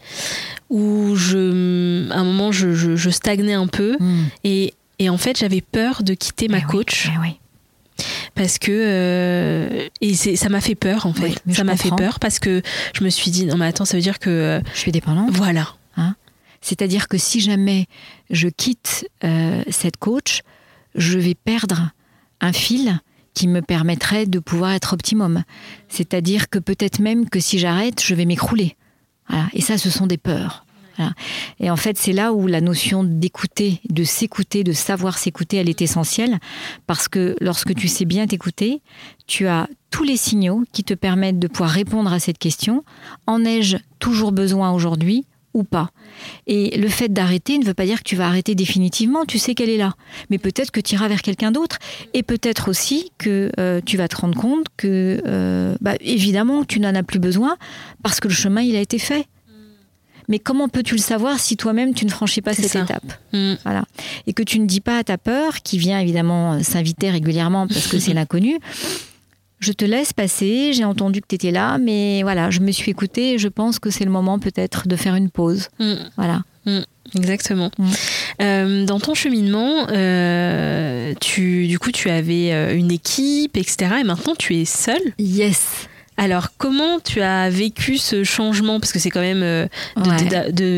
où 0.69 1.15
je, 1.15 1.37
mm, 1.37 2.11
à 2.11 2.19
un 2.19 2.23
moment, 2.23 2.51
je, 2.51 3.09
stagnais 3.09 3.53
un 3.53 3.67
peu, 3.67 3.97
et, 4.43 4.73
en 5.09 5.17
fait, 5.17 5.37
j'avais 5.37 5.61
peur 5.61 6.03
de 6.03 6.13
quitter 6.13 6.47
ma 6.47 6.61
coach. 6.61 7.09
Oui, 7.09 7.17
oui 7.21 7.39
parce 8.35 8.59
que 8.59 8.71
euh, 8.71 9.87
et 10.01 10.13
ça 10.13 10.49
m'a 10.49 10.61
fait 10.61 10.75
peur 10.75 11.05
en 11.05 11.13
fait. 11.13 11.41
ça 11.51 11.63
m'a 11.63 11.75
fait 11.75 11.89
peur 11.95 12.19
parce 12.19 12.39
que 12.39 12.61
je 12.93 13.03
me 13.03 13.09
suis 13.09 13.31
dit 13.31 13.45
non 13.45 13.57
mais 13.57 13.65
attends 13.65 13.85
ça 13.85 13.97
veut 13.97 14.03
dire 14.03 14.19
que 14.19 14.29
euh, 14.29 14.61
je 14.73 14.79
suis 14.79 14.91
dépendante. 14.91 15.31
Voilà. 15.31 15.75
Hein 15.97 16.15
C'est-à-dire 16.61 17.07
que 17.07 17.17
si 17.17 17.39
jamais 17.39 17.87
je 18.29 18.47
quitte 18.47 19.09
euh, 19.23 19.63
cette 19.69 19.97
coach, 19.97 20.41
je 20.95 21.17
vais 21.17 21.35
perdre 21.35 21.91
un 22.39 22.53
fil 22.53 22.99
qui 23.33 23.47
me 23.47 23.61
permettrait 23.61 24.25
de 24.25 24.39
pouvoir 24.39 24.71
être 24.71 24.93
optimum. 24.93 25.43
C'est-à-dire 25.89 26.49
que 26.49 26.59
peut-être 26.59 26.99
même 26.99 27.29
que 27.29 27.39
si 27.39 27.59
j'arrête, 27.59 28.03
je 28.03 28.15
vais 28.15 28.25
m'écrouler. 28.25 28.75
Voilà. 29.29 29.47
Et 29.53 29.61
ça, 29.61 29.77
ce 29.77 29.89
sont 29.89 30.07
des 30.07 30.17
peurs. 30.17 30.65
Et 31.59 31.69
en 31.69 31.75
fait, 31.75 31.97
c'est 31.97 32.13
là 32.13 32.33
où 32.33 32.47
la 32.47 32.61
notion 32.61 33.03
d'écouter, 33.03 33.81
de 33.89 34.03
s'écouter, 34.03 34.63
de 34.63 34.73
savoir 34.73 35.17
s'écouter, 35.17 35.57
elle 35.57 35.69
est 35.69 35.81
essentielle. 35.81 36.39
Parce 36.85 37.07
que 37.07 37.35
lorsque 37.41 37.75
tu 37.75 37.87
sais 37.87 38.05
bien 38.05 38.27
t'écouter, 38.27 38.81
tu 39.27 39.47
as 39.47 39.67
tous 39.91 40.03
les 40.03 40.17
signaux 40.17 40.63
qui 40.73 40.83
te 40.83 40.93
permettent 40.93 41.39
de 41.39 41.47
pouvoir 41.47 41.69
répondre 41.69 42.11
à 42.11 42.19
cette 42.19 42.37
question. 42.37 42.83
En 43.25 43.43
ai-je 43.45 43.77
toujours 43.99 44.31
besoin 44.31 44.71
aujourd'hui 44.71 45.25
ou 45.53 45.63
pas? 45.63 45.89
Et 46.45 46.77
le 46.77 46.87
fait 46.87 47.09
d'arrêter 47.11 47.57
ne 47.57 47.65
veut 47.65 47.73
pas 47.73 47.85
dire 47.85 47.99
que 47.99 48.03
tu 48.03 48.15
vas 48.15 48.27
arrêter 48.27 48.53
définitivement, 48.53 49.25
tu 49.25 49.39
sais 49.39 49.55
qu'elle 49.55 49.69
est 49.69 49.77
là. 49.77 49.95
Mais 50.29 50.37
peut-être 50.37 50.71
que 50.71 50.79
tu 50.79 50.95
iras 50.95 51.07
vers 51.07 51.21
quelqu'un 51.21 51.51
d'autre. 51.51 51.77
Et 52.13 52.21
peut-être 52.21 52.69
aussi 52.69 53.11
que 53.17 53.51
euh, 53.59 53.81
tu 53.83 53.97
vas 53.97 54.07
te 54.07 54.17
rendre 54.17 54.39
compte 54.39 54.67
que, 54.77 55.21
euh, 55.25 55.75
bah, 55.81 55.95
évidemment, 55.99 56.63
tu 56.63 56.79
n'en 56.79 56.93
as 56.93 57.03
plus 57.03 57.19
besoin 57.19 57.57
parce 58.03 58.19
que 58.19 58.27
le 58.27 58.33
chemin, 58.33 58.61
il 58.61 58.75
a 58.75 58.81
été 58.81 58.99
fait. 58.99 59.25
Mais 60.27 60.39
comment 60.39 60.67
peux-tu 60.67 60.95
le 60.95 61.01
savoir 61.01 61.39
si 61.39 61.55
toi-même 61.55 61.93
tu 61.93 62.05
ne 62.05 62.11
franchis 62.11 62.41
pas 62.41 62.53
cette 62.53 62.75
étape 62.75 63.05
mm. 63.33 63.53
Voilà. 63.63 63.85
Et 64.25 64.33
que 64.33 64.43
tu 64.43 64.59
ne 64.59 64.65
dis 64.65 64.81
pas 64.81 64.97
à 64.97 65.03
ta 65.03 65.17
peur, 65.17 65.61
qui 65.61 65.77
vient 65.77 65.99
évidemment 65.99 66.53
euh, 66.53 66.63
s'inviter 66.63 67.09
régulièrement 67.09 67.67
parce 67.67 67.87
que 67.87 67.99
c'est 67.99 68.13
l'inconnu, 68.13 68.59
je 69.59 69.71
te 69.71 69.85
laisse 69.85 70.13
passer, 70.13 70.73
j'ai 70.73 70.83
entendu 70.83 71.21
que 71.21 71.27
tu 71.27 71.35
étais 71.35 71.51
là, 71.51 71.77
mais 71.77 72.21
voilà, 72.23 72.49
je 72.49 72.59
me 72.59 72.71
suis 72.71 72.91
écoutée 72.91 73.33
et 73.33 73.37
je 73.37 73.47
pense 73.47 73.79
que 73.79 73.89
c'est 73.89 74.05
le 74.05 74.11
moment 74.11 74.37
peut-être 74.37 74.87
de 74.87 74.95
faire 74.95 75.15
une 75.15 75.29
pause. 75.29 75.69
Mm. 75.79 75.93
Voilà. 76.17 76.43
Mm. 76.65 76.79
Exactement. 77.15 77.71
Euh, 78.41 78.85
dans 78.85 78.99
ton 78.99 79.13
cheminement, 79.13 79.87
euh, 79.89 81.13
tu, 81.21 81.67
du 81.67 81.79
coup, 81.79 81.91
tu 81.93 82.09
avais 82.09 82.75
une 82.75 82.91
équipe, 82.91 83.55
etc. 83.55 83.95
Et 84.01 84.03
maintenant, 84.03 84.35
tu 84.37 84.57
es 84.57 84.65
seule? 84.65 85.13
Yes. 85.17 85.87
Alors, 86.19 86.47
comment 86.57 86.99
tu 86.99 87.21
as 87.21 87.47
vécu 87.51 87.99
ce 87.99 88.23
changement? 88.23 88.79
Parce 88.79 88.91
que 88.91 88.97
c'est 88.97 89.11
quand 89.11 89.21
même 89.21 89.43
euh, 89.43 89.67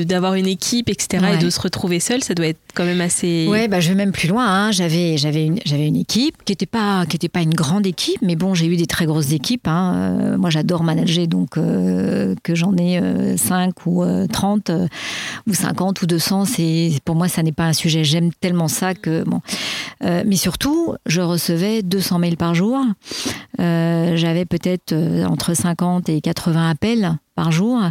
d'avoir 0.03 0.33
une 0.33 0.47
équipe, 0.47 0.89
etc., 0.89 1.25
et 1.33 1.37
de 1.37 1.49
se 1.49 1.61
retrouver 1.61 2.01
seul, 2.01 2.21
ça 2.21 2.33
doit 2.33 2.47
être 2.47 2.59
quand 2.73 2.83
même 2.83 2.99
assez. 2.99 3.47
Ouais, 3.47 3.69
bah, 3.69 3.79
je 3.79 3.87
vais 3.87 3.95
même 3.95 4.11
plus 4.11 4.27
loin. 4.27 4.45
Hein. 4.45 4.71
J'avais, 4.73 5.15
j'avais, 5.15 5.45
une, 5.45 5.59
j'avais 5.63 5.87
une 5.87 5.95
équipe 5.95 6.35
qui 6.43 6.51
n'était 6.51 6.65
pas, 6.65 7.05
qui 7.05 7.15
était 7.15 7.29
pas 7.29 7.39
une 7.39 7.53
grande 7.53 7.87
équipe, 7.87 8.21
mais 8.21 8.35
bon, 8.35 8.53
j'ai 8.53 8.65
eu 8.65 8.75
des 8.75 8.85
très 8.85 9.05
grosses 9.05 9.31
équipes. 9.31 9.69
Hein. 9.69 9.93
Euh, 9.95 10.37
moi, 10.37 10.49
j'adore 10.49 10.83
manager, 10.83 11.25
donc 11.25 11.57
euh, 11.57 12.35
que 12.43 12.53
j'en 12.53 12.75
ai 12.75 13.37
5 13.37 13.85
ou 13.85 14.03
30 14.27 14.71
ou 15.47 15.53
50 15.53 16.01
ou 16.01 16.05
200, 16.05 16.45
c'est, 16.45 16.91
pour 17.05 17.15
moi, 17.15 17.29
ça 17.29 17.43
n'est 17.43 17.53
pas 17.53 17.65
un 17.65 17.73
sujet. 17.73 18.03
J'aime 18.03 18.31
tellement 18.41 18.67
ça 18.67 18.93
que. 18.93 19.23
Bon. 19.23 19.39
mais 20.01 20.35
surtout, 20.35 20.95
je 21.05 21.21
recevais 21.21 21.81
200 21.81 22.19
mails 22.19 22.37
par 22.37 22.55
jour. 22.55 22.83
j'avais 23.57 24.43
peut-être 24.43 24.93
entre 25.29 25.53
50 25.53 26.09
et 26.09 26.21
80 26.21 26.69
appels 26.69 27.17
par 27.35 27.51
jour. 27.51 27.81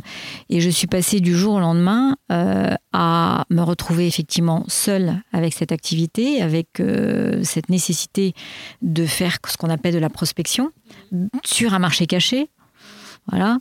Et 0.50 0.60
je 0.60 0.68
suis 0.68 0.86
passée 0.86 1.20
du 1.20 1.34
jour 1.34 1.54
au 1.54 1.60
lendemain 1.60 2.16
euh, 2.30 2.74
à 2.92 3.44
me 3.50 3.62
retrouver 3.62 4.06
effectivement 4.06 4.64
seule 4.68 5.22
avec 5.32 5.54
cette 5.54 5.72
activité, 5.72 6.42
avec 6.42 6.80
euh, 6.80 7.42
cette 7.44 7.68
nécessité 7.68 8.34
de 8.82 9.06
faire 9.06 9.38
ce 9.46 9.56
qu'on 9.56 9.70
appelle 9.70 9.94
de 9.94 9.98
la 9.98 10.10
prospection 10.10 10.70
sur 11.44 11.74
un 11.74 11.78
marché 11.78 12.06
caché. 12.06 12.50
Voilà. 13.30 13.58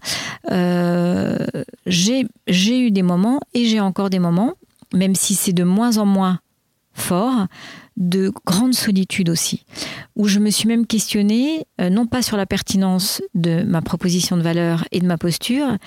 Euh, 0.52 1.38
j'ai 1.86 2.26
eu 2.80 2.92
des 2.92 3.04
moments 3.04 3.40
et 3.54 3.66
j'ai 3.66 3.80
encore 3.80 4.10
des 4.10 4.20
moments, 4.20 4.54
même 4.94 5.16
si 5.16 5.36
c'est 5.36 5.54
de 5.54 5.64
moins 5.64 5.98
en 5.98 6.06
moins 6.06 6.40
fort, 6.94 7.48
de 7.98 8.32
grande 8.46 8.76
solitude 8.76 9.30
aussi, 9.30 9.66
où 10.16 10.28
je 10.28 10.40
me 10.40 10.52
suis 10.52 10.68
même 10.68 10.86
questionnée, 10.86 11.66
euh, 11.82 11.90
non 11.90 12.06
pas 12.06 12.22
sur 12.22 12.38
la 12.38 12.46
pertinence 12.46 13.22
de 13.34 13.64
ma 13.64 13.82
proposition 13.82 14.38
de 14.38 14.42
valeur 14.42 14.86
et 14.92 15.00
de 15.00 15.08
ma 15.08 15.18
posture, 15.18 15.78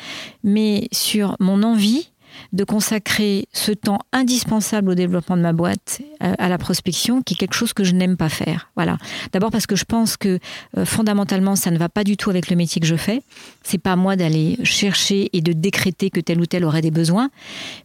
mais 0.42 0.88
sur 0.92 1.36
mon 1.40 1.62
envie 1.62 2.10
de 2.52 2.64
consacrer 2.64 3.48
ce 3.52 3.72
temps 3.72 3.98
indispensable 4.12 4.90
au 4.90 4.94
développement 4.94 5.36
de 5.36 5.42
ma 5.42 5.52
boîte 5.52 6.00
euh, 6.22 6.34
à, 6.38 6.48
la 6.48 6.58
prospection, 6.58 7.22
qui 7.22 7.34
est 7.34 7.36
quelque 7.36 7.54
chose 7.54 7.72
que 7.72 7.84
je 7.84 7.92
n'aime 7.92 8.16
pas 8.16 8.28
faire. 8.28 8.70
Voilà. 8.76 8.98
D'abord 9.32 9.50
parce 9.50 9.66
que 9.66 9.76
je 9.76 9.84
pense 9.84 10.16
que 10.16 10.38
euh, 10.76 10.84
fondamentalement, 10.84 11.56
ça 11.56 11.70
ne 11.70 11.78
va 11.78 11.88
pas 11.88 12.04
du 12.04 12.16
tout 12.16 12.30
avec 12.30 12.50
le 12.50 12.56
métier 12.56 12.80
que 12.80 12.86
je 12.86 12.96
fais. 12.96 13.22
C'est 13.62 13.78
pas 13.78 13.92
à 13.92 13.96
moi 13.96 14.16
d'aller 14.16 14.58
chercher 14.64 15.30
et 15.32 15.40
de 15.40 15.52
décréter 15.52 16.10
que 16.10 16.20
tel 16.20 16.40
ou 16.40 16.46
tel 16.46 16.64
aurait 16.64 16.82
des 16.82 16.90
besoins, 16.90 17.30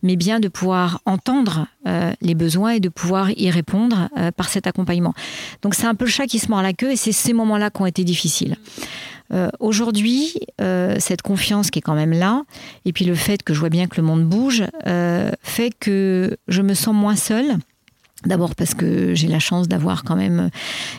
mais 0.03 0.15
bien 0.15 0.39
de 0.39 0.47
pouvoir 0.47 1.01
entendre 1.05 1.67
euh, 1.87 2.11
les 2.21 2.35
besoins 2.35 2.71
et 2.71 2.79
de 2.79 2.89
pouvoir 2.89 3.31
y 3.31 3.49
répondre 3.49 4.09
par 4.35 4.49
cet 4.49 4.67
accompagnement. 4.67 5.13
Donc 5.61 5.75
c'est 5.75 5.87
un 5.87 5.95
peu 5.95 6.05
le 6.05 6.11
chat 6.11 6.25
qui 6.25 6.39
se 6.39 6.49
mord 6.49 6.61
la 6.61 6.73
queue 6.73 6.91
et 6.91 6.95
c'est 6.95 7.11
ces 7.11 7.33
moments-là 7.33 7.69
qui 7.69 7.81
ont 7.81 7.85
été 7.85 8.03
difficiles. 8.03 8.55
Euh, 9.33 9.49
aujourd'hui, 9.59 10.33
euh, 10.61 10.95
cette 10.99 11.21
confiance 11.21 11.71
qui 11.71 11.79
est 11.79 11.81
quand 11.81 11.95
même 11.95 12.11
là, 12.11 12.43
et 12.85 12.93
puis 12.93 13.05
le 13.05 13.15
fait 13.15 13.43
que 13.43 13.53
je 13.53 13.59
vois 13.59 13.69
bien 13.69 13.87
que 13.87 13.97
le 13.97 14.03
monde 14.03 14.23
bouge, 14.23 14.63
euh, 14.85 15.31
fait 15.41 15.71
que 15.79 16.37
je 16.47 16.61
me 16.61 16.73
sens 16.73 16.95
moins 16.95 17.15
seule 17.15 17.57
D'abord 18.25 18.55
parce 18.55 18.73
que 18.73 19.13
j'ai 19.13 19.27
la 19.27 19.39
chance 19.39 19.67
d'avoir 19.67 20.03
quand 20.03 20.15
même 20.15 20.49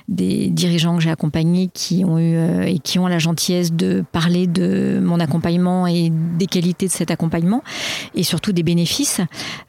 des 0.06 0.48
dirigeants 0.48 0.96
que 0.96 1.02
j'ai 1.02 1.10
accompagnés 1.10 1.68
qui 1.72 2.04
ont 2.04 2.18
eu 2.18 2.36
euh, 2.36 2.62
et 2.62 2.78
qui 2.78 3.00
ont 3.00 3.08
la 3.08 3.18
gentillesse 3.18 3.72
de 3.72 4.04
parler 4.12 4.46
de 4.46 5.00
mon 5.02 5.18
accompagnement 5.18 5.88
et 5.88 6.10
des 6.10 6.46
qualités 6.46 6.86
de 6.86 6.92
cet 6.92 7.10
accompagnement 7.10 7.64
et 8.14 8.22
surtout 8.22 8.52
des 8.52 8.62
bénéfices. 8.62 9.20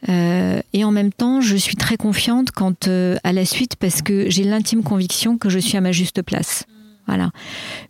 Et 0.07 0.83
en 0.83 0.91
même 0.91 1.11
temps, 1.11 1.41
je 1.41 1.55
suis 1.55 1.77
très 1.77 1.97
confiante 1.97 2.51
quant 2.51 2.75
à 3.23 3.33
la 3.33 3.45
suite 3.45 3.75
parce 3.77 4.01
que 4.01 4.29
j'ai 4.29 4.43
l'intime 4.43 4.83
conviction 4.83 5.37
que 5.37 5.49
je 5.49 5.57
suis 5.57 5.77
à 5.77 5.81
ma 5.81 5.93
juste 5.93 6.21
place. 6.21 6.67
Voilà. 7.07 7.31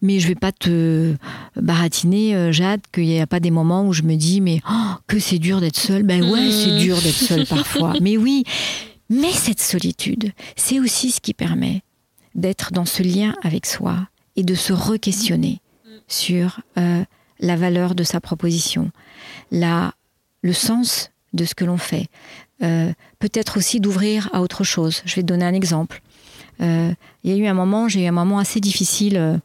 Mais 0.02 0.20
je 0.20 0.28
vais 0.28 0.36
pas 0.36 0.52
te 0.52 1.16
baratiner, 1.56 2.54
Jade, 2.54 2.82
qu'il 2.92 3.06
n'y 3.06 3.20
a 3.20 3.28
pas 3.28 3.40
des 3.40 3.52
moments 3.52 3.86
où 3.86 3.94
je 3.94 4.04
me 4.04 4.16
dis, 4.16 4.42
mais 4.42 4.62
oh, 4.70 4.94
que 5.08 5.20
c'est 5.20 5.40
dur 5.40 5.60
d'être 5.60 5.78
seule. 5.78 6.04
Ben 6.04 6.24
ouais, 6.24 6.52
c'est 6.52 6.74
mmh. 6.74 6.80
dur 6.80 7.02
d'être 7.02 7.16
seule 7.16 7.46
parfois. 7.50 7.94
Mais 8.00 8.16
oui, 8.16 8.44
mais 9.10 9.32
cette 9.32 9.62
solitude, 9.62 10.32
c'est 10.56 10.80
aussi 10.80 11.12
ce 11.12 11.22
qui 11.22 11.34
permet 11.34 11.82
d'être 12.36 12.72
dans 12.72 12.86
ce 12.86 13.04
lien 13.04 13.36
avec 13.42 13.66
soi 13.66 14.08
et 14.36 14.44
de 14.44 14.56
se 14.56 14.74
re-questionner 14.74 15.62
sur 16.08 16.62
euh, 16.78 17.04
la 17.40 17.56
valeur 17.56 17.96
de 17.96 18.04
sa 18.04 18.22
proposition, 18.22 18.92
la, 19.52 19.94
le 20.42 20.54
sens 20.54 21.12
de 21.34 21.46
ce 21.46 21.56
que 21.56 21.66
l'on 21.66 21.78
fait. 21.78 22.08
Euh, 22.64 22.92
peut-être 23.20 23.58
aussi 23.58 23.80
d'ouvrir 23.80 24.30
à 24.34 24.42
autre 24.42 24.64
chose. 24.64 25.02
Je 25.06 25.16
vais 25.16 25.22
te 25.22 25.28
donner 25.28 25.46
un 25.46 25.54
exemple. 25.54 26.02
Euh, 26.62 26.92
il 27.24 27.32
y 27.32 27.34
a 27.34 27.38
eu 27.38 27.48
un 27.48 27.54
moment, 27.54 27.88
j'ai 27.88 28.04
eu 28.04 28.08
un 28.08 28.12
moment 28.12 28.40
assez 28.40 28.60
difficile 28.60 29.40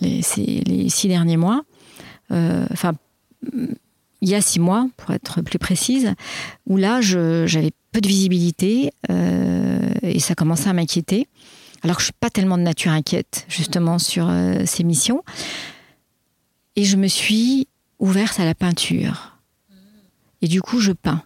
les, 0.00 0.20
les, 0.66 0.88
six 0.88 1.08
derniers 1.08 1.36
mois. 1.36 1.62
Enfin, 2.30 2.94
il 4.20 4.28
y 4.28 4.34
a 4.34 4.40
six 4.40 4.58
mois, 4.58 4.88
pour 4.96 5.12
être 5.12 5.42
plus 5.42 5.58
précise, 5.58 6.14
où 6.66 6.76
là, 6.76 7.00
j'avais 7.00 7.72
peu 7.92 8.00
de 8.00 8.08
visibilité 8.08 8.92
euh, 9.10 9.88
et 10.02 10.20
ça 10.20 10.34
commençait 10.34 10.68
à 10.68 10.72
m'inquiéter. 10.72 11.28
Alors 11.82 11.96
que 11.96 12.02
je 12.02 12.06
suis 12.06 12.14
pas 12.18 12.30
tellement 12.30 12.58
de 12.58 12.62
nature 12.62 12.92
inquiète, 12.92 13.44
justement, 13.48 13.98
sur 13.98 14.26
euh, 14.28 14.62
ces 14.66 14.84
missions. 14.84 15.22
Et 16.74 16.84
je 16.84 16.96
me 16.96 17.06
suis 17.06 17.68
ouverte 17.98 18.40
à 18.40 18.44
la 18.44 18.54
peinture. 18.54 19.38
Et 20.42 20.48
du 20.48 20.60
coup, 20.60 20.80
je 20.80 20.92
peins. 20.92 21.22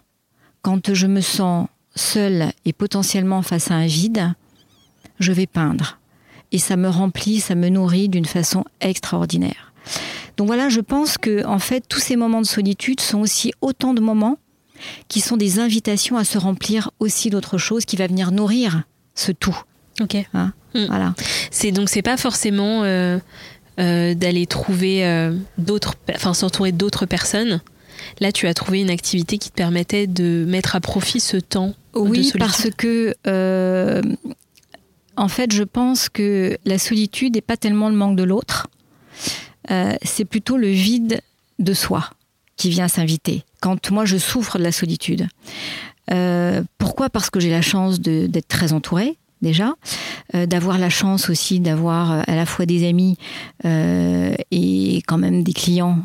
Quand 0.61 0.93
je 0.93 1.07
me 1.07 1.21
sens 1.21 1.67
seule 1.95 2.51
et 2.65 2.73
potentiellement 2.73 3.41
face 3.41 3.71
à 3.71 3.75
un 3.75 3.87
vide, 3.87 4.33
je 5.21 5.31
vais 5.31 5.47
peindre. 5.47 5.99
Et 6.51 6.57
ça 6.57 6.75
me 6.75 6.89
remplit, 6.89 7.39
ça 7.39 7.55
me 7.55 7.69
nourrit 7.69 8.09
d'une 8.09 8.25
façon 8.25 8.65
extraordinaire. 8.81 9.71
Donc 10.37 10.47
voilà, 10.47 10.69
je 10.69 10.81
pense 10.81 11.17
que 11.17 11.45
en 11.45 11.59
fait, 11.59 11.83
tous 11.87 11.99
ces 11.99 12.15
moments 12.15 12.41
de 12.41 12.47
solitude 12.47 12.99
sont 12.99 13.19
aussi 13.19 13.53
autant 13.61 13.93
de 13.93 14.01
moments 14.01 14.37
qui 15.07 15.21
sont 15.21 15.37
des 15.37 15.59
invitations 15.59 16.17
à 16.17 16.23
se 16.23 16.37
remplir 16.37 16.91
aussi 16.99 17.29
d'autre 17.29 17.57
chose 17.57 17.85
qui 17.85 17.95
va 17.95 18.07
venir 18.07 18.31
nourrir 18.31 18.83
ce 19.15 19.31
tout. 19.31 19.57
Ok. 19.99 20.15
Hein 20.33 20.53
hmm. 20.73 20.85
Voilà. 20.87 21.13
C'est 21.51 21.71
donc 21.71 21.89
c'est 21.89 22.01
pas 22.01 22.17
forcément 22.17 22.83
euh, 22.83 23.19
euh, 23.79 24.13
d'aller 24.13 24.47
trouver 24.47 25.05
euh, 25.05 25.35
d'autres, 25.57 25.95
enfin 26.13 26.33
s'entourer 26.33 26.71
d'autres 26.71 27.05
personnes. 27.05 27.61
Là, 28.19 28.31
tu 28.31 28.47
as 28.47 28.53
trouvé 28.53 28.81
une 28.81 28.89
activité 28.89 29.37
qui 29.37 29.51
te 29.51 29.55
permettait 29.55 30.07
de 30.07 30.43
mettre 30.47 30.75
à 30.75 30.79
profit 30.79 31.19
ce 31.19 31.37
temps. 31.37 31.75
Oui, 31.93 32.31
parce 32.39 32.67
que 32.75 33.13
en 35.17 35.27
fait, 35.27 35.53
je 35.53 35.63
pense 35.63 36.09
que 36.09 36.57
la 36.65 36.77
solitude 36.77 37.35
n'est 37.35 37.41
pas 37.41 37.57
tellement 37.57 37.89
le 37.89 37.95
manque 37.95 38.15
de 38.15 38.23
l'autre. 38.23 38.67
Euh, 39.69 39.93
c'est 40.03 40.25
plutôt 40.25 40.57
le 40.57 40.67
vide 40.67 41.21
de 41.59 41.73
soi 41.73 42.09
qui 42.55 42.69
vient 42.69 42.87
s'inviter. 42.87 43.43
Quand 43.61 43.91
moi 43.91 44.05
je 44.05 44.17
souffre 44.17 44.57
de 44.57 44.63
la 44.63 44.71
solitude. 44.71 45.27
Euh, 46.11 46.63
pourquoi? 46.77 47.09
Parce 47.09 47.29
que 47.29 47.39
j'ai 47.39 47.51
la 47.51 47.61
chance 47.61 47.99
d'être 47.99 48.47
très 48.47 48.73
entourée 48.73 49.17
déjà, 49.41 49.73
euh, 50.35 50.45
d'avoir 50.45 50.77
la 50.77 50.89
chance 50.89 51.29
aussi 51.29 51.59
d'avoir 51.59 52.11
euh, 52.11 52.21
à 52.27 52.35
la 52.35 52.45
fois 52.45 52.65
des 52.65 52.87
amis 52.87 53.17
euh, 53.65 54.33
et 54.51 55.01
quand 55.07 55.17
même 55.17 55.43
des 55.43 55.53
clients 55.53 55.99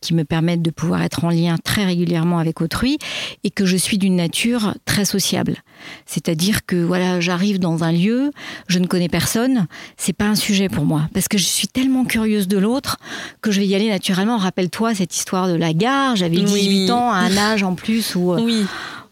qui 0.00 0.14
me 0.14 0.24
permettent 0.24 0.62
de 0.62 0.70
pouvoir 0.70 1.02
être 1.02 1.22
en 1.26 1.28
lien 1.28 1.56
très 1.62 1.84
régulièrement 1.84 2.38
avec 2.38 2.62
autrui 2.62 2.96
et 3.44 3.50
que 3.50 3.66
je 3.66 3.76
suis 3.76 3.98
d'une 3.98 4.16
nature 4.16 4.74
très 4.86 5.04
sociable. 5.04 5.58
C'est-à-dire 6.06 6.64
que 6.64 6.76
voilà, 6.76 7.20
j'arrive 7.20 7.58
dans 7.58 7.84
un 7.84 7.92
lieu, 7.92 8.30
je 8.68 8.78
ne 8.78 8.86
connais 8.86 9.10
personne, 9.10 9.66
c'est 9.98 10.14
pas 10.14 10.24
un 10.24 10.34
sujet 10.34 10.70
pour 10.70 10.86
moi 10.86 11.10
parce 11.12 11.28
que 11.28 11.36
je 11.36 11.44
suis 11.44 11.68
tellement 11.68 12.06
curieuse 12.06 12.48
de 12.48 12.56
l'autre 12.56 12.96
que 13.42 13.50
je 13.50 13.60
vais 13.60 13.66
y 13.66 13.74
aller 13.74 13.90
naturellement. 13.90 14.38
Rappelle-toi 14.38 14.94
cette 14.94 15.14
histoire 15.14 15.46
de 15.46 15.56
la 15.56 15.74
gare, 15.74 16.16
j'avais 16.16 16.36
18 16.36 16.90
ans, 16.90 17.10
à 17.10 17.18
un 17.18 17.36
âge 17.52 17.62
en 17.62 17.74
plus 17.74 18.14
où 18.14 18.32
oui 18.36 18.64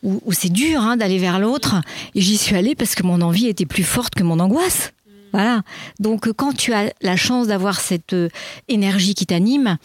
où, 0.02 0.32
c'est 0.32 0.52
dur 0.52 0.80
hein, 0.80 0.96
d'aller 0.96 1.18
vers 1.18 1.38
l'autre. 1.38 1.76
Et 2.14 2.20
j'y 2.20 2.36
suis 2.36 2.56
allée 2.56 2.74
parce 2.74 2.94
que 2.94 3.02
mon 3.02 3.20
envie 3.20 3.46
était 3.46 3.66
plus 3.66 3.84
forte 3.84 4.14
que 4.14 4.22
mon 4.22 4.40
angoisse. 4.40 4.92
Voilà. 5.32 5.62
Donc 5.98 6.32
quand 6.32 6.52
tu 6.52 6.72
as 6.72 6.92
la 7.02 7.16
chance 7.16 7.48
d'avoir 7.48 7.80
cette 7.80 8.14
euh, 8.14 8.28
énergie 8.68 9.14
qui 9.14 9.26
t'anime, 9.26 9.76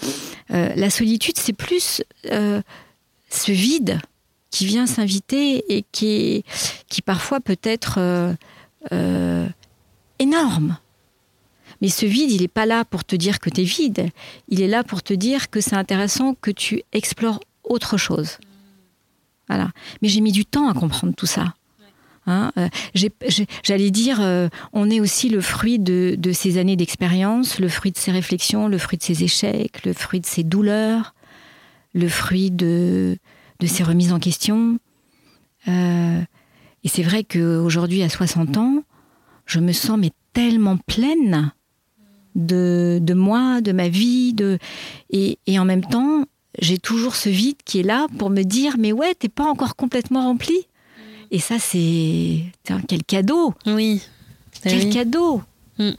euh, 0.51 0.69
la 0.75 0.89
solitude, 0.89 1.37
c'est 1.37 1.53
plus 1.53 2.01
euh, 2.31 2.61
ce 3.29 3.51
vide 3.51 3.99
qui 4.51 4.65
vient 4.65 4.85
s'inviter 4.85 5.75
et 5.75 5.83
qui, 5.91 6.45
qui 6.87 7.01
parfois 7.01 7.39
peut 7.39 7.57
être 7.63 8.35
énorme. 10.19 10.77
Mais 11.81 11.89
ce 11.89 12.05
vide, 12.05 12.31
il 12.31 12.41
n'est 12.41 12.47
pas 12.47 12.67
là 12.67 12.85
pour 12.85 13.03
te 13.03 13.15
dire 13.15 13.39
que 13.39 13.49
tu 13.49 13.61
es 13.61 13.63
vide. 13.63 14.09
Il 14.49 14.61
est 14.61 14.67
là 14.67 14.83
pour 14.83 15.01
te 15.01 15.13
dire 15.13 15.49
que 15.49 15.59
c'est 15.59 15.75
intéressant 15.75 16.35
que 16.35 16.51
tu 16.51 16.83
explores 16.93 17.39
autre 17.63 17.97
chose. 17.97 18.37
Mais 20.01 20.07
j'ai 20.07 20.21
mis 20.21 20.31
du 20.31 20.45
temps 20.45 20.69
à 20.69 20.73
comprendre 20.73 21.13
tout 21.15 21.25
ça. 21.25 21.53
Hein, 22.25 22.53
euh, 22.57 22.69
j'allais 23.63 23.91
dire, 23.91 24.19
euh, 24.21 24.47
on 24.71 24.89
est 24.89 25.01
aussi 25.01 25.27
le 25.27 25.41
fruit 25.41 25.79
de, 25.79 26.17
ces 26.31 26.57
années 26.57 26.75
d'expérience, 26.75 27.59
le 27.59 27.67
fruit 27.67 27.91
de 27.91 27.97
ces 27.97 28.11
réflexions, 28.11 28.67
le 28.67 28.77
fruit 28.77 28.97
de 28.97 29.03
ces 29.03 29.23
échecs, 29.23 29.85
le 29.85 29.93
fruit 29.93 30.21
de 30.21 30.25
ces 30.25 30.43
douleurs, 30.43 31.15
le 31.93 32.07
fruit 32.07 32.49
de, 32.49 33.17
de 33.59 33.67
ces 33.67 33.83
remises 33.83 34.13
en 34.13 34.19
question. 34.19 34.79
Euh, 35.67 36.21
et 36.83 36.87
c'est 36.87 37.03
vrai 37.03 37.23
qu'aujourd'hui, 37.23 38.03
à 38.03 38.09
60 38.09 38.57
ans, 38.57 38.83
je 39.45 39.59
me 39.59 39.73
sens 39.73 39.97
mais 39.97 40.11
tellement 40.31 40.77
pleine 40.77 41.51
de, 42.35 43.01
moi, 43.13 43.61
de 43.61 43.73
ma 43.73 43.89
vie, 43.89 44.33
de, 44.33 44.57
et 45.09 45.37
en 45.59 45.65
même 45.65 45.83
temps, 45.83 46.25
j'ai 46.59 46.77
toujours 46.77 47.15
ce 47.15 47.29
vide 47.29 47.57
qui 47.65 47.79
est 47.79 47.83
là 47.83 48.07
pour 48.17 48.29
me 48.29 48.43
dire 48.43 48.75
mais 48.77 48.91
ouais, 48.91 49.15
t'es 49.15 49.29
pas 49.29 49.45
encore 49.45 49.75
complètement 49.75 50.23
rempli. 50.23 50.67
Et 51.31 51.39
ça, 51.39 51.57
c'est 51.57 52.43
quel 52.87 53.03
cadeau. 53.03 53.53
Oui. 53.65 54.01
Quel 54.61 54.89
cadeau. 54.89 55.41
Mm. 55.79 55.91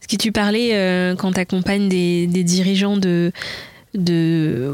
Ce 0.00 0.06
que 0.06 0.16
tu 0.16 0.32
parlais 0.32 0.74
euh, 0.74 1.16
quand 1.16 1.32
tu 1.32 1.40
accompagnes 1.40 1.88
des, 1.88 2.26
dirigeants 2.26 2.98
de, 2.98 3.32
de 3.94 4.72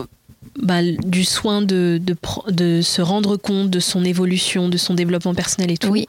bah, 0.61 0.83
du 0.83 1.25
soin 1.25 1.63
de, 1.63 2.01
de, 2.03 2.17
de, 2.49 2.83
se 2.83 3.01
rendre 3.01 3.37
compte 3.37 3.71
de 3.71 3.79
son 3.79 4.05
évolution, 4.05 4.69
de 4.69 4.77
son 4.77 4.95
développement 4.95 5.35
personnel 5.35 5.71
et 5.71 5.79
tout. 5.79 5.91
Oui. 5.91 6.07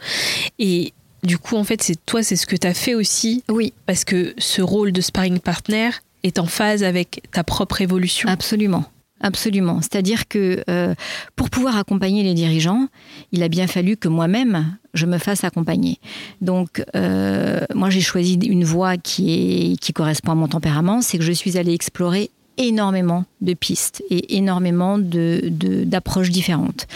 Et 0.58 0.94
du 1.24 1.38
coup, 1.38 1.56
en 1.56 1.64
fait, 1.64 1.84
c'est 1.84 2.04
toi, 2.04 2.24
c'est 2.24 2.36
ce 2.36 2.48
que 2.48 2.56
tu 2.56 2.66
as 2.66 2.74
fait 2.74 2.96
aussi. 2.96 3.44
Oui. 3.48 3.74
Parce 3.86 4.04
que 4.04 4.34
ce 4.40 4.64
rôle 4.64 4.92
de 4.92 5.02
sparring 5.02 5.40
partner, 5.40 5.92
est 6.24 6.40
en 6.40 6.46
phase 6.46 6.84
avec 6.84 7.24
ta 7.32 7.44
propre 7.44 7.82
évolution. 7.82 8.30
Absolument. 8.30 8.86
Absolument. 9.22 9.82
C'est-à-dire 9.82 10.28
que 10.28 10.64
euh, 10.70 10.96
pour 11.36 11.50
pouvoir 11.50 11.78
accompagner 11.78 12.24
les 12.24 12.34
dirigeants, 12.34 12.88
il 13.32 13.44
a 13.44 13.50
bien 13.50 13.68
fallu 13.68 13.96
que 13.96 14.08
moi-même, 14.08 14.78
je 14.94 15.06
me 15.06 15.20
fasse 15.20 15.44
accompagner. 15.44 16.00
Donc, 16.42 16.84
euh, 16.96 17.62
moi, 17.76 17.90
j'ai 17.90 18.02
choisi 18.02 18.34
une 18.34 18.64
voie 18.64 18.98
qui, 18.98 19.34
est, 19.74 19.80
qui 19.80 19.94
correspond 19.94 20.32
à 20.32 20.36
mon 20.36 20.48
tempérament, 20.48 21.02
c'est 21.02 21.18
que 21.20 21.24
je 21.24 21.32
suis 21.32 21.58
allée 21.58 21.74
explorer 21.74 22.32
énormément 22.58 23.26
de 23.42 23.54
pistes 23.54 24.04
et 24.10 24.38
énormément 24.38 24.98
d'approches 24.98 26.28
de, 26.28 26.34
différentes. 26.34 26.88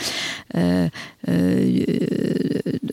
Euh, 0.56 0.90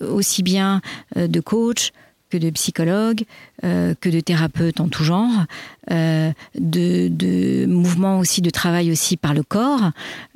aussi 0.00 0.42
bien 0.42 0.80
de 1.16 1.40
coach, 1.40 1.92
que 2.32 2.38
de 2.38 2.48
psychologues, 2.48 3.24
euh, 3.62 3.94
que 4.00 4.08
de 4.08 4.20
thérapeutes 4.20 4.80
en 4.80 4.88
tout 4.88 5.04
genre, 5.04 5.44
euh, 5.90 6.32
de, 6.58 7.66
mouvements 7.66 8.18
aussi 8.20 8.40
de 8.40 8.48
travail 8.48 8.90
aussi 8.90 9.18
par 9.18 9.34
le 9.34 9.42
corps. 9.42 9.90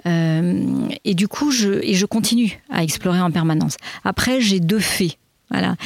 Euh, 0.05 0.89
et 1.05 1.15
du 1.15 1.27
coup, 1.27 1.51
je, 1.51 2.05
continue 2.05 2.61
à 2.71 2.85
explorer 2.85 3.21
en 3.21 3.31
permanence. 3.31 3.77
Après, 4.05 4.43
j'ai 4.43 4.61
deux 4.61 4.79
faits. 4.79 5.17
Voilà, 5.49 5.77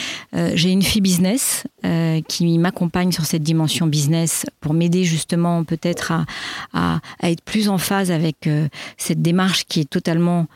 j'ai 0.55 0.71
une 0.71 0.83
fille 0.83 1.03
business 1.03 1.65
qui 2.29 2.59
m'accompagne 2.59 3.13
sur 3.13 3.27
cette 3.27 3.43
dimension 3.43 3.87
business 3.87 4.47
pour 4.61 4.73
m'aider 4.73 5.05
justement 5.05 5.65
peut-être 5.65 6.13
à, 6.73 7.01
être 7.23 7.43
plus 7.43 7.69
en 7.69 7.77
phase 7.77 8.11
avec 8.11 8.49
cette 8.97 9.21
démarche 9.21 9.67
qui 9.67 9.81
est 9.81 9.91
totalement 9.91 10.47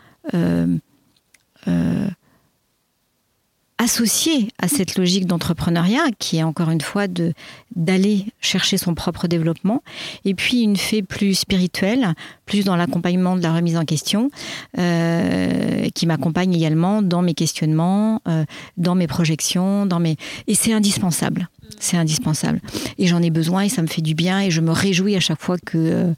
associé 3.85 4.49
à 4.59 4.67
cette 4.67 4.97
logique 4.97 5.27
d'entrepreneuriat 5.27 6.07
qui 6.19 6.39
est 6.39 6.43
encore 6.43 6.71
une 6.71 6.81
fois 6.81 7.07
de 7.07 7.35
d'aller 7.77 8.25
chercher 8.41 8.79
son 8.79 8.95
propre 8.95 9.29
développement. 9.29 9.83
Et 10.25 10.35
puis 10.35 10.63
une 10.63 10.77
fée 10.77 11.03
plus 11.03 11.35
spirituelle 11.35 12.15
plus 12.47 12.65
dans 12.65 12.77
l'accompagnement 12.77 13.37
de 13.37 13.43
la 13.43 13.53
remise 13.53 13.77
en 13.77 13.85
question 13.85 14.31
euh, 14.79 15.89
qui 15.95 16.07
m'accompagne 16.07 16.55
également 16.55 17.03
dans 17.03 17.21
mes 17.21 17.35
questionnements 17.35 18.23
euh, 18.27 18.45
dans 18.79 18.95
mes 18.95 19.07
projections 19.07 19.85
dans 19.85 20.01
mes 20.01 20.17
et 20.47 20.55
c'est 20.55 20.73
indispensable. 20.73 21.49
C'est 21.79 21.97
indispensable. 21.97 22.61
Et 22.99 23.07
j'en 23.07 23.23
ai 23.23 23.31
besoin 23.31 23.63
et 23.63 23.69
ça 23.69 23.83
me 23.83 23.87
fait 23.87 24.03
du 24.03 24.15
bien 24.15 24.41
et 24.41 24.51
je 24.51 24.63
me 24.63 24.71
réjouis 24.71 25.17
à 25.17 25.21
chaque 25.21 25.41
fois 25.41 25.59
que 25.59 26.15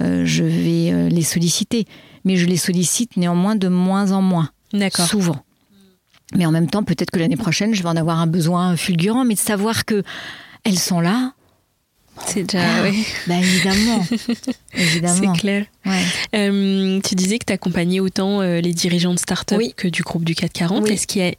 euh, 0.00 0.24
je 0.24 0.44
vais 0.44 1.10
les 1.10 1.22
solliciter. 1.22 1.86
Mais 2.24 2.36
je 2.36 2.46
les 2.46 2.56
sollicite 2.56 3.16
néanmoins 3.16 3.56
de 3.56 3.68
moins 3.68 4.12
en 4.12 4.22
moins. 4.22 4.50
Souvent 5.06 5.44
mais 6.34 6.46
en 6.46 6.50
même 6.50 6.68
temps, 6.68 6.82
peut-être 6.82 7.10
que 7.10 7.18
l'année 7.18 7.36
prochaine, 7.36 7.74
je 7.74 7.82
vais 7.82 7.88
en 7.88 7.96
avoir 7.96 8.18
un 8.18 8.26
besoin 8.26 8.76
fulgurant, 8.76 9.24
mais 9.24 9.34
de 9.34 9.38
savoir 9.38 9.84
que 9.84 10.02
elles 10.64 10.78
sont 10.78 11.00
là. 11.00 11.32
C'est 12.26 12.44
déjà, 12.44 12.64
ah, 12.64 12.82
oui. 12.82 13.06
Bah 13.26 13.36
évidemment. 13.38 14.04
évidemment. 14.74 15.34
C'est 15.34 15.40
clair. 15.40 15.66
Euh, 16.34 17.00
tu 17.00 17.14
disais 17.14 17.38
que 17.38 17.46
tu 17.46 17.52
accompagnais 17.52 18.00
autant 18.00 18.40
euh, 18.40 18.60
les 18.60 18.72
dirigeants 18.72 19.14
de 19.14 19.18
start-up 19.18 19.60
que 19.76 19.88
du 19.88 20.02
groupe 20.02 20.24
du 20.24 20.34
440. 20.34 20.88
Est-ce 20.88 21.06
qu'il 21.06 21.22
y 21.22 21.28
a 21.28 21.32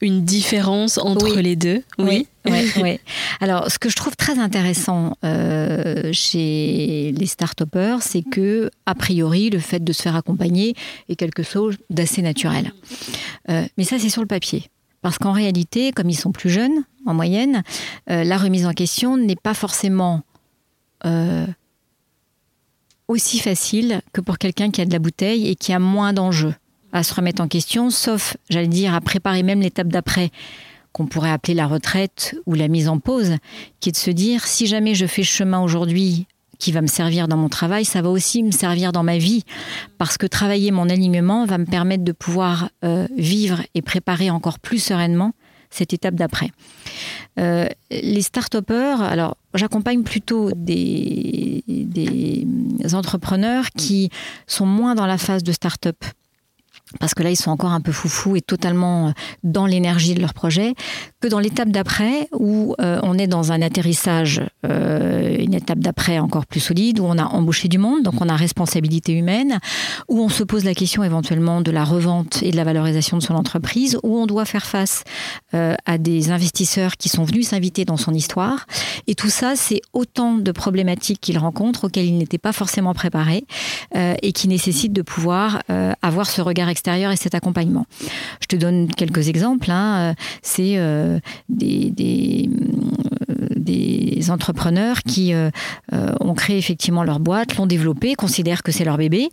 une 0.00 0.24
différence 0.24 0.98
entre 0.98 1.38
les 1.40 1.56
deux? 1.56 1.82
Oui. 1.98 2.26
Oui, 2.46 2.98
Alors, 3.40 3.70
ce 3.70 3.78
que 3.78 3.90
je 3.90 3.96
trouve 3.96 4.16
très 4.16 4.38
intéressant 4.38 5.16
euh, 5.24 6.10
chez 6.12 7.12
les 7.14 7.26
start-upers, 7.26 7.98
c'est 8.00 8.22
que, 8.22 8.70
a 8.86 8.94
priori, 8.94 9.50
le 9.50 9.58
fait 9.58 9.84
de 9.84 9.92
se 9.92 10.02
faire 10.02 10.16
accompagner 10.16 10.74
est 11.08 11.16
quelque 11.16 11.42
chose 11.42 11.76
d'assez 11.90 12.22
naturel. 12.22 12.72
mais 13.48 13.84
ça, 13.84 13.98
c'est 13.98 14.08
sur 14.08 14.22
le 14.22 14.28
papier. 14.28 14.70
Parce 15.02 15.18
qu'en 15.18 15.32
réalité, 15.32 15.92
comme 15.92 16.10
ils 16.10 16.18
sont 16.18 16.32
plus 16.32 16.50
jeunes, 16.50 16.84
en 17.06 17.14
moyenne, 17.14 17.62
euh, 18.10 18.24
la 18.24 18.36
remise 18.36 18.66
en 18.66 18.72
question 18.72 19.16
n'est 19.16 19.36
pas 19.36 19.54
forcément 19.54 20.22
euh, 21.06 21.46
aussi 23.06 23.38
facile 23.38 24.02
que 24.12 24.20
pour 24.20 24.38
quelqu'un 24.38 24.70
qui 24.70 24.80
a 24.80 24.84
de 24.84 24.92
la 24.92 24.98
bouteille 24.98 25.48
et 25.48 25.54
qui 25.54 25.72
a 25.72 25.78
moins 25.78 26.12
d'enjeux 26.12 26.54
à 26.92 27.02
se 27.02 27.14
remettre 27.14 27.42
en 27.42 27.48
question, 27.48 27.90
sauf, 27.90 28.36
j'allais 28.48 28.66
dire, 28.66 28.94
à 28.94 29.00
préparer 29.00 29.42
même 29.42 29.60
l'étape 29.60 29.88
d'après, 29.88 30.30
qu'on 30.92 31.06
pourrait 31.06 31.30
appeler 31.30 31.54
la 31.54 31.66
retraite 31.66 32.34
ou 32.46 32.54
la 32.54 32.66
mise 32.66 32.88
en 32.88 32.98
pause, 32.98 33.36
qui 33.80 33.90
est 33.90 33.92
de 33.92 33.96
se 33.96 34.10
dire, 34.10 34.46
si 34.46 34.66
jamais 34.66 34.94
je 34.94 35.06
fais 35.06 35.22
chemin 35.22 35.60
aujourd'hui 35.60 36.26
qui 36.58 36.72
va 36.72 36.82
me 36.82 36.86
servir 36.86 37.28
dans 37.28 37.36
mon 37.36 37.48
travail, 37.48 37.84
ça 37.84 38.02
va 38.02 38.10
aussi 38.10 38.42
me 38.42 38.50
servir 38.50 38.92
dans 38.92 39.02
ma 39.02 39.18
vie, 39.18 39.44
parce 39.96 40.18
que 40.18 40.26
travailler 40.26 40.70
mon 40.70 40.88
alignement 40.88 41.46
va 41.46 41.58
me 41.58 41.66
permettre 41.66 42.04
de 42.04 42.12
pouvoir 42.12 42.70
euh, 42.84 43.06
vivre 43.16 43.62
et 43.74 43.82
préparer 43.82 44.30
encore 44.30 44.58
plus 44.58 44.78
sereinement 44.78 45.32
cette 45.70 45.92
étape 45.92 46.14
d'après. 46.14 46.50
Euh, 47.38 47.68
les 47.90 48.22
start-upers, 48.22 49.02
alors 49.02 49.36
j'accompagne 49.54 50.02
plutôt 50.02 50.50
des, 50.56 51.62
des 51.66 52.46
entrepreneurs 52.94 53.70
qui 53.76 54.10
sont 54.46 54.66
moins 54.66 54.94
dans 54.94 55.06
la 55.06 55.18
phase 55.18 55.42
de 55.42 55.52
start-up. 55.52 55.96
Parce 57.00 57.12
que 57.12 57.22
là, 57.22 57.30
ils 57.30 57.36
sont 57.36 57.50
encore 57.50 57.72
un 57.72 57.82
peu 57.82 57.92
foufou 57.92 58.36
et 58.36 58.40
totalement 58.40 59.08
euh, 59.08 59.12
dans 59.42 59.66
l'énergie 59.66 60.14
de 60.14 60.20
leur 60.20 60.32
projet, 60.32 60.74
que 61.20 61.28
dans 61.28 61.40
l'étape 61.40 61.70
d'après, 61.70 62.28
où 62.32 62.74
euh, 62.80 63.00
on 63.02 63.18
est 63.18 63.26
dans 63.26 63.50
un 63.50 63.60
atterrissage, 63.60 64.42
euh, 64.64 65.36
une 65.38 65.54
étape 65.54 65.80
d'après 65.80 66.18
encore 66.18 66.46
plus 66.46 66.60
solide, 66.60 67.00
où 67.00 67.04
on 67.04 67.18
a 67.18 67.24
embauché 67.24 67.68
du 67.68 67.78
monde, 67.78 68.02
donc 68.04 68.20
on 68.20 68.28
a 68.28 68.36
responsabilité 68.36 69.12
humaine, 69.12 69.58
où 70.08 70.20
on 70.20 70.28
se 70.28 70.44
pose 70.44 70.64
la 70.64 70.74
question 70.74 71.02
éventuellement 71.02 71.60
de 71.60 71.70
la 71.70 71.84
revente 71.84 72.42
et 72.42 72.50
de 72.52 72.56
la 72.56 72.64
valorisation 72.64 73.16
de 73.16 73.22
son 73.22 73.34
entreprise, 73.34 73.98
où 74.02 74.16
on 74.16 74.26
doit 74.26 74.44
faire 74.44 74.66
face 74.66 75.04
à 75.52 75.98
des 75.98 76.30
investisseurs 76.30 76.96
qui 76.96 77.08
sont 77.08 77.24
venus 77.24 77.48
s'inviter 77.48 77.84
dans 77.84 77.96
son 77.96 78.12
histoire. 78.12 78.66
Et 79.06 79.14
tout 79.14 79.30
ça, 79.30 79.56
c'est 79.56 79.80
autant 79.92 80.34
de 80.34 80.52
problématiques 80.52 81.20
qu'il 81.20 81.38
rencontre 81.38 81.84
auxquelles 81.84 82.06
il 82.06 82.18
n'était 82.18 82.38
pas 82.38 82.52
forcément 82.52 82.94
préparé 82.94 83.44
et 83.94 84.32
qui 84.32 84.48
nécessitent 84.48 84.92
de 84.92 85.02
pouvoir 85.02 85.62
avoir 86.02 86.28
ce 86.28 86.40
regard 86.40 86.68
extérieur 86.68 87.12
et 87.12 87.16
cet 87.16 87.34
accompagnement. 87.34 87.86
Je 88.40 88.46
te 88.46 88.56
donne 88.56 88.88
quelques 88.88 89.28
exemples. 89.28 89.70
Hein. 89.70 90.14
C'est 90.42 90.78
euh, 91.07 91.07
des, 91.48 91.90
des, 91.90 92.48
des, 93.56 94.30
entrepreneurs 94.30 95.02
qui 95.02 95.32
euh, 95.32 95.50
euh, 95.92 96.12
ont 96.20 96.34
créé 96.34 96.58
effectivement 96.58 97.02
leur 97.02 97.18
boîte, 97.18 97.56
l'ont 97.56 97.66
développée, 97.66 98.14
considèrent 98.14 98.62
que 98.62 98.72
c'est 98.72 98.84
leur 98.84 98.98
bébé, 98.98 99.30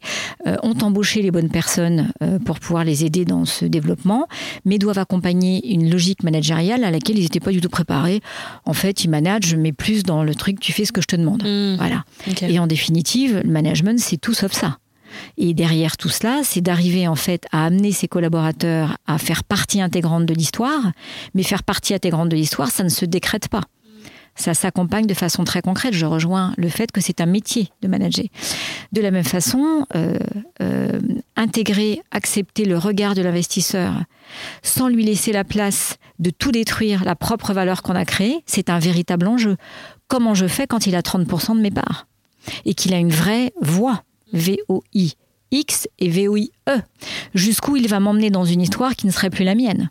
ont 0.63 0.77
embauché 0.81 1.21
les 1.21 1.31
bonnes 1.31 1.49
personnes 1.49 2.11
pour 2.45 2.59
pouvoir 2.59 2.83
les 2.83 3.03
aider 3.03 3.25
dans 3.25 3.45
ce 3.45 3.65
développement, 3.65 4.27
mais 4.63 4.77
doivent 4.77 4.99
accompagner 4.99 5.73
une 5.73 5.89
logique 5.89 6.23
managériale 6.23 6.83
à 6.83 6.91
laquelle 6.91 7.17
ils 7.17 7.23
n'étaient 7.23 7.39
pas 7.39 7.51
du 7.51 7.61
tout 7.61 7.69
préparés. 7.69 8.21
En 8.65 8.73
fait, 8.73 9.03
ils 9.03 9.09
managent, 9.09 9.55
mais 9.55 9.71
plus 9.71 10.03
dans 10.03 10.23
le 10.23 10.35
truc, 10.35 10.59
tu 10.59 10.71
fais 10.71 10.85
ce 10.85 10.91
que 10.91 11.01
je 11.01 11.07
te 11.07 11.15
demande. 11.15 11.43
Mmh. 11.43 11.75
Voilà. 11.77 12.03
Et 12.47 12.59
en 12.59 12.67
définitive, 12.67 13.41
le 13.43 13.51
management, 13.51 13.99
c'est 13.99 14.17
tout 14.17 14.33
sauf 14.33 14.51
ça. 14.51 14.77
Et 15.37 15.53
derrière 15.53 15.97
tout 15.97 16.09
cela, 16.09 16.41
c'est 16.43 16.61
d'arriver 16.61 17.07
en 17.07 17.15
fait 17.15 17.45
à 17.51 17.65
amener 17.65 17.91
ses 17.91 18.07
collaborateurs 18.07 18.97
à 19.07 19.17
faire 19.17 19.43
partie 19.43 19.81
intégrante 19.81 20.25
de 20.25 20.33
l'histoire. 20.33 20.91
Mais 21.33 21.43
faire 21.43 21.63
partie 21.63 21.93
intégrante 21.93 22.29
de 22.29 22.35
l'histoire, 22.35 22.69
ça 22.69 22.83
ne 22.83 22.89
se 22.89 23.05
décrète 23.05 23.47
pas. 23.47 23.61
Ça 24.37 24.53
s'accompagne 24.53 25.07
de 25.07 25.13
façon 25.13 25.45
très 25.45 25.61
concrète. 25.61 25.93
Je 25.93 26.05
rejoins 26.05 26.53
le 26.57 26.67
fait 26.67 26.91
que 26.91 26.99
c'est 26.99 27.21
un 27.21 27.25
métier 27.25 27.69
de 27.81 27.87
manager. 27.87 28.25
De 28.91 29.01
la 29.01 29.09
même 29.09 29.23
façon, 29.23 29.85
euh, 29.95 30.19
euh, 30.61 30.99
intégrer, 31.37 32.01
accepter 32.11 32.65
le 32.65 32.77
regard 32.77 33.15
de 33.15 33.21
l'investisseur 33.21 33.93
sans 34.61 34.89
lui 34.89 35.05
laisser 35.05 35.31
la 35.31 35.45
place 35.45 35.97
de 36.19 36.31
tout 36.31 36.51
détruire, 36.51 37.05
la 37.05 37.15
propre 37.15 37.53
valeur 37.53 37.81
qu'on 37.81 37.95
a 37.95 38.05
créée, 38.05 38.41
c'est 38.45 38.69
un 38.69 38.79
véritable 38.79 39.27
enjeu. 39.27 39.55
Comment 40.07 40.33
je 40.33 40.47
fais 40.47 40.67
quand 40.67 40.85
il 40.85 40.95
a 40.95 41.01
30% 41.01 41.55
de 41.55 41.61
mes 41.61 41.71
parts 41.71 42.07
et 42.65 42.73
qu'il 42.73 42.93
a 42.93 42.97
une 42.97 43.11
vraie 43.11 43.53
voix 43.61 44.03
V-O-I-X 44.35 45.87
et 45.99 46.09
V-O-I-E. 46.09 46.81
Jusqu'où 47.33 47.75
il 47.75 47.87
va 47.87 47.99
m'emmener 47.99 48.29
dans 48.29 48.45
une 48.45 48.61
histoire 48.61 48.95
qui 48.95 49.07
ne 49.07 49.11
serait 49.11 49.31
plus 49.31 49.43
la 49.45 49.55
mienne. 49.55 49.89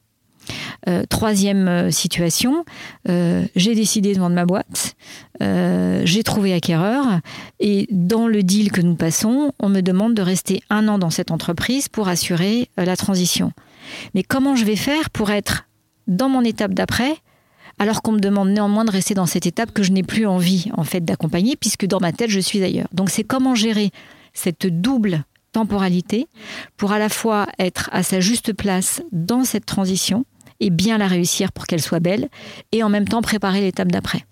Euh, 0.89 1.05
troisième 1.09 1.69
euh, 1.69 1.91
situation, 1.91 2.65
euh, 3.09 3.45
j'ai 3.57 3.75
décidé 3.75 4.15
de 4.15 4.21
vendre 4.21 4.35
ma 4.35 4.45
boîte, 4.45 4.97
j'ai 5.41 6.23
trouvé 6.23 6.53
acquéreur 6.53 7.21
et 7.59 7.87
dans 7.91 8.27
le 8.27 8.43
deal 8.43 8.71
que 8.71 8.81
nous 8.81 8.95
passons, 8.95 9.53
on 9.59 9.69
me 9.69 9.81
demande 9.81 10.15
de 10.15 10.23
rester 10.23 10.63
un 10.71 10.89
an 10.89 10.99
dans 10.99 11.11
cette 11.11 11.31
entreprise 11.31 11.89
pour 11.89 12.09
assurer 12.09 12.69
la 12.77 12.97
transition. 12.97 13.53
Mais 14.15 14.23
comment 14.23 14.57
je 14.57 14.65
vais 14.65 14.77
faire 14.77 15.11
pour 15.11 15.31
être 15.31 15.67
dans 16.07 16.29
mon 16.29 16.43
étape 16.43 16.73
d'après 16.73 17.17
alors 17.79 18.03
qu'on 18.03 18.13
me 18.13 18.21
demande 18.21 18.51
néanmoins 18.51 18.85
de 18.85 18.91
rester 18.91 19.15
dans 19.15 19.27
cette 19.27 19.47
étape 19.47 19.73
que 19.73 19.83
je 19.83 19.91
n'ai 19.91 20.05
plus 20.05 20.27
envie 20.27 20.71
en 20.77 20.85
fait 20.85 21.05
d'accompagner 21.05 21.57
puisque 21.57 21.87
dans 21.87 22.01
ma 22.01 22.13
tête 22.13 22.31
je 22.31 22.41
suis 22.41 22.63
ailleurs. 22.63 22.89
Donc 22.93 23.11
c'est 23.11 23.25
comment 23.25 23.55
gérer 23.55 23.91
cette 24.35 24.67
double 24.67 25.25
temporalité 25.53 26.27
pour 26.77 26.93
à 26.93 26.99
la 26.99 27.09
fois 27.09 27.47
être 27.59 27.89
à 27.93 28.03
sa 28.03 28.21
juste 28.21 28.53
place 28.53 29.03
dans 29.13 29.45
cette 29.45 29.67
transition 29.67 30.25
et 30.61 30.71
bien 30.71 30.99
la 30.99 31.07
réussir 31.07 31.53
pour 31.53 31.67
qu'elle 31.67 31.83
soit 31.83 32.01
belle 32.01 32.29
et 32.73 32.83
en 32.83 32.89
même 32.89 33.09
temps 33.09 33.23
préparer 33.23 33.61
l'étape 33.61 33.91
d'après. 33.91 34.25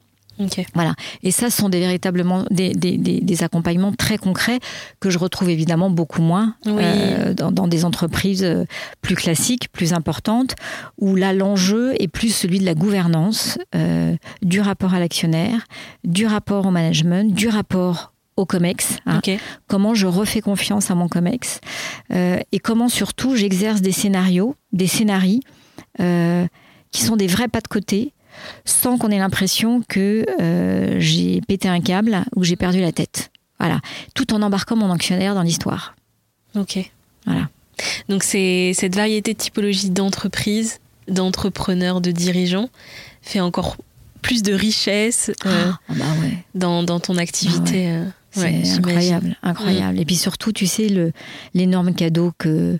Voilà. 0.74 0.94
Et 1.22 1.30
ça, 1.30 1.50
ce 1.50 1.56
sont 1.58 1.68
des, 1.68 1.80
véritablement 1.80 2.44
des, 2.50 2.72
des, 2.74 3.42
accompagnements 3.42 3.92
très 3.92 4.18
concrets 4.18 4.60
que 5.00 5.10
je 5.10 5.18
retrouve 5.18 5.50
évidemment 5.50 5.90
beaucoup 5.90 6.22
moins 6.22 6.54
euh, 6.66 7.34
dans, 7.34 7.68
des 7.68 7.84
entreprises 7.84 8.44
euh, 8.44 8.64
plus 9.00 9.14
classiques, 9.14 9.70
plus 9.72 9.92
importantes, 9.92 10.54
où 10.98 11.16
là, 11.16 11.32
l'enjeu 11.32 11.94
est 12.00 12.08
plus 12.08 12.34
celui 12.34 12.58
de 12.58 12.64
la 12.64 12.74
gouvernance, 12.74 13.58
euh, 13.74 14.16
du 14.42 14.60
rapport 14.60 14.94
à 14.94 15.00
l'actionnaire, 15.00 15.66
du 16.04 16.26
rapport 16.26 16.66
au 16.66 16.70
management, 16.70 17.32
du 17.34 17.48
rapport 17.48 18.11
au 18.36 18.46
COMEX, 18.46 18.96
hein. 19.06 19.20
comment 19.68 19.94
je 19.94 20.06
refais 20.06 20.40
confiance 20.40 20.90
à 20.90 20.94
mon 20.94 21.08
COMEX 21.08 21.60
et 22.10 22.58
comment 22.62 22.88
surtout 22.88 23.36
j'exerce 23.36 23.82
des 23.82 23.92
scénarios, 23.92 24.56
des 24.72 24.86
scénarii 24.86 25.40
qui 26.92 27.02
sont 27.02 27.16
des 27.16 27.26
vrais 27.26 27.48
pas 27.48 27.60
de 27.60 27.68
côté, 27.68 28.12
sans 28.64 28.98
qu'on 28.98 29.10
ait 29.10 29.18
l'impression 29.18 29.82
que 29.88 30.24
euh, 30.40 31.00
j'ai 31.00 31.40
pété 31.40 31.68
un 31.68 31.80
câble 31.80 32.24
ou 32.36 32.44
j'ai 32.44 32.56
perdu 32.56 32.80
la 32.80 32.92
tête. 32.92 33.30
Voilà. 33.58 33.80
Tout 34.14 34.32
en 34.34 34.42
embarquant 34.42 34.76
mon 34.76 34.90
actionnaire 34.90 35.34
dans 35.34 35.42
l'histoire. 35.42 35.94
Ok. 36.54 36.78
Voilà. 37.26 37.48
Donc 38.08 38.22
c'est 38.22 38.72
cette 38.74 38.94
variété 38.94 39.32
de 39.32 39.38
typologie 39.38 39.90
d'entreprise, 39.90 40.80
d'entrepreneurs, 41.08 42.00
de 42.00 42.10
dirigeants 42.10 42.68
fait 43.22 43.40
encore 43.40 43.76
plus 44.20 44.42
de 44.42 44.52
richesse 44.52 45.30
euh, 45.46 45.70
ah, 45.88 45.94
bah 45.94 46.04
dans, 46.54 46.82
dans, 46.82 47.00
ton 47.00 47.16
activité. 47.16 47.90
Ah 47.90 48.12
c'est 48.32 48.70
incroyable, 48.70 49.36
incroyable. 49.42 50.00
Et 50.00 50.04
puis 50.04 50.16
surtout, 50.16 50.52
tu 50.52 50.66
sais, 50.66 51.12
l'énorme 51.54 51.94
cadeau 51.94 52.32
que, 52.38 52.78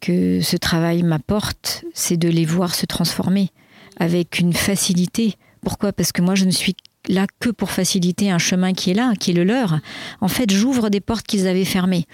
que 0.00 0.40
ce 0.40 0.56
travail 0.56 1.02
m'apporte, 1.02 1.84
c'est 1.94 2.16
de 2.16 2.28
les 2.28 2.44
voir 2.44 2.74
se 2.74 2.86
transformer 2.86 3.50
avec 3.98 4.38
une 4.38 4.52
facilité. 4.52 5.34
Pourquoi? 5.62 5.92
Parce 5.92 6.12
que 6.12 6.22
moi, 6.22 6.34
je 6.34 6.44
ne 6.44 6.50
suis 6.50 6.76
là 7.08 7.26
que 7.40 7.50
pour 7.50 7.70
faciliter 7.70 8.30
un 8.30 8.38
chemin 8.38 8.74
qui 8.74 8.90
est 8.90 8.94
là, 8.94 9.14
qui 9.18 9.30
est 9.30 9.34
le 9.34 9.44
leur. 9.44 9.80
En 10.20 10.28
fait, 10.28 10.50
j'ouvre 10.52 10.88
des 10.88 11.00
portes 11.00 11.26
qu'ils 11.26 11.48
avaient 11.48 11.64
fermées 11.64 12.06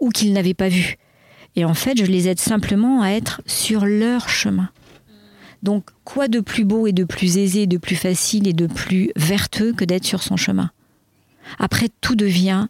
ou 0.00 0.10
qu'ils 0.10 0.32
n'avaient 0.32 0.54
pas 0.54 0.68
vues. 0.68 0.96
Et 1.56 1.64
en 1.64 1.74
fait, 1.74 1.96
je 1.96 2.04
les 2.04 2.28
aide 2.28 2.40
simplement 2.40 3.02
à 3.02 3.10
être 3.10 3.40
sur 3.46 3.86
leur 3.86 4.28
chemin. 4.28 4.70
Donc, 5.62 5.84
quoi 6.04 6.28
de 6.28 6.40
plus 6.40 6.64
beau 6.64 6.86
et 6.86 6.92
de 6.92 7.04
plus 7.04 7.38
aisé, 7.38 7.66
de 7.66 7.78
plus 7.78 7.96
facile 7.96 8.46
et 8.48 8.52
de 8.52 8.66
plus 8.66 9.10
verteux 9.16 9.72
que 9.72 9.84
d'être 9.84 10.04
sur 10.04 10.22
son 10.22 10.36
chemin? 10.36 10.70
Après, 11.58 11.88
tout 12.00 12.14
devient 12.14 12.66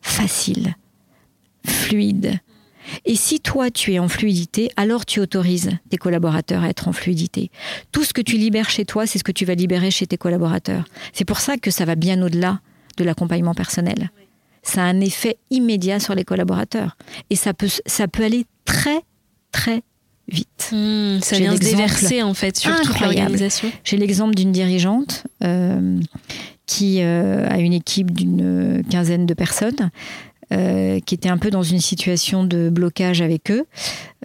facile, 0.00 0.76
fluide. 1.66 2.38
Et 3.04 3.16
si 3.16 3.40
toi, 3.40 3.70
tu 3.70 3.94
es 3.94 3.98
en 3.98 4.08
fluidité, 4.08 4.70
alors 4.76 5.06
tu 5.06 5.20
autorises 5.20 5.70
tes 5.88 5.96
collaborateurs 5.96 6.62
à 6.62 6.68
être 6.68 6.88
en 6.88 6.92
fluidité. 6.92 7.50
Tout 7.92 8.04
ce 8.04 8.12
que 8.12 8.20
tu 8.20 8.36
libères 8.36 8.68
chez 8.68 8.84
toi, 8.84 9.06
c'est 9.06 9.18
ce 9.18 9.24
que 9.24 9.32
tu 9.32 9.44
vas 9.44 9.54
libérer 9.54 9.90
chez 9.90 10.06
tes 10.06 10.18
collaborateurs. 10.18 10.84
C'est 11.12 11.24
pour 11.24 11.40
ça 11.40 11.56
que 11.56 11.70
ça 11.70 11.84
va 11.84 11.94
bien 11.94 12.20
au-delà 12.22 12.60
de 12.98 13.04
l'accompagnement 13.04 13.54
personnel. 13.54 14.10
Ça 14.62 14.82
a 14.82 14.84
un 14.84 15.00
effet 15.00 15.38
immédiat 15.50 16.00
sur 16.00 16.14
les 16.14 16.24
collaborateurs. 16.24 16.96
Et 17.30 17.36
ça 17.36 17.54
peut, 17.54 17.68
ça 17.86 18.08
peut 18.08 18.24
aller 18.24 18.44
très, 18.64 19.00
très 19.52 19.82
vite. 20.28 20.70
Hmm, 20.72 21.20
ça 21.20 21.38
vient 21.38 21.54
se 21.54 21.60
déverser 21.60 22.22
en 22.22 22.34
fait 22.34 22.56
sur 22.56 22.74
toute 22.80 23.00
l'organisation. 23.00 23.70
J'ai 23.84 23.96
l'exemple 23.96 24.34
d'une 24.34 24.52
dirigeante 24.52 25.24
euh, 25.42 26.00
qui 26.66 27.02
euh, 27.02 27.46
a 27.48 27.58
une 27.58 27.72
équipe 27.72 28.12
d'une 28.12 28.82
quinzaine 28.90 29.26
de 29.26 29.34
personnes. 29.34 29.90
Euh, 30.52 31.00
qui 31.00 31.14
était 31.14 31.30
un 31.30 31.38
peu 31.38 31.50
dans 31.50 31.62
une 31.62 31.80
situation 31.80 32.44
de 32.44 32.68
blocage 32.68 33.22
avec 33.22 33.50
eux, 33.50 33.64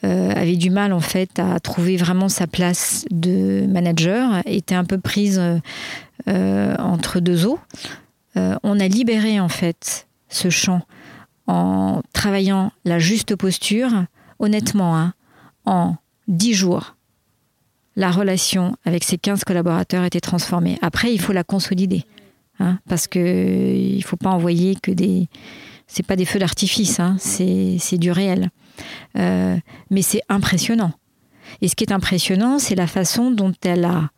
avait 0.03 0.57
du 0.57 0.69
mal 0.69 0.91
en 0.91 0.99
fait 0.99 1.39
à 1.39 1.61
trouver 1.61 1.95
vraiment 1.95 2.27
sa 2.27 2.45
place 2.45 3.05
de 3.09 3.65
manager, 3.67 4.41
était 4.45 4.75
un 4.75 4.83
peu 4.83 4.97
prise 4.97 5.41
entre 6.27 7.21
deux 7.21 7.45
eaux. 7.45 7.57
on 8.35 8.79
a 8.79 8.87
libéré 8.89 9.39
en 9.39 9.47
fait 9.47 10.07
ce 10.27 10.49
champ 10.49 10.81
en 11.49 12.03
travaillant 12.13 12.71
la 12.85 12.99
juste 12.99 13.35
posture, 13.35 13.89
honnêtement, 14.37 14.95
hein, 14.95 15.13
en 15.65 15.95
dix 16.27 16.53
jours, 16.53 16.95
la 17.95 18.11
relation 18.11 18.77
avec 18.85 19.03
ces 19.03 19.17
15 19.17 19.43
collaborateurs 19.43 20.03
était 20.03 20.21
transformée. 20.21 20.77
Après, 20.81 21.11
il 21.11 21.19
faut 21.19 21.33
la 21.33 21.43
consolider. 21.43 22.05
Hein, 22.59 22.79
parce 22.87 23.07
que 23.07 23.19
il 23.19 23.97
ne 23.97 24.03
faut 24.03 24.17
pas 24.17 24.29
envoyer 24.29 24.75
que 24.75 24.91
des. 24.91 25.29
C'est 25.87 26.05
pas 26.05 26.15
des 26.15 26.25
feux 26.25 26.39
d'artifice, 26.39 26.99
hein, 26.99 27.15
c'est 27.19 27.97
du 27.97 28.11
réel. 28.11 28.51
Euh, 29.17 29.57
mais 29.89 30.03
c'est 30.03 30.21
impressionnant. 30.29 30.91
Et 31.61 31.67
ce 31.67 31.75
qui 31.75 31.83
est 31.83 31.91
impressionnant, 31.91 32.59
c'est 32.59 32.75
la 32.75 32.85
façon 32.85 33.31
dont 33.31 33.53
elle 33.63 33.85
a 33.85 34.11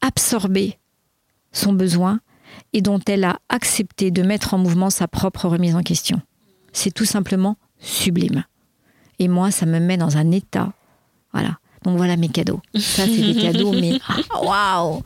absorbé 0.00 0.78
son 1.50 1.72
besoin 1.72 2.20
et 2.72 2.82
dont 2.82 3.00
elle 3.06 3.24
a 3.24 3.40
accepté 3.48 4.12
de 4.12 4.22
mettre 4.22 4.54
en 4.54 4.58
mouvement 4.58 4.90
sa 4.90 5.08
propre 5.08 5.48
remise 5.48 5.74
en 5.74 5.82
question. 5.82 6.20
C'est 6.72 6.92
tout 6.92 7.04
simplement 7.04 7.56
sublime. 7.80 8.44
Et 9.18 9.26
moi, 9.26 9.50
ça 9.50 9.66
me 9.66 9.80
met 9.80 9.96
dans 9.96 10.16
un 10.16 10.30
état. 10.30 10.72
Voilà. 11.32 11.58
Donc 11.84 11.96
voilà 11.96 12.16
mes 12.16 12.28
cadeaux. 12.28 12.60
Ça, 12.74 13.04
c'est 13.04 13.32
des 13.32 13.40
cadeaux, 13.40 13.72
mais 13.72 13.98
waouh 14.42 15.02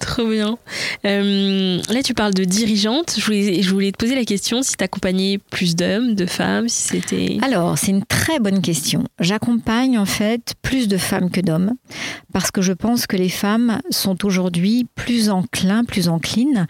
Trop 0.00 0.26
bien. 0.28 0.58
Euh, 1.04 1.80
là, 1.88 2.02
tu 2.02 2.14
parles 2.14 2.34
de 2.34 2.44
dirigeante. 2.44 3.14
Je 3.18 3.24
voulais, 3.24 3.62
je 3.62 3.70
voulais 3.70 3.92
te 3.92 3.96
poser 3.96 4.14
la 4.14 4.24
question 4.24 4.62
si 4.62 4.76
tu 4.76 4.84
accompagnais 4.84 5.38
plus 5.50 5.76
d'hommes, 5.76 6.14
de 6.14 6.26
femmes, 6.26 6.68
si 6.68 6.88
c'était. 6.88 7.38
Alors, 7.42 7.78
c'est 7.78 7.92
une 7.92 8.04
très 8.04 8.40
bonne 8.40 8.60
question. 8.60 9.04
J'accompagne 9.20 9.98
en 9.98 10.06
fait 10.06 10.54
plus 10.62 10.88
de 10.88 10.96
femmes 10.96 11.30
que 11.30 11.40
d'hommes 11.40 11.74
parce 12.32 12.50
que 12.50 12.62
je 12.62 12.72
pense 12.72 13.06
que 13.06 13.16
les 13.16 13.28
femmes 13.28 13.80
sont 13.90 14.24
aujourd'hui 14.24 14.86
plus 14.94 15.30
enclins, 15.30 15.84
plus 15.84 16.08
enclines 16.08 16.66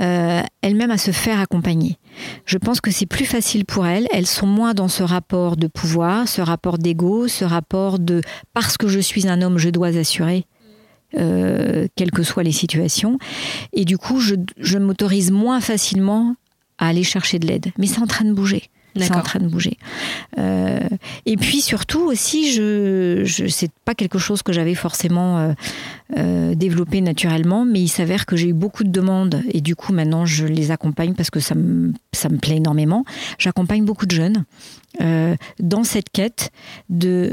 euh, 0.00 0.42
elles-mêmes 0.62 0.90
à 0.90 0.98
se 0.98 1.10
faire 1.10 1.40
accompagner. 1.40 1.98
Je 2.44 2.58
pense 2.58 2.80
que 2.80 2.90
c'est 2.90 3.06
plus 3.06 3.24
facile 3.24 3.64
pour 3.64 3.86
elles. 3.86 4.06
Elles 4.12 4.26
sont 4.26 4.46
moins 4.46 4.74
dans 4.74 4.88
ce 4.88 5.02
rapport 5.02 5.56
de 5.56 5.66
pouvoir, 5.66 6.28
ce 6.28 6.40
rapport 6.40 6.78
d'ego, 6.78 7.28
ce 7.28 7.44
rapport 7.44 7.98
de 7.98 8.20
parce 8.52 8.76
que 8.76 8.88
je 8.88 9.00
suis 9.00 9.28
un 9.28 9.42
homme, 9.42 9.58
je 9.58 9.70
dois 9.70 9.96
assurer. 9.96 10.46
Euh, 11.18 11.88
quelles 11.94 12.10
que 12.10 12.22
soient 12.22 12.42
les 12.42 12.52
situations. 12.52 13.18
Et 13.74 13.84
du 13.84 13.98
coup, 13.98 14.18
je, 14.18 14.34
je 14.56 14.78
m'autorise 14.78 15.30
moins 15.30 15.60
facilement 15.60 16.36
à 16.78 16.88
aller 16.88 17.02
chercher 17.02 17.38
de 17.38 17.46
l'aide. 17.46 17.70
Mais 17.76 17.86
c'est 17.86 18.00
en 18.00 18.06
train 18.06 18.24
de 18.24 18.32
bouger. 18.32 18.70
C'est 18.96 19.14
en 19.14 19.22
train 19.22 19.40
de 19.40 19.48
bouger. 19.48 19.78
Euh, 20.38 20.80
et 21.26 21.36
puis 21.36 21.60
surtout 21.60 22.00
aussi, 22.00 22.52
je, 22.52 23.22
je 23.24 23.46
c'est 23.46 23.70
pas 23.84 23.94
quelque 23.94 24.18
chose 24.18 24.42
que 24.42 24.52
j'avais 24.52 24.74
forcément 24.74 25.38
euh, 25.38 25.52
euh, 26.18 26.54
développé 26.54 27.00
naturellement, 27.00 27.64
mais 27.64 27.80
il 27.80 27.88
s'avère 27.88 28.26
que 28.26 28.36
j'ai 28.36 28.48
eu 28.48 28.52
beaucoup 28.52 28.84
de 28.84 28.90
demandes 28.90 29.42
et 29.50 29.60
du 29.60 29.76
coup 29.76 29.92
maintenant 29.92 30.26
je 30.26 30.46
les 30.46 30.70
accompagne 30.70 31.14
parce 31.14 31.30
que 31.30 31.40
ça 31.40 31.54
me, 31.54 31.92
ça 32.12 32.28
me 32.28 32.38
plaît 32.38 32.56
énormément. 32.56 33.04
J'accompagne 33.38 33.84
beaucoup 33.84 34.06
de 34.06 34.12
jeunes 34.14 34.44
dans 35.58 35.84
cette 35.84 36.10
quête 36.10 36.50
de 36.90 37.32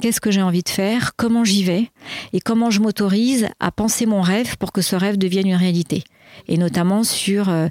qu'est-ce 0.00 0.20
que 0.20 0.32
j'ai 0.32 0.42
envie 0.42 0.62
de 0.62 0.68
faire, 0.68 1.12
comment 1.16 1.44
j'y 1.44 1.62
vais 1.62 1.90
et 2.32 2.40
comment 2.40 2.70
je 2.70 2.80
m'autorise 2.80 3.48
à 3.60 3.70
penser 3.70 4.06
mon 4.06 4.22
rêve 4.22 4.56
pour 4.58 4.72
que 4.72 4.82
ce 4.82 4.96
rêve 4.96 5.16
devienne 5.16 5.46
une 5.46 5.54
réalité 5.54 6.02
et 6.48 6.56
notamment 6.56 7.04
sur 7.04 7.48
euh, 7.48 7.68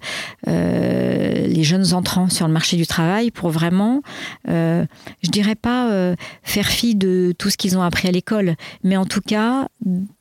euh, 0.47 1.47
les 1.47 1.64
jeunes 1.64 1.93
entrants 1.93 2.30
sur 2.30 2.47
le 2.47 2.53
marché 2.53 2.78
du 2.78 2.88
travail 2.88 3.32
pour 3.32 3.49
vraiment, 3.49 4.01
euh, 4.47 4.86
je 5.24 5.30
dirais 5.30 5.55
pas 5.55 5.91
euh, 5.91 6.16
faire 6.43 6.68
fi 6.68 6.95
de 6.95 7.34
tout 7.38 7.49
ce 7.49 7.57
qu'ils 7.57 7.78
ont 7.78 7.82
appris 7.82 8.07
à 8.07 8.12
l'école, 8.12 8.55
mais 8.84 8.97
en 8.97 9.05
tout 9.05 9.22
cas 9.22 9.68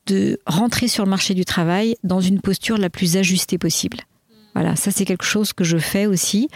de 0.07 0.41
rentrer 0.47 0.89
sur 0.89 1.05
le 1.05 1.11
marché 1.11 1.35
du 1.35 1.45
travail 1.45 1.97
dans 2.03 2.21
une 2.21 2.41
posture 2.41 2.79
la 2.79 2.91
plus 2.91 3.17
ajustée 3.17 3.59
possible. 3.59 3.99
Voilà, 4.55 4.77
ça 4.77 4.91
c'est 4.91 5.05
quelque 5.05 5.25
chose 5.25 5.53
que 5.53 5.65
je 5.65 5.79
fais 5.79 6.07
aussi 6.07 6.49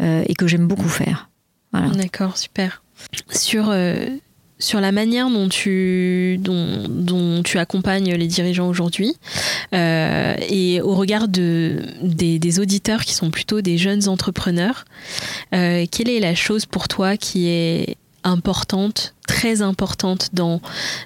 et 0.00 0.34
que 0.34 0.46
j'aime 0.46 0.66
beaucoup 0.66 0.88
faire. 0.88 1.28
D'accord, 1.72 2.38
super. 2.38 2.82
Sur 3.30 3.72
sur 4.62 4.80
la 4.80 4.92
manière 4.92 5.28
dont 5.28 5.48
tu, 5.48 6.38
accompagnes 7.54 8.14
les 8.14 8.26
dirigeants 8.28 8.68
aujourd'hui 8.68 9.16
euh, 9.74 10.36
et 10.48 10.80
au 10.80 10.94
regard 10.94 11.26
de, 11.26 11.82
des, 12.00 12.60
auditeurs 12.60 13.04
qui 13.04 13.14
sont 13.14 13.30
plutôt 13.30 13.60
des 13.60 13.76
jeunes 13.76 14.08
entrepreneurs, 14.08 14.84
euh, 15.54 15.84
quelle 15.90 16.08
est 16.08 16.20
la 16.20 16.34
chose 16.34 16.64
pour 16.64 16.86
toi 16.86 17.16
qui 17.16 17.48
est 17.48 17.96
importante, 18.24 19.14
très 19.26 19.62
importante 19.62 20.28
dans 20.32 20.60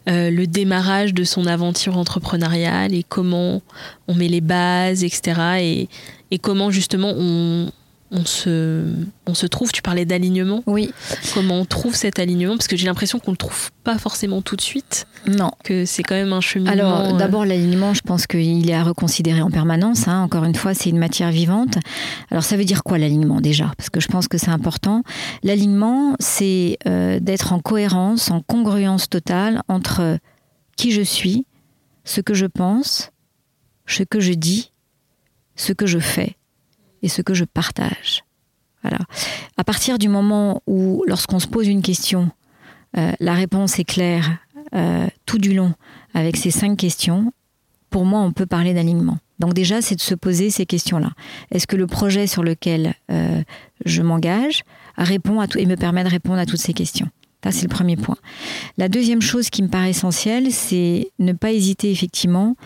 euh, 0.09 0.31
le 0.31 0.47
démarrage 0.47 1.15
de 1.15 1.25
son 1.25 1.47
aventure 1.47 1.97
entrepreneuriale 1.97 2.95
et 2.95 3.05
comment 3.09 3.63
on 4.07 4.15
met 4.15 4.29
les 4.29 4.43
bases, 4.43 5.03
etc. 5.03 5.41
Et, 5.61 5.89
et 6.31 6.39
comment 6.39 6.71
justement 6.71 7.15
on, 7.17 7.71
on 8.11 8.25
se, 8.25 8.85
on 9.27 9.35
se 9.35 9.47
trouve, 9.47 9.73
tu 9.73 9.83
parlais 9.83 10.05
d'alignement. 10.05 10.63
Oui. 10.67 10.93
Comment 11.35 11.61
on 11.61 11.65
trouve 11.65 11.95
cet 11.95 12.19
alignement? 12.19 12.57
Parce 12.57 12.69
que 12.69 12.77
j'ai 12.77 12.87
l'impression 12.87 13.19
qu'on 13.19 13.33
ne 13.33 13.35
le 13.35 13.39
trouve 13.39 13.71
pas 13.83 13.99
forcément 13.99 14.43
tout 14.43 14.57
de 14.57 14.61
suite. 14.61 15.07
Non. 15.27 15.51
Que 15.65 15.85
c'est 15.85 16.03
quand 16.03 16.15
même 16.15 16.33
un 16.33 16.41
cheminement. 16.41 16.73
Alors, 16.73 17.01
euh, 17.01 17.19
d'abord, 17.19 17.45
l'alignement, 17.45 17.95
je 17.95 18.03
pense 18.03 18.27
qu'il 18.27 18.71
est 18.71 18.75
à 18.75 18.85
reconsidérer 18.85 19.43
en 19.43 19.51
permanence. 19.51 20.07
Hein. 20.07 20.23
Encore 20.23 20.45
une 20.45 20.55
fois, 20.55 20.75
c'est 20.75 20.91
une 20.91 20.99
matière 20.99 21.31
vivante. 21.31 21.79
Alors, 22.31 22.45
ça 22.45 22.57
veut 22.57 22.65
dire 22.65 22.85
quoi 22.85 22.99
l'alignement 22.99 23.41
déjà? 23.41 23.73
Parce 23.77 23.91
que 23.91 24.01
je 24.01 24.09
pense 24.09 24.29
que 24.29 24.39
c'est 24.39 24.51
important. 24.51 25.03
L'alignement, 25.43 26.15
c'est 26.21 26.79
euh, 26.87 27.19
d'être 27.19 27.53
en 27.53 27.59
cohérence, 27.59 28.31
en 28.31 28.41
congruence 28.41 29.09
totale 29.09 29.63
entre 29.69 30.19
qui 30.77 30.93
je 30.93 31.03
suis, 31.03 31.45
ce 32.05 32.21
que 32.21 32.35
je 32.35 32.47
pense, 32.47 33.11
ce 33.87 34.05
que 34.05 34.21
je 34.21 34.33
dis, 34.33 34.73
ce 35.57 35.73
que 35.73 35.87
je 35.87 35.99
fais 35.99 36.37
et 37.03 37.09
ce 37.09 37.23
que 37.23 37.35
je 37.35 37.45
partage. 37.45 38.25
Voilà. 38.83 38.99
À 39.57 39.65
partir 39.65 39.99
du 39.99 40.09
moment 40.09 40.63
où, 40.67 41.03
lorsqu'on 41.07 41.39
se 41.39 41.47
pose 41.49 41.67
une 41.67 41.83
question, 41.83 42.31
euh, 42.97 43.13
la 43.21 43.35
réponse 43.35 43.79
est 43.79 43.85
claire 43.85 44.39
euh, 44.75 45.07
tout 45.27 45.39
du 45.39 45.55
long 45.55 45.75
avec 46.15 46.37
ces 46.37 46.51
cinq 46.51 46.77
questions, 46.77 47.33
pour 47.91 48.05
moi, 48.05 48.21
on 48.21 48.33
peut 48.33 48.47
parler 48.47 48.75
d'alignement. 48.75 49.19
Donc 49.39 49.55
déjà, 49.55 49.83
c'est 49.83 49.97
de 49.97 50.01
se 50.01 50.15
poser 50.15 50.51
ces 50.51 50.67
questions-là. 50.67 51.11
Est-ce 51.51 51.67
que 51.67 51.77
le 51.77 51.87
projet 51.87 52.27
sur 52.27 52.43
lequel 52.43 52.95
euh, 53.11 53.43
je 53.85 54.03
m'engage 54.03 54.63
répond 54.97 55.41
à 55.41 55.47
tout 55.47 55.59
et 55.59 55.67
me 55.67 55.77
permet 55.77 56.05
de 56.05 56.09
répondre 56.09 56.39
à 56.39 56.47
toutes 56.47 56.61
ces 56.61 56.73
questions? 56.73 57.09
Ça, 57.45 57.53
c'est 57.53 57.63
le 57.63 57.69
premier 57.69 57.97
point. 57.97 58.17
La 58.77 58.89
deuxième 58.89 59.23
chose 59.23 59.51
qui 59.51 59.63
me 59.63 59.69
paraît 59.69 59.91
essentielle, 59.91 60.51
c'est 60.51 61.11
ne 61.19 61.33
pas 61.33 61.53
hésiter 61.53 61.93
effectivement 61.93 62.57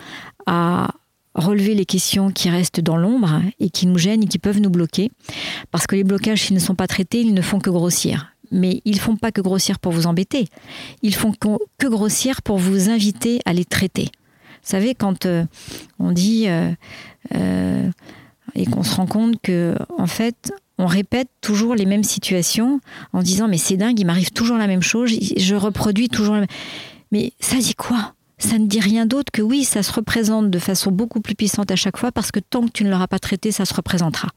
à 0.47 0.91
relever 1.35 1.75
les 1.75 1.85
questions 1.85 2.31
qui 2.31 2.49
restent 2.49 2.81
dans 2.81 2.97
l'ombre 2.97 3.41
et 3.59 3.69
qui 3.69 3.87
nous 3.87 3.97
gênent 3.97 4.23
et 4.23 4.27
qui 4.27 4.39
peuvent 4.39 4.59
nous 4.59 4.69
bloquer. 4.69 5.11
Parce 5.71 5.87
que 5.87 5.95
les 5.95 6.03
blocages, 6.03 6.43
s'ils 6.43 6.55
ne 6.55 6.59
sont 6.59 6.75
pas 6.75 6.87
traités, 6.87 7.21
ils 7.21 7.33
ne 7.33 7.41
font 7.41 7.59
que 7.59 7.69
grossir. 7.69 8.33
Mais 8.51 8.81
ils 8.83 8.95
ne 8.95 8.99
font 8.99 9.15
pas 9.15 9.31
que 9.31 9.41
grossir 9.41 9.79
pour 9.79 9.93
vous 9.93 10.07
embêter. 10.07 10.47
Ils 11.01 11.15
font 11.15 11.31
que 11.31 11.87
grossir 11.87 12.41
pour 12.41 12.57
vous 12.57 12.89
inviter 12.89 13.39
à 13.45 13.53
les 13.53 13.65
traiter. 13.65 14.09
Vous 14.63 14.69
savez, 14.69 14.93
quand 14.93 15.25
euh, 15.25 15.45
on 15.99 16.11
dit 16.11 16.47
euh, 16.47 16.71
euh, 17.33 17.89
et 18.53 18.65
qu'on 18.65 18.83
se 18.83 18.95
rend 18.95 19.07
compte 19.07 19.41
que, 19.41 19.75
en 19.97 20.07
fait, 20.07 20.53
on 20.77 20.85
répète 20.85 21.29
toujours 21.41 21.75
les 21.75 21.85
mêmes 21.85 22.03
situations 22.03 22.79
en 23.13 23.23
disant 23.23 23.47
mais 23.47 23.57
c'est 23.57 23.77
dingue, 23.77 23.99
il 23.99 24.05
m'arrive 24.05 24.31
toujours 24.31 24.57
la 24.57 24.67
même 24.67 24.81
chose, 24.81 25.11
je 25.37 25.55
reproduis 25.55 26.09
toujours 26.09 26.35
la 26.35 26.41
même... 26.41 26.49
Mais 27.11 27.33
ça 27.39 27.57
dit 27.57 27.75
quoi? 27.75 28.13
Ça 28.41 28.57
ne 28.57 28.65
dit 28.65 28.79
rien 28.79 29.05
d'autre 29.05 29.31
que 29.31 29.41
oui, 29.41 29.63
ça 29.63 29.83
se 29.83 29.93
représente 29.93 30.49
de 30.49 30.59
façon 30.59 30.91
beaucoup 30.91 31.21
plus 31.21 31.35
puissante 31.35 31.71
à 31.71 31.75
chaque 31.75 31.97
fois 31.97 32.11
parce 32.11 32.31
que 32.31 32.39
tant 32.39 32.65
que 32.65 32.71
tu 32.71 32.83
ne 32.83 32.89
l'auras 32.89 33.07
pas 33.07 33.19
traité, 33.19 33.51
ça 33.51 33.65
se 33.65 33.73
représentera. 33.73 34.29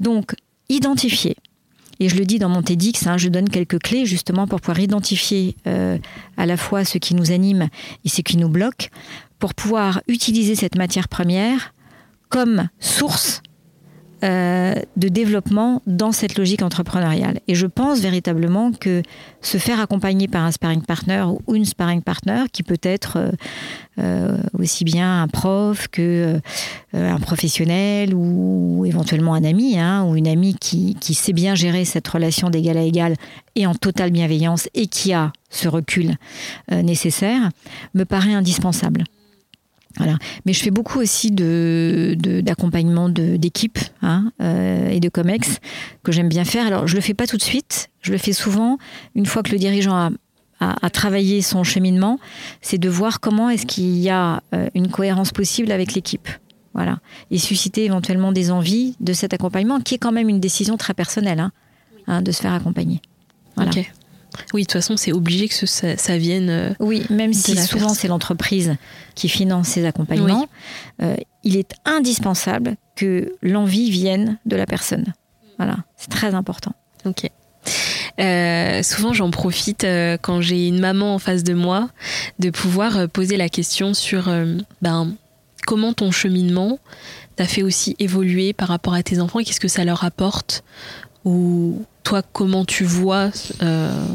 Donc, 0.00 0.34
identifier. 0.68 1.36
Et 2.00 2.08
je 2.08 2.16
le 2.16 2.24
dis 2.24 2.38
dans 2.38 2.48
mon 2.48 2.62
TEDx, 2.62 3.06
hein, 3.06 3.18
je 3.18 3.28
donne 3.28 3.48
quelques 3.48 3.78
clés 3.78 4.06
justement 4.06 4.46
pour 4.46 4.60
pouvoir 4.60 4.80
identifier 4.80 5.56
euh, 5.66 5.98
à 6.36 6.46
la 6.46 6.56
fois 6.56 6.84
ce 6.84 6.98
qui 6.98 7.14
nous 7.14 7.30
anime 7.30 7.68
et 8.04 8.08
ce 8.08 8.22
qui 8.22 8.38
nous 8.38 8.48
bloque, 8.48 8.90
pour 9.38 9.54
pouvoir 9.54 10.00
utiliser 10.08 10.54
cette 10.54 10.76
matière 10.76 11.08
première 11.08 11.74
comme 12.28 12.68
source 12.80 13.42
euh, 14.24 14.74
de 14.96 15.08
développement 15.08 15.82
dans 15.86 16.12
cette 16.12 16.38
logique 16.38 16.62
entrepreneuriale. 16.62 17.40
Et 17.48 17.54
je 17.54 17.66
pense 17.66 18.00
véritablement 18.00 18.70
que 18.70 19.02
se 19.40 19.58
faire 19.58 19.80
accompagner 19.80 20.28
par 20.28 20.44
un 20.44 20.52
sparring 20.52 20.82
partner 20.82 21.24
ou 21.46 21.56
une 21.56 21.64
sparring 21.64 22.02
partner, 22.02 22.44
qui 22.52 22.62
peut 22.62 22.78
être 22.82 23.16
euh, 23.16 23.32
euh, 23.98 24.38
aussi 24.58 24.84
bien 24.84 25.22
un 25.22 25.28
prof 25.28 25.88
que 25.88 26.40
un 26.94 27.18
professionnel 27.18 28.14
ou 28.14 28.84
éventuellement 28.86 29.34
un 29.34 29.44
ami 29.44 29.78
hein, 29.78 30.04
ou 30.04 30.14
une 30.14 30.28
amie 30.28 30.54
qui, 30.54 30.94
qui 31.00 31.14
sait 31.14 31.32
bien 31.32 31.54
gérer 31.54 31.84
cette 31.84 32.06
relation 32.06 32.50
d'égal 32.50 32.76
à 32.76 32.82
égal 32.82 33.16
et 33.56 33.66
en 33.66 33.74
totale 33.74 34.10
bienveillance 34.10 34.68
et 34.74 34.86
qui 34.86 35.12
a 35.12 35.32
ce 35.50 35.68
recul 35.68 36.16
nécessaire, 36.70 37.48
me 37.94 38.04
paraît 38.04 38.34
indispensable. 38.34 39.04
Voilà. 39.96 40.16
Mais 40.46 40.52
je 40.52 40.62
fais 40.62 40.70
beaucoup 40.70 41.00
aussi 41.00 41.30
de, 41.30 42.16
d'accompagnement 42.40 43.08
de, 43.08 43.36
d'équipe 43.36 43.78
hein, 44.00 44.32
euh, 44.40 44.88
et 44.88 45.00
de 45.00 45.08
COMEX 45.08 45.58
que 46.02 46.12
j'aime 46.12 46.28
bien 46.28 46.44
faire. 46.44 46.66
Alors, 46.66 46.86
je 46.86 46.94
le 46.94 47.00
fais 47.00 47.14
pas 47.14 47.26
tout 47.26 47.36
de 47.36 47.42
suite. 47.42 47.90
Je 48.00 48.12
le 48.12 48.18
fais 48.18 48.32
souvent 48.32 48.78
une 49.14 49.26
fois 49.26 49.42
que 49.42 49.52
le 49.52 49.58
dirigeant 49.58 49.94
a, 49.94 50.10
a, 50.60 50.90
travaillé 50.90 51.42
son 51.42 51.64
cheminement. 51.64 52.18
C'est 52.60 52.78
de 52.78 52.88
voir 52.88 53.20
comment 53.20 53.50
est-ce 53.50 53.66
qu'il 53.66 53.98
y 53.98 54.10
a 54.10 54.42
euh, 54.54 54.68
une 54.74 54.88
cohérence 54.88 55.32
possible 55.32 55.72
avec 55.72 55.94
l'équipe. 55.94 56.28
Voilà. 56.74 56.98
Et 57.30 57.38
susciter 57.38 57.84
éventuellement 57.84 58.32
des 58.32 58.50
envies 58.50 58.96
de 59.00 59.12
cet 59.12 59.34
accompagnement, 59.34 59.80
qui 59.80 59.96
est 59.96 59.98
quand 59.98 60.12
même 60.12 60.28
une 60.28 60.40
décision 60.40 60.76
très 60.76 60.94
personnelle, 60.94 61.40
hein, 61.40 61.52
hein, 62.06 62.22
de 62.22 62.32
se 62.32 62.40
faire 62.40 62.54
accompagner. 62.54 63.00
Voilà. 63.56 63.70
Oui, 64.52 64.62
de 64.62 64.66
toute 64.66 64.72
façon, 64.72 64.96
c'est 64.96 65.12
obligé 65.12 65.48
que 65.48 65.54
ça, 65.66 66.18
vienne. 66.18 66.50
Euh, 66.50 66.70
oui, 66.80 67.04
même 67.10 67.32
si 67.32 67.56
souvent 67.56 67.90
c'est 67.90 68.08
l'entreprise 68.08 68.76
qui 69.14 69.28
finance 69.28 69.68
ces 69.68 69.84
accompagnements, 69.84 70.48
euh, 71.02 71.16
il 71.44 71.56
est 71.56 71.74
indispensable 71.84 72.76
que 72.96 73.34
l'envie 73.42 73.90
vienne 73.90 74.38
de 74.46 74.56
la 74.56 74.66
personne. 74.66 75.12
Voilà, 75.58 75.78
c'est 75.96 76.10
très 76.10 76.34
important. 76.34 76.72
Ok. 77.04 77.28
Euh, 78.20 78.82
souvent, 78.82 79.12
j'en 79.12 79.30
profite 79.30 79.86
quand 80.20 80.40
j'ai 80.40 80.68
une 80.68 80.80
maman 80.80 81.14
en 81.14 81.18
face 81.18 81.44
de 81.44 81.54
moi 81.54 81.88
de 82.38 82.50
pouvoir 82.50 83.08
poser 83.08 83.36
la 83.36 83.48
question 83.48 83.94
sur 83.94 84.30
ben, 84.82 85.14
comment 85.66 85.92
ton 85.92 86.10
cheminement 86.10 86.78
t'a 87.36 87.46
fait 87.46 87.62
aussi 87.62 87.96
évoluer 87.98 88.52
par 88.52 88.68
rapport 88.68 88.94
à 88.94 89.02
tes 89.02 89.20
enfants? 89.20 89.38
Et 89.38 89.44
qu'est-ce 89.44 89.60
que 89.60 89.68
ça 89.68 89.84
leur 89.84 90.04
apporte? 90.04 90.64
Ou 91.24 91.84
toi, 92.02 92.22
comment 92.22 92.64
tu 92.64 92.84
vois 92.84 93.30
euh, 93.62 94.06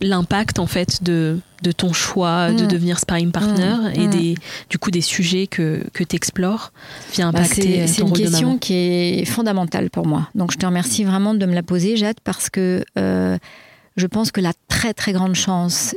l'impact 0.00 0.58
en 0.58 0.66
fait 0.66 1.02
de, 1.02 1.38
de 1.62 1.72
ton 1.72 1.92
choix 1.92 2.52
de 2.52 2.64
mm. 2.64 2.68
devenir 2.68 2.98
sparring 2.98 3.30
partner 3.30 3.76
mm. 3.76 4.00
et 4.00 4.06
mm. 4.06 4.10
des, 4.10 4.34
du 4.68 4.78
coup 4.78 4.90
des 4.90 5.00
sujets 5.00 5.46
que, 5.46 5.84
que 5.92 6.04
tu 6.04 6.16
explores 6.16 6.72
vient 7.12 7.32
bah, 7.32 7.40
impacter 7.40 7.86
C'est 7.86 8.02
une 8.02 8.12
question 8.12 8.58
qui 8.58 8.74
est 8.74 9.24
fondamentale 9.24 9.90
pour 9.90 10.06
moi. 10.06 10.28
Donc 10.34 10.52
je 10.52 10.58
te 10.58 10.66
remercie 10.66 11.04
vraiment 11.04 11.34
de 11.34 11.46
me 11.46 11.54
la 11.54 11.62
poser, 11.62 11.96
Jade, 11.96 12.20
parce 12.24 12.50
que 12.50 12.84
euh, 12.98 13.38
je 13.96 14.06
pense 14.06 14.30
que 14.32 14.40
la 14.40 14.52
très 14.68 14.94
très 14.94 15.12
grande 15.12 15.34
chance 15.34 15.94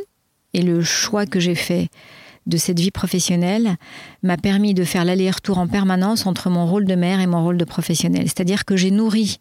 et 0.53 0.61
le 0.61 0.81
choix 0.81 1.25
que 1.25 1.39
j'ai 1.39 1.55
fait 1.55 1.89
de 2.45 2.57
cette 2.57 2.79
vie 2.79 2.91
professionnelle 2.91 3.75
m'a 4.21 4.37
permis 4.37 4.73
de 4.73 4.83
faire 4.83 5.03
l'aller-retour 5.03 5.57
en 5.57 5.67
permanence 5.67 6.27
entre 6.27 6.49
mon 6.49 6.67
rôle 6.67 6.85
de 6.85 6.95
mère 6.95 7.19
et 7.19 7.27
mon 7.27 7.43
rôle 7.43 7.57
de 7.57 7.65
professionnel. 7.65 8.23
C'est-à-dire 8.25 8.65
que 8.65 8.75
j'ai 8.75 8.91
nourri 8.91 9.39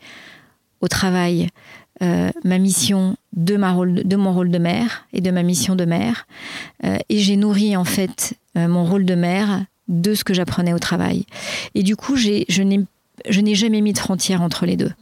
au 0.85 0.89
travail 0.89 1.49
euh, 2.03 2.30
ma 2.45 2.59
mission 2.59 3.16
de, 3.32 3.57
mon 3.57 3.72
rôle 4.32 4.51
de 4.51 4.59
mère 4.59 5.07
et 5.12 5.20
de 5.22 5.30
ma 5.30 5.43
mission 5.43 5.76
de 5.76 5.87
mère. 5.87 6.26
Euh, 6.85 6.99
et 7.09 7.18
j'ai 7.18 7.37
nourri 7.37 7.76
en 7.76 7.85
fait 7.85 8.35
euh, 8.59 8.68
mon 8.68 8.85
rôle 8.85 9.07
de 9.07 9.14
mère 9.14 9.64
de 9.89 10.14
ce 10.14 10.24
que 10.24 10.35
j'apprenais 10.35 10.74
au 10.74 10.78
travail. 10.78 11.24
Et 11.74 11.82
du 11.82 11.97
coup, 11.97 12.16
je 12.16 12.62
n'ai 12.62 13.55
jamais 13.55 13.80
mis 13.80 13.93
de 13.93 13.99
frontière 13.99 14.43
entre 14.43 14.66
les 14.66 14.76
deux 14.76 14.93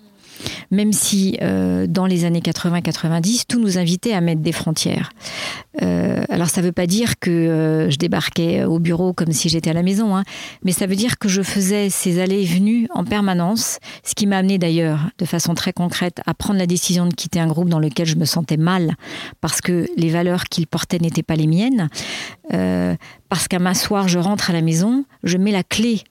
même 0.71 0.93
si 0.93 1.39
euh, 1.43 1.87
dans 1.87 2.07
les 2.07 2.25
années 2.25 2.41
80-90, 2.41 3.45
tout 3.49 3.61
nous 3.61 3.79
invitait 3.79 4.13
à 4.13 4.21
mettre 4.21 4.41
des 4.41 4.53
frontières. 4.53 5.11
Euh, 5.83 6.25
alors 6.29 6.49
ça 6.49 6.61
ne 6.61 6.67
veut 6.67 6.73
pas 6.73 6.87
dire 6.87 7.19
que 7.19 7.31
euh, 7.31 7.91
je 7.91 7.97
débarquais 7.97 8.65
au 8.65 8.79
bureau 8.79 9.13
comme 9.13 9.33
si 9.33 9.49
j'étais 9.49 9.71
à 9.71 9.73
la 9.73 9.83
maison, 9.83 10.17
hein, 10.17 10.25
mais 10.65 10.73
ça 10.73 10.87
veut 10.87 10.97
dire 10.97 11.19
que 11.19 11.29
je 11.29 11.43
faisais 11.43 11.91
ces 11.91 12.21
allées 12.21 12.43
et 12.43 12.47
venues 12.47 12.89
en 12.91 13.05
permanence, 13.05 13.79
ce 14.05 14.15
qui 14.15 14.27
m'a 14.27 14.39
amené 14.39 14.59
d'ailleurs 14.59 15.11
de 15.19 15.25
façon 15.25 15.55
très 15.55 15.73
concrète 15.73 16.21
à 16.27 16.35
prendre 16.35 16.59
la 16.59 16.67
décision 16.67 17.07
de 17.07 17.15
quitter 17.15 17.41
un 17.41 17.47
groupe 17.47 17.69
dans 17.69 17.79
lequel 17.79 18.07
je 18.07 18.17
me 18.17 18.25
sentais 18.25 18.57
mal 18.57 18.95
parce 19.41 19.61
que 19.61 19.87
les 19.97 20.11
valeurs 20.11 20.45
qu'il 20.45 20.67
portait 20.67 20.99
n'étaient 20.99 21.23
pas 21.23 21.37
les 21.37 21.47
miennes, 21.47 21.89
parce 23.29 23.49
qu'à 23.49 23.59
m'asseoir, 23.59 24.09
je 24.09 24.19
rentre 24.19 24.51
à 24.51 24.53
la 24.53 24.61
maison, 24.61 25.05
je 25.25 25.39
mets 25.39 25.53
la 25.53 25.63
clé 25.63 26.03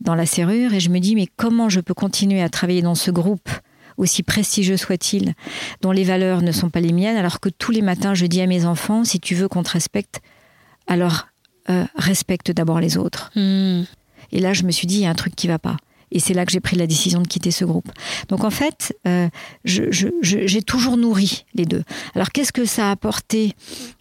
dans 0.00 0.14
la 0.14 0.26
serrure 0.26 0.72
et 0.74 0.80
je 0.80 0.90
me 0.90 0.98
dis 0.98 1.14
mais 1.14 1.26
comment 1.36 1.68
je 1.68 1.80
peux 1.80 1.94
continuer 1.94 2.42
à 2.42 2.48
travailler 2.48 2.82
dans 2.82 2.94
ce 2.94 3.10
groupe 3.10 3.50
aussi 4.00 4.22
prestigieux 4.22 4.76
soit-il, 4.76 5.34
dont 5.82 5.92
les 5.92 6.04
valeurs 6.04 6.42
ne 6.42 6.52
sont 6.52 6.70
pas 6.70 6.80
les 6.80 6.92
miennes, 6.92 7.16
alors 7.16 7.40
que 7.40 7.48
tous 7.48 7.70
les 7.70 7.82
matins 7.82 8.14
je 8.14 8.26
dis 8.26 8.40
à 8.40 8.46
mes 8.46 8.64
enfants, 8.64 9.04
si 9.04 9.20
tu 9.20 9.34
veux 9.34 9.48
qu'on 9.48 9.62
te 9.62 9.70
respecte, 9.70 10.20
alors 10.86 11.28
euh, 11.68 11.84
respecte 11.94 12.50
d'abord 12.50 12.80
les 12.80 12.96
autres. 12.96 13.30
Hmm. 13.36 13.84
Et 14.32 14.40
là, 14.40 14.52
je 14.52 14.62
me 14.62 14.70
suis 14.70 14.86
dit, 14.86 14.96
il 14.96 15.02
y 15.02 15.06
a 15.06 15.10
un 15.10 15.14
truc 15.14 15.34
qui 15.34 15.48
va 15.48 15.58
pas. 15.58 15.76
Et 16.12 16.18
c'est 16.18 16.34
là 16.34 16.44
que 16.44 16.50
j'ai 16.50 16.60
pris 16.60 16.76
la 16.76 16.86
décision 16.86 17.20
de 17.20 17.28
quitter 17.28 17.50
ce 17.50 17.64
groupe. 17.64 17.88
Donc 18.28 18.42
en 18.42 18.50
fait, 18.50 18.96
euh, 19.06 19.28
j'ai 19.64 20.62
toujours 20.62 20.96
nourri 20.96 21.44
les 21.54 21.66
deux. 21.66 21.84
Alors 22.16 22.30
qu'est-ce 22.30 22.52
que 22.52 22.64
ça 22.64 22.88
a 22.88 22.90
apporté 22.90 23.52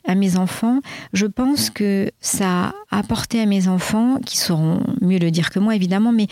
à 0.05 0.15
mes 0.15 0.35
enfants? 0.35 0.79
Je 1.13 1.27
pense 1.27 1.69
que 1.69 2.11
ça 2.19 2.73
a 2.89 2.97
apporté 2.97 3.39
à 3.39 3.45
mes 3.45 3.67
enfants, 3.67 4.17
qui 4.25 4.37
sauront 4.37 4.81
mieux 5.01 5.19
le 5.19 5.29
dire 5.29 5.51
que 5.51 5.59
moi 5.59 5.75
évidemment, 5.75 6.11
mais 6.11 6.27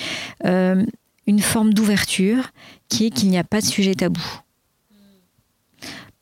euh, 0.45 0.83
une 1.27 1.41
forme 1.41 1.73
d'ouverture 1.73 2.51
qui 2.89 3.05
est 3.05 3.09
qu'il 3.09 3.29
n'y 3.29 3.37
a 3.37 3.43
pas 3.43 3.61
de 3.61 3.65
sujet 3.65 3.93
tabou. 3.93 4.23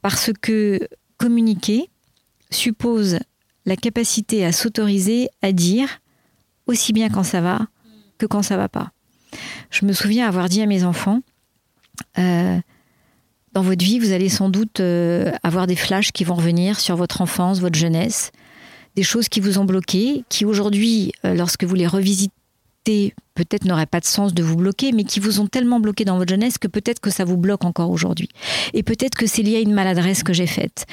Parce 0.01 0.31
que 0.41 0.79
communiquer 1.17 1.89
suppose 2.51 3.19
la 3.65 3.75
capacité 3.75 4.45
à 4.45 4.51
s'autoriser 4.51 5.29
à 5.41 5.51
dire 5.51 6.01
aussi 6.67 6.93
bien 6.93 7.09
quand 7.09 7.23
ça 7.23 7.41
va 7.41 7.67
que 8.17 8.25
quand 8.25 8.43
ça 8.43 8.57
va 8.57 8.69
pas. 8.69 8.91
Je 9.69 9.85
me 9.85 9.93
souviens 9.93 10.27
avoir 10.27 10.49
dit 10.49 10.61
à 10.61 10.65
mes 10.65 10.83
enfants, 10.83 11.21
euh, 12.17 12.59
dans 13.53 13.61
votre 13.61 13.83
vie, 13.83 13.99
vous 13.99 14.11
allez 14.11 14.29
sans 14.29 14.49
doute 14.49 14.79
euh, 14.79 15.31
avoir 15.43 15.67
des 15.67 15.75
flashs 15.75 16.11
qui 16.11 16.23
vont 16.23 16.35
revenir 16.35 16.79
sur 16.79 16.95
votre 16.95 17.21
enfance, 17.21 17.59
votre 17.59 17.77
jeunesse, 17.77 18.31
des 18.95 19.03
choses 19.03 19.29
qui 19.29 19.39
vous 19.39 19.59
ont 19.59 19.65
bloqué, 19.65 20.23
qui 20.29 20.45
aujourd'hui, 20.45 21.13
euh, 21.23 21.33
lorsque 21.33 21.63
vous 21.63 21.75
les 21.75 21.87
revisitez, 21.87 22.34
peut-être 23.35 23.65
n'aurait 23.65 23.85
pas 23.85 23.99
de 23.99 24.05
sens 24.05 24.33
de 24.33 24.41
vous 24.41 24.55
bloquer, 24.55 24.91
mais 24.91 25.03
qui 25.03 25.19
vous 25.19 25.39
ont 25.39 25.47
tellement 25.47 25.79
bloqué 25.79 26.05
dans 26.05 26.17
votre 26.17 26.29
jeunesse 26.29 26.57
que 26.57 26.67
peut-être 26.67 26.99
que 26.99 27.09
ça 27.09 27.25
vous 27.25 27.37
bloque 27.37 27.65
encore 27.65 27.91
aujourd'hui. 27.91 28.29
Et 28.73 28.81
peut-être 28.83 29.15
que 29.15 29.27
c'est 29.27 29.43
lié 29.43 29.57
à 29.57 29.59
une 29.59 29.73
maladresse 29.73 30.23
que 30.23 30.33
j'ai 30.33 30.47
faite, 30.47 30.85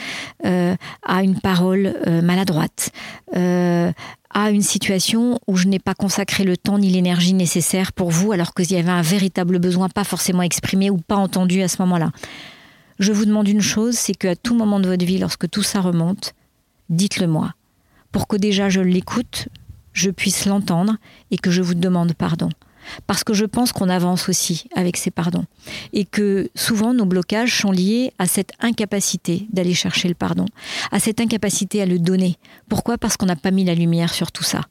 euh, 0.44 0.74
à 1.04 1.22
une 1.22 1.38
parole 1.38 1.94
euh, 2.06 2.20
maladroite, 2.20 2.90
euh, 3.36 3.92
à 4.30 4.50
une 4.50 4.62
situation 4.62 5.38
où 5.46 5.56
je 5.56 5.68
n'ai 5.68 5.78
pas 5.78 5.94
consacré 5.94 6.44
le 6.44 6.56
temps 6.56 6.78
ni 6.78 6.90
l'énergie 6.90 7.34
nécessaire 7.34 7.92
pour 7.92 8.10
vous, 8.10 8.32
alors 8.32 8.54
qu'il 8.54 8.72
y 8.72 8.76
avait 8.76 8.90
un 8.90 9.02
véritable 9.02 9.58
besoin 9.58 9.88
pas 9.88 10.04
forcément 10.04 10.42
exprimé 10.42 10.90
ou 10.90 10.98
pas 10.98 11.16
entendu 11.16 11.62
à 11.62 11.68
ce 11.68 11.80
moment-là. 11.82 12.10
Je 12.98 13.12
vous 13.12 13.24
demande 13.24 13.48
une 13.48 13.60
chose, 13.60 13.94
c'est 13.94 14.14
qu'à 14.14 14.36
tout 14.36 14.54
moment 14.54 14.80
de 14.80 14.88
votre 14.88 15.04
vie, 15.04 15.18
lorsque 15.18 15.48
tout 15.48 15.62
ça 15.62 15.80
remonte, 15.80 16.34
dites-le 16.88 17.26
moi, 17.26 17.54
pour 18.10 18.26
que 18.26 18.36
déjà 18.36 18.68
je 18.68 18.80
l'écoute, 18.80 19.48
je 19.92 20.10
puisse 20.10 20.46
l'entendre 20.46 20.96
et 21.30 21.38
que 21.38 21.50
je 21.50 21.62
vous 21.62 21.74
demande 21.74 22.14
pardon. 22.14 22.48
Parce 23.06 23.24
que 23.24 23.32
je 23.32 23.44
pense 23.44 23.72
qu'on 23.72 23.88
avance 23.88 24.28
aussi 24.28 24.64
avec 24.74 24.96
ces 24.96 25.10
pardons. 25.10 25.44
Et 25.92 26.04
que 26.04 26.50
souvent 26.54 26.94
nos 26.94 27.06
blocages 27.06 27.56
sont 27.60 27.70
liés 27.70 28.12
à 28.18 28.26
cette 28.26 28.52
incapacité 28.60 29.46
d'aller 29.52 29.74
chercher 29.74 30.08
le 30.08 30.14
pardon, 30.14 30.46
à 30.90 30.98
cette 30.98 31.20
incapacité 31.20 31.82
à 31.82 31.86
le 31.86 31.98
donner. 31.98 32.36
Pourquoi? 32.68 32.98
Parce 32.98 33.16
qu'on 33.16 33.26
n'a 33.26 33.36
pas 33.36 33.50
mis 33.50 33.64
la 33.64 33.74
lumière 33.74 34.12
sur 34.12 34.32
tout 34.32 34.42
ça. 34.42 34.62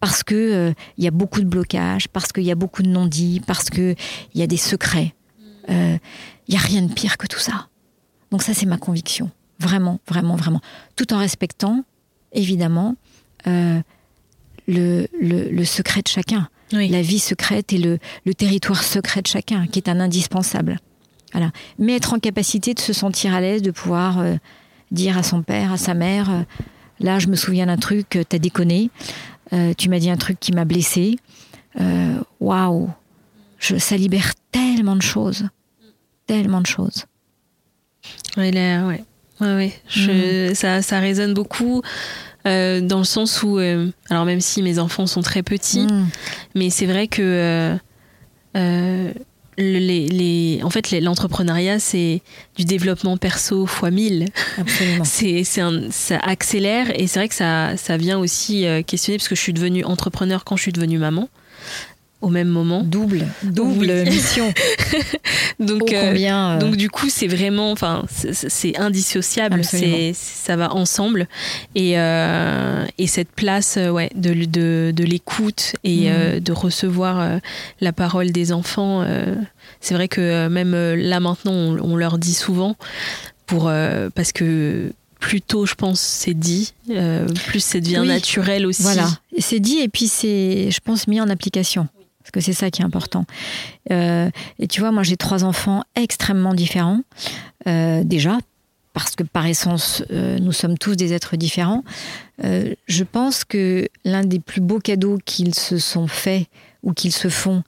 Parce 0.00 0.22
qu'il 0.22 0.36
euh, 0.36 0.72
y 0.98 1.06
a 1.06 1.10
beaucoup 1.10 1.40
de 1.40 1.46
blocages, 1.46 2.08
parce 2.08 2.32
qu'il 2.32 2.44
y 2.44 2.50
a 2.50 2.56
beaucoup 2.56 2.82
de 2.82 2.88
non-dits, 2.88 3.40
parce 3.46 3.70
qu'il 3.70 3.96
y 4.34 4.42
a 4.42 4.46
des 4.46 4.56
secrets. 4.56 5.14
Il 5.68 5.74
euh, 5.74 5.98
n'y 6.48 6.56
a 6.56 6.60
rien 6.60 6.82
de 6.82 6.92
pire 6.92 7.16
que 7.18 7.26
tout 7.26 7.38
ça. 7.38 7.68
Donc 8.30 8.42
ça, 8.42 8.54
c'est 8.54 8.66
ma 8.66 8.78
conviction. 8.78 9.30
Vraiment, 9.60 10.00
vraiment, 10.08 10.34
vraiment. 10.34 10.60
Tout 10.96 11.12
en 11.12 11.18
respectant, 11.18 11.84
évidemment, 12.32 12.96
euh, 13.46 13.80
le, 14.68 15.06
le, 15.20 15.64
secret 15.64 16.02
de 16.02 16.08
chacun, 16.08 16.48
la 16.72 17.02
vie 17.02 17.18
secrète 17.18 17.72
et 17.72 17.78
le, 17.78 17.98
le, 18.24 18.34
territoire 18.34 18.82
secret 18.82 19.22
de 19.22 19.26
chacun, 19.26 19.66
qui 19.66 19.78
est 19.78 19.88
un 19.88 20.00
indispensable. 20.00 20.78
Voilà. 21.32 21.50
Mais 21.78 21.96
être 21.96 22.14
en 22.14 22.18
capacité 22.18 22.74
de 22.74 22.80
se 22.80 22.92
sentir 22.92 23.34
à 23.34 23.40
l'aise, 23.40 23.62
de 23.62 23.70
pouvoir 23.70 24.18
euh, 24.18 24.36
dire 24.90 25.16
à 25.16 25.22
son 25.22 25.42
père, 25.42 25.72
à 25.72 25.76
sa 25.76 25.94
mère, 25.94 26.30
euh, 26.30 26.42
là 27.00 27.18
je 27.18 27.28
me 27.28 27.36
souviens 27.36 27.66
d'un 27.66 27.78
truc, 27.78 28.16
euh, 28.16 28.24
t'as 28.28 28.38
déconné, 28.38 28.90
tu 29.76 29.90
m'as 29.90 29.98
dit 29.98 30.08
un 30.08 30.16
truc 30.16 30.40
qui 30.40 30.52
m'a 30.52 30.64
blessé, 30.64 31.18
waouh, 32.40 32.88
ça 33.58 33.96
libère 33.98 34.32
tellement 34.50 34.96
de 34.96 35.02
choses. 35.02 35.46
tellement 36.26 36.62
de 36.62 36.66
choses. 36.66 37.04
Ouais, 38.38 38.50
ouais. 38.50 39.04
ouais, 39.42 39.72
Je, 39.88 40.52
mm. 40.52 40.54
ça, 40.54 40.80
ça 40.80 41.00
résonne 41.00 41.34
beaucoup. 41.34 41.82
Euh, 42.46 42.80
dans 42.80 42.98
le 42.98 43.04
sens 43.04 43.42
où, 43.42 43.58
euh, 43.58 43.88
alors 44.10 44.24
même 44.24 44.40
si 44.40 44.62
mes 44.62 44.78
enfants 44.78 45.06
sont 45.06 45.22
très 45.22 45.42
petits, 45.42 45.86
mm. 45.86 46.08
mais 46.54 46.70
c'est 46.70 46.86
vrai 46.86 47.06
que 47.06 47.76
euh, 48.56 49.12
les, 49.58 50.08
les, 50.08 50.60
en 50.64 50.70
fait, 50.70 50.90
l'entrepreneuriat, 50.90 51.78
c'est 51.78 52.20
du 52.56 52.64
développement 52.64 53.16
perso 53.16 53.66
fois 53.66 53.90
1000. 53.90 54.26
Absolument. 54.58 55.04
c'est, 55.04 55.44
ça 55.44 56.18
accélère 56.18 56.98
et 56.98 57.06
c'est 57.06 57.20
vrai 57.20 57.28
que 57.28 57.34
ça, 57.34 57.76
ça 57.76 57.96
vient 57.96 58.18
aussi 58.18 58.66
questionner 58.86 59.18
parce 59.18 59.28
que 59.28 59.34
je 59.36 59.40
suis 59.40 59.52
devenue 59.52 59.84
entrepreneur 59.84 60.44
quand 60.44 60.56
je 60.56 60.62
suis 60.62 60.72
devenue 60.72 60.98
maman 60.98 61.28
au 62.22 62.28
même 62.28 62.48
moment. 62.48 62.82
Double, 62.84 63.26
double 63.42 64.04
mission. 64.04 64.54
donc, 65.60 65.92
euh, 65.92 66.14
euh, 66.16 66.58
donc 66.58 66.76
du 66.76 66.88
coup, 66.88 67.10
c'est 67.10 67.26
vraiment, 67.26 67.72
enfin, 67.72 68.04
c'est 68.08 68.78
indissociable. 68.78 69.64
C'est, 69.64 70.12
ça 70.14 70.56
va 70.56 70.72
ensemble. 70.72 71.26
Et, 71.74 71.98
euh, 71.98 72.86
et 72.96 73.08
cette 73.08 73.32
place, 73.32 73.76
ouais, 73.76 74.10
de, 74.14 74.32
de, 74.32 74.92
de 74.94 75.04
l'écoute 75.04 75.74
et 75.84 76.08
mm. 76.08 76.40
de 76.40 76.52
recevoir 76.52 77.40
la 77.80 77.92
parole 77.92 78.30
des 78.30 78.52
enfants. 78.52 79.04
c'est 79.80 79.94
vrai 79.94 80.08
que 80.08 80.48
même 80.48 80.74
là 80.94 81.18
maintenant, 81.18 81.52
on, 81.52 81.96
leur 81.96 82.18
dit 82.18 82.34
souvent 82.34 82.76
pour 83.46 83.70
parce 84.14 84.32
que 84.32 84.92
plus 85.18 85.40
tôt, 85.40 85.66
je 85.66 85.74
pense, 85.74 86.00
c'est 86.00 86.34
dit, 86.34 86.72
plus 87.46 87.60
ça 87.60 87.80
devient 87.80 88.04
naturel 88.06 88.66
aussi. 88.66 88.82
Voilà, 88.82 89.08
c'est 89.38 89.60
dit 89.60 89.78
et 89.80 89.88
puis 89.88 90.06
c'est, 90.06 90.70
je 90.70 90.80
pense, 90.80 91.08
mis 91.08 91.20
en 91.20 91.28
application 91.28 91.88
parce 92.22 92.30
que 92.30 92.40
c'est 92.40 92.52
ça 92.52 92.70
qui 92.70 92.82
est 92.82 92.84
important. 92.84 93.24
Euh, 93.90 94.30
et 94.58 94.68
tu 94.68 94.80
vois, 94.80 94.92
moi 94.92 95.02
j'ai 95.02 95.16
trois 95.16 95.44
enfants 95.44 95.82
extrêmement 95.96 96.54
différents, 96.54 97.00
euh, 97.66 98.04
déjà, 98.04 98.38
parce 98.92 99.16
que 99.16 99.24
par 99.24 99.46
essence, 99.46 100.04
euh, 100.10 100.38
nous 100.38 100.52
sommes 100.52 100.78
tous 100.78 100.94
des 100.96 101.12
êtres 101.12 101.36
différents. 101.36 101.82
je 102.42 103.04
pense 103.04 103.44
que 103.44 103.88
l'un 104.04 104.24
des 104.24 104.40
plus 104.40 104.60
beaux 104.60 104.80
cadeaux 104.80 105.18
qu'ils 105.24 105.54
se 105.54 105.78
sont 105.78 106.08
faits 106.08 106.46
ou 106.82 106.92
qu'ils 106.92 107.12
se 107.12 107.28
font, 107.28 107.62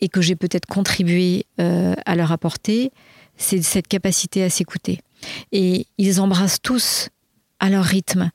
et 0.00 0.08
que 0.08 0.20
j'ai 0.20 0.36
peut-être 0.36 0.66
contribué 0.66 1.46
à 1.58 2.14
leur 2.16 2.30
apporter, 2.30 2.92
c'est 3.38 3.62
cette 3.62 3.88
capacité 3.88 4.42
à 4.42 4.50
s'écouter. 4.50 5.00
Et 5.52 5.86
ils 5.96 6.20
embrassent 6.20 6.60
tous, 6.60 7.08
à 7.58 7.70
leur 7.70 7.84
rythme, 7.84 8.30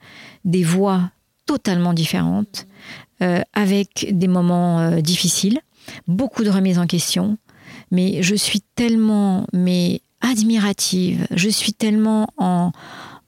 des 0.45 0.63
voix 0.63 1.11
totalement 1.45 1.93
différentes, 1.93 2.65
euh, 3.21 3.41
avec 3.53 4.07
des 4.11 4.27
moments 4.27 4.79
euh, 4.79 5.01
difficiles, 5.01 5.59
beaucoup 6.07 6.43
de 6.43 6.49
remises 6.49 6.79
en 6.79 6.87
question, 6.87 7.37
mais 7.91 8.23
je 8.23 8.35
suis 8.35 8.61
tellement 8.75 9.45
mais 9.53 10.01
admirative, 10.21 11.27
je 11.31 11.49
suis 11.49 11.73
tellement 11.73 12.27
en, 12.37 12.71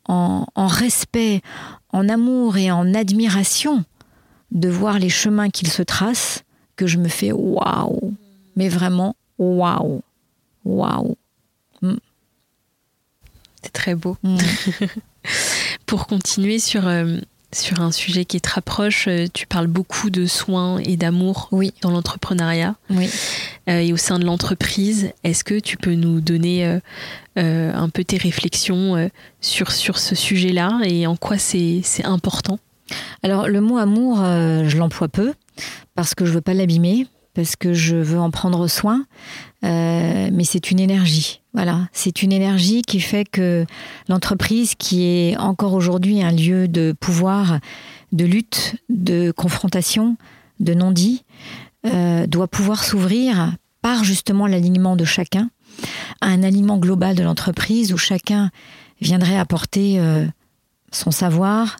en, 0.06 0.68
respect, 0.68 1.42
en 1.90 2.08
amour 2.10 2.58
et 2.58 2.72
en 2.72 2.94
admiration 2.94 3.84
de 4.52 4.70
voir 4.70 5.00
les 5.00 5.10
chemins 5.10 5.50
qu'ils 5.50 5.70
se 5.70 5.82
tracent 5.82 6.44
que 6.76 6.88
je 6.88 6.98
me 6.98 7.08
fais 7.08 7.32
waouh, 7.32 8.14
mais 8.56 8.70
vraiment 8.70 9.16
waouh, 9.38 10.02
waouh. 10.66 11.16
Mm. 11.82 11.96
C'est 13.64 13.74
très 13.74 13.96
beau. 13.96 14.18
Mm. 14.24 14.38
Pour 15.86 16.08
continuer 16.08 16.60
sur 16.60 16.88
euh, 16.88 17.20
sur 17.54 17.82
un 17.82 17.92
sujet 17.92 18.26
qui 18.26 18.38
est 18.38 18.42
très 18.42 18.62
proche. 18.62 19.08
Euh, 19.08 19.28
tu 19.32 19.48
parles 19.48 19.68
beaucoup 19.68 20.10
de 20.10 20.26
soins 20.26 20.80
et 20.80 20.98
d'amour 20.98 21.50
oui. 21.52 21.74
dans 21.82 21.92
l'entrepreneuriat 21.92 22.76
oui. 22.90 23.10
Euh, 23.70 23.80
et 23.80 23.94
au 23.94 23.98
sein 23.98 24.20
de 24.20 24.26
l'entreprise. 24.26 25.12
Est-ce 25.24 25.44
que 25.44 25.60
tu 25.60 25.78
peux 25.78 25.94
nous 25.94 26.22
donner 26.22 26.80
euh, 27.38 27.74
un 27.74 27.90
peu 27.90 28.04
tes 28.04 28.18
réflexions 28.18 29.10
sur, 29.42 29.72
sur 29.72 29.98
ce 30.00 30.16
sujet-là 30.16 30.82
et 30.84 31.08
en 31.08 31.16
quoi 31.16 31.38
c'est 31.38 31.84
important? 32.04 32.60
Alors 33.24 33.48
le 33.48 33.62
mot 33.62 33.78
amour, 33.78 34.18
je 34.18 34.78
l'emploie 34.78 35.08
peu 35.08 35.34
parce 35.96 36.16
que 36.16 36.26
je 36.26 36.32
veux 36.32 36.42
pas 36.42 36.54
l'abîmer, 36.54 37.08
parce 37.34 37.56
que 37.56 37.74
je 37.74 37.96
veux 37.96 38.20
en 38.20 38.30
prendre 38.30 38.68
soin, 38.68 39.06
mais 39.62 40.44
c'est 40.44 40.72
une 40.72 40.80
énergie. 40.80 41.43
Voilà, 41.54 41.88
c'est 41.92 42.24
une 42.24 42.32
énergie 42.32 42.82
qui 42.82 43.00
fait 43.00 43.26
que 43.26 43.66
l'entreprise, 44.10 44.74
qui 44.76 45.04
est 45.04 45.38
encore 45.38 45.74
aujourd'hui 45.74 46.24
un 46.24 46.32
lieu 46.32 46.68
de 46.68 46.96
pouvoir, 47.00 47.60
de 48.12 48.26
lutte, 48.26 48.76
de 48.90 49.32
confrontation, 49.32 50.18
de 50.60 50.74
non-dit, 50.74 51.24
euh, 51.86 52.26
doit 52.26 52.48
pouvoir 52.48 52.84
s'ouvrir 52.84 53.56
par 53.84 54.04
justement 54.04 54.48
l'alignement 54.48 54.96
de 54.96 55.06
chacun 55.06 55.50
un 56.22 56.44
aliment 56.44 56.78
global 56.78 57.16
de 57.16 57.24
l'entreprise 57.24 57.94
où 57.94 57.98
chacun 57.98 58.50
viendrait 59.02 59.38
apporter 59.38 60.00
euh, 60.00 60.26
son 60.92 61.12
savoir, 61.12 61.78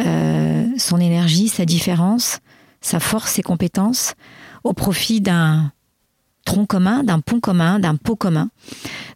euh, 0.00 0.66
son 0.78 0.98
énergie, 0.98 1.48
sa 1.48 1.64
différence, 1.64 2.38
sa 2.80 3.00
force, 3.00 3.32
ses 3.32 3.42
compétences 3.42 4.14
au 4.64 4.72
profit 4.72 5.20
d'un 5.20 5.72
tronc 6.44 6.66
commun, 6.66 7.04
d'un 7.04 7.20
pont 7.20 7.40
commun, 7.40 7.78
d'un 7.78 7.96
pot 7.96 8.16
commun, 8.16 8.50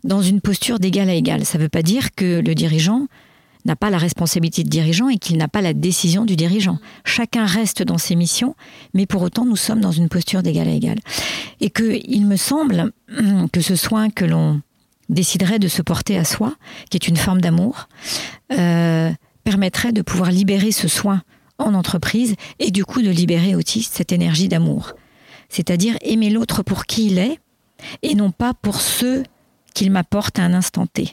dans 0.05 0.22
une 0.22 0.41
posture 0.41 0.79
d'égal 0.79 1.09
à 1.11 1.14
égal. 1.14 1.45
Ça 1.45 1.59
ne 1.59 1.64
veut 1.64 1.68
pas 1.68 1.83
dire 1.83 2.14
que 2.14 2.41
le 2.41 2.55
dirigeant 2.55 3.07
n'a 3.66 3.77
pas 3.77 3.91
la 3.91 3.99
responsabilité 3.99 4.62
de 4.62 4.68
dirigeant 4.68 5.09
et 5.09 5.18
qu'il 5.18 5.37
n'a 5.37 5.49
pas 5.49 5.61
la 5.61 5.74
décision 5.74 6.24
du 6.24 6.37
dirigeant. 6.37 6.79
Chacun 7.05 7.45
reste 7.45 7.83
dans 7.83 7.99
ses 7.99 8.14
missions, 8.14 8.55
mais 8.95 9.07
pour 9.07 9.22
autant 9.22 9.45
nous 9.45 9.57
sommes 9.57 9.81
dans 9.81 9.91
une 9.93 10.09
posture 10.09 10.43
d'égal 10.43 10.68
à 10.68 10.72
égal. 10.72 10.99
Et 11.61 11.70
que 11.70 11.99
il 12.05 12.27
me 12.27 12.37
semble 12.37 12.93
que 13.53 13.61
ce 13.61 13.77
soin 13.77 14.09
que 14.09 14.24
l'on 14.24 14.62
déciderait 15.09 15.59
de 15.59 15.68
se 15.68 15.83
porter 15.83 16.16
à 16.16 16.24
soi, 16.24 16.55
qui 16.91 16.97
est 16.97 17.09
une 17.09 17.16
forme 17.16 17.41
d'amour, 17.41 17.89
euh, 18.53 19.11
permettrait 19.45 19.93
de 19.93 20.03
pouvoir 20.03 20.31
libérer 20.31 20.72
ce 20.72 20.89
soin 20.89 21.22
en 21.59 21.74
entreprise 21.74 22.35
et 22.59 22.70
du 22.70 22.85
coup 22.85 23.03
de 23.03 23.11
libérer 23.11 23.55
aussi 23.55 23.83
cette 23.83 24.12
énergie 24.12 24.49
d'amour 24.49 24.93
c'est-à-dire 25.49 25.97
aimer 26.03 26.30
l'autre 26.30 26.62
pour 26.62 26.86
qui 26.86 27.07
il 27.07 27.18
est 27.18 27.38
et 28.03 28.14
non 28.14 28.30
pas 28.30 28.55
pour 28.55 28.80
ce 28.80 29.22
qu'il 29.74 29.90
m'apporte 29.90 30.38
à 30.38 30.42
un 30.42 30.55
instant 30.55 30.86
T. 30.86 31.12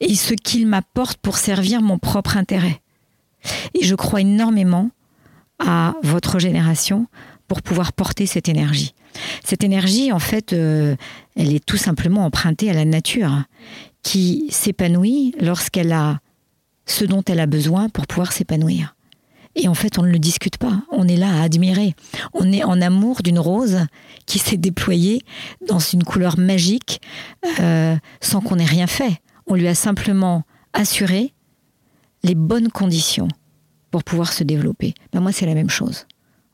Et 0.00 0.14
ce 0.14 0.34
qu'il 0.34 0.66
m'apporte 0.66 1.18
pour 1.18 1.38
servir 1.38 1.82
mon 1.82 1.98
propre 1.98 2.36
intérêt. 2.36 2.80
Et 3.74 3.84
je 3.84 3.94
crois 3.94 4.20
énormément 4.20 4.90
à 5.58 5.94
votre 6.02 6.38
génération 6.38 7.06
pour 7.48 7.62
pouvoir 7.62 7.92
porter 7.92 8.26
cette 8.26 8.48
énergie. 8.48 8.94
Cette 9.44 9.64
énergie, 9.64 10.12
en 10.12 10.18
fait, 10.18 10.52
euh, 10.52 10.96
elle 11.36 11.54
est 11.54 11.64
tout 11.64 11.76
simplement 11.76 12.24
empruntée 12.24 12.70
à 12.70 12.74
la 12.74 12.84
nature, 12.84 13.44
qui 14.02 14.46
s'épanouit 14.50 15.34
lorsqu'elle 15.40 15.92
a 15.92 16.20
ce 16.86 17.04
dont 17.04 17.22
elle 17.26 17.40
a 17.40 17.46
besoin 17.46 17.88
pour 17.88 18.06
pouvoir 18.06 18.32
s'épanouir. 18.32 18.93
Et 19.56 19.68
en 19.68 19.74
fait, 19.74 19.98
on 19.98 20.02
ne 20.02 20.10
le 20.10 20.18
discute 20.18 20.56
pas. 20.56 20.82
On 20.90 21.06
est 21.06 21.16
là 21.16 21.40
à 21.40 21.42
admirer. 21.42 21.94
On 22.32 22.52
est 22.52 22.64
en 22.64 22.80
amour 22.80 23.22
d'une 23.22 23.38
rose 23.38 23.78
qui 24.26 24.38
s'est 24.38 24.56
déployée 24.56 25.22
dans 25.68 25.78
une 25.78 26.02
couleur 26.02 26.38
magique 26.38 27.00
euh, 27.60 27.96
sans 28.20 28.40
qu'on 28.40 28.58
ait 28.58 28.64
rien 28.64 28.86
fait. 28.86 29.20
On 29.46 29.54
lui 29.54 29.68
a 29.68 29.74
simplement 29.74 30.42
assuré 30.72 31.32
les 32.22 32.34
bonnes 32.34 32.70
conditions 32.70 33.28
pour 33.90 34.02
pouvoir 34.02 34.32
se 34.32 34.42
développer. 34.42 34.94
Ben 35.12 35.20
moi, 35.20 35.30
c'est 35.30 35.46
la 35.46 35.54
même 35.54 35.70
chose. 35.70 36.06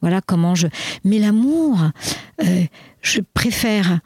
Voilà 0.03 0.20
comment 0.20 0.55
je. 0.55 0.66
Mais 1.05 1.18
l'amour, 1.18 1.78
euh, 2.42 2.64
je 3.01 3.20
préfère 3.34 4.01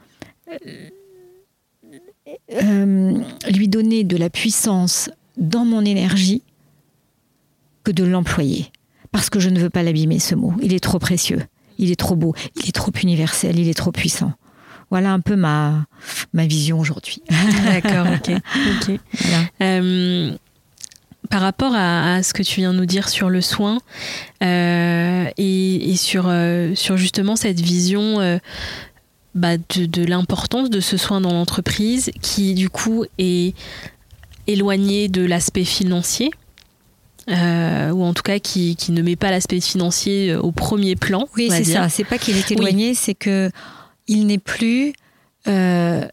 euh, 2.52 3.18
lui 3.50 3.68
donner 3.68 4.04
de 4.04 4.16
la 4.16 4.30
puissance 4.30 5.10
dans 5.36 5.64
mon 5.64 5.84
énergie 5.84 6.42
que 7.82 7.90
de 7.92 8.04
l'employer 8.04 8.70
parce 9.14 9.30
que 9.30 9.38
je 9.38 9.48
ne 9.48 9.60
veux 9.60 9.70
pas 9.70 9.84
l'abîmer, 9.84 10.18
ce 10.18 10.34
mot. 10.34 10.52
Il 10.60 10.74
est 10.74 10.82
trop 10.82 10.98
précieux, 10.98 11.40
il 11.78 11.92
est 11.92 11.96
trop 11.96 12.16
beau, 12.16 12.34
il 12.56 12.68
est 12.68 12.72
trop 12.72 12.90
universel, 13.00 13.56
il 13.60 13.68
est 13.68 13.74
trop 13.74 13.92
puissant. 13.92 14.32
Voilà 14.90 15.12
un 15.12 15.20
peu 15.20 15.36
ma, 15.36 15.86
ma 16.32 16.46
vision 16.46 16.80
aujourd'hui. 16.80 17.22
D'accord, 17.64 18.08
ok. 18.12 18.34
Euh, 19.62 20.32
par 21.30 21.40
rapport 21.40 21.72
à, 21.76 22.24
ce 22.24 22.34
que 22.34 22.42
tu 22.42 22.56
viens 22.56 22.72
de 22.72 22.78
nous 22.78 22.86
dire 22.86 23.08
sur 23.08 23.30
le 23.30 23.40
soin 23.40 23.78
euh, 24.42 25.26
et, 25.36 25.94
sur, 25.96 26.24
euh, 26.26 26.74
sur 26.74 26.96
justement 26.96 27.36
cette 27.36 27.60
vision 27.60 28.40
bah, 29.36 29.56
de, 29.56 29.86
de 29.86 30.04
l'importance 30.04 30.70
de 30.70 30.80
ce 30.80 30.96
soin 30.96 31.20
dans 31.20 31.32
l'entreprise 31.32 32.10
qui 32.20 32.54
du 32.54 32.68
coup 32.68 33.04
est 33.18 33.54
éloigné 34.48 35.08
de 35.08 35.24
l'aspect 35.24 35.64
financier, 35.64 36.30
euh, 37.28 37.90
ou 37.90 38.02
en 38.02 38.12
tout 38.12 38.22
cas 38.22 38.38
qui, 38.38 38.76
qui 38.76 38.92
ne 38.92 39.02
met 39.02 39.16
pas 39.16 39.30
l'aspect 39.30 39.60
financier 39.60 40.32
euh, 40.32 40.40
au 40.40 40.52
premier 40.52 40.96
plan. 40.96 41.26
Oui, 41.36 41.48
c'est 41.50 41.64
ça. 41.64 41.88
C'est 41.88 42.04
pas 42.04 42.18
qu'il 42.18 42.36
est 42.36 42.50
éloigné, 42.50 42.94
c'est 42.94 43.14
que 43.14 43.50
il 44.06 44.26
n'est 44.26 44.38
plus 44.38 44.92
euh, 45.48 46.06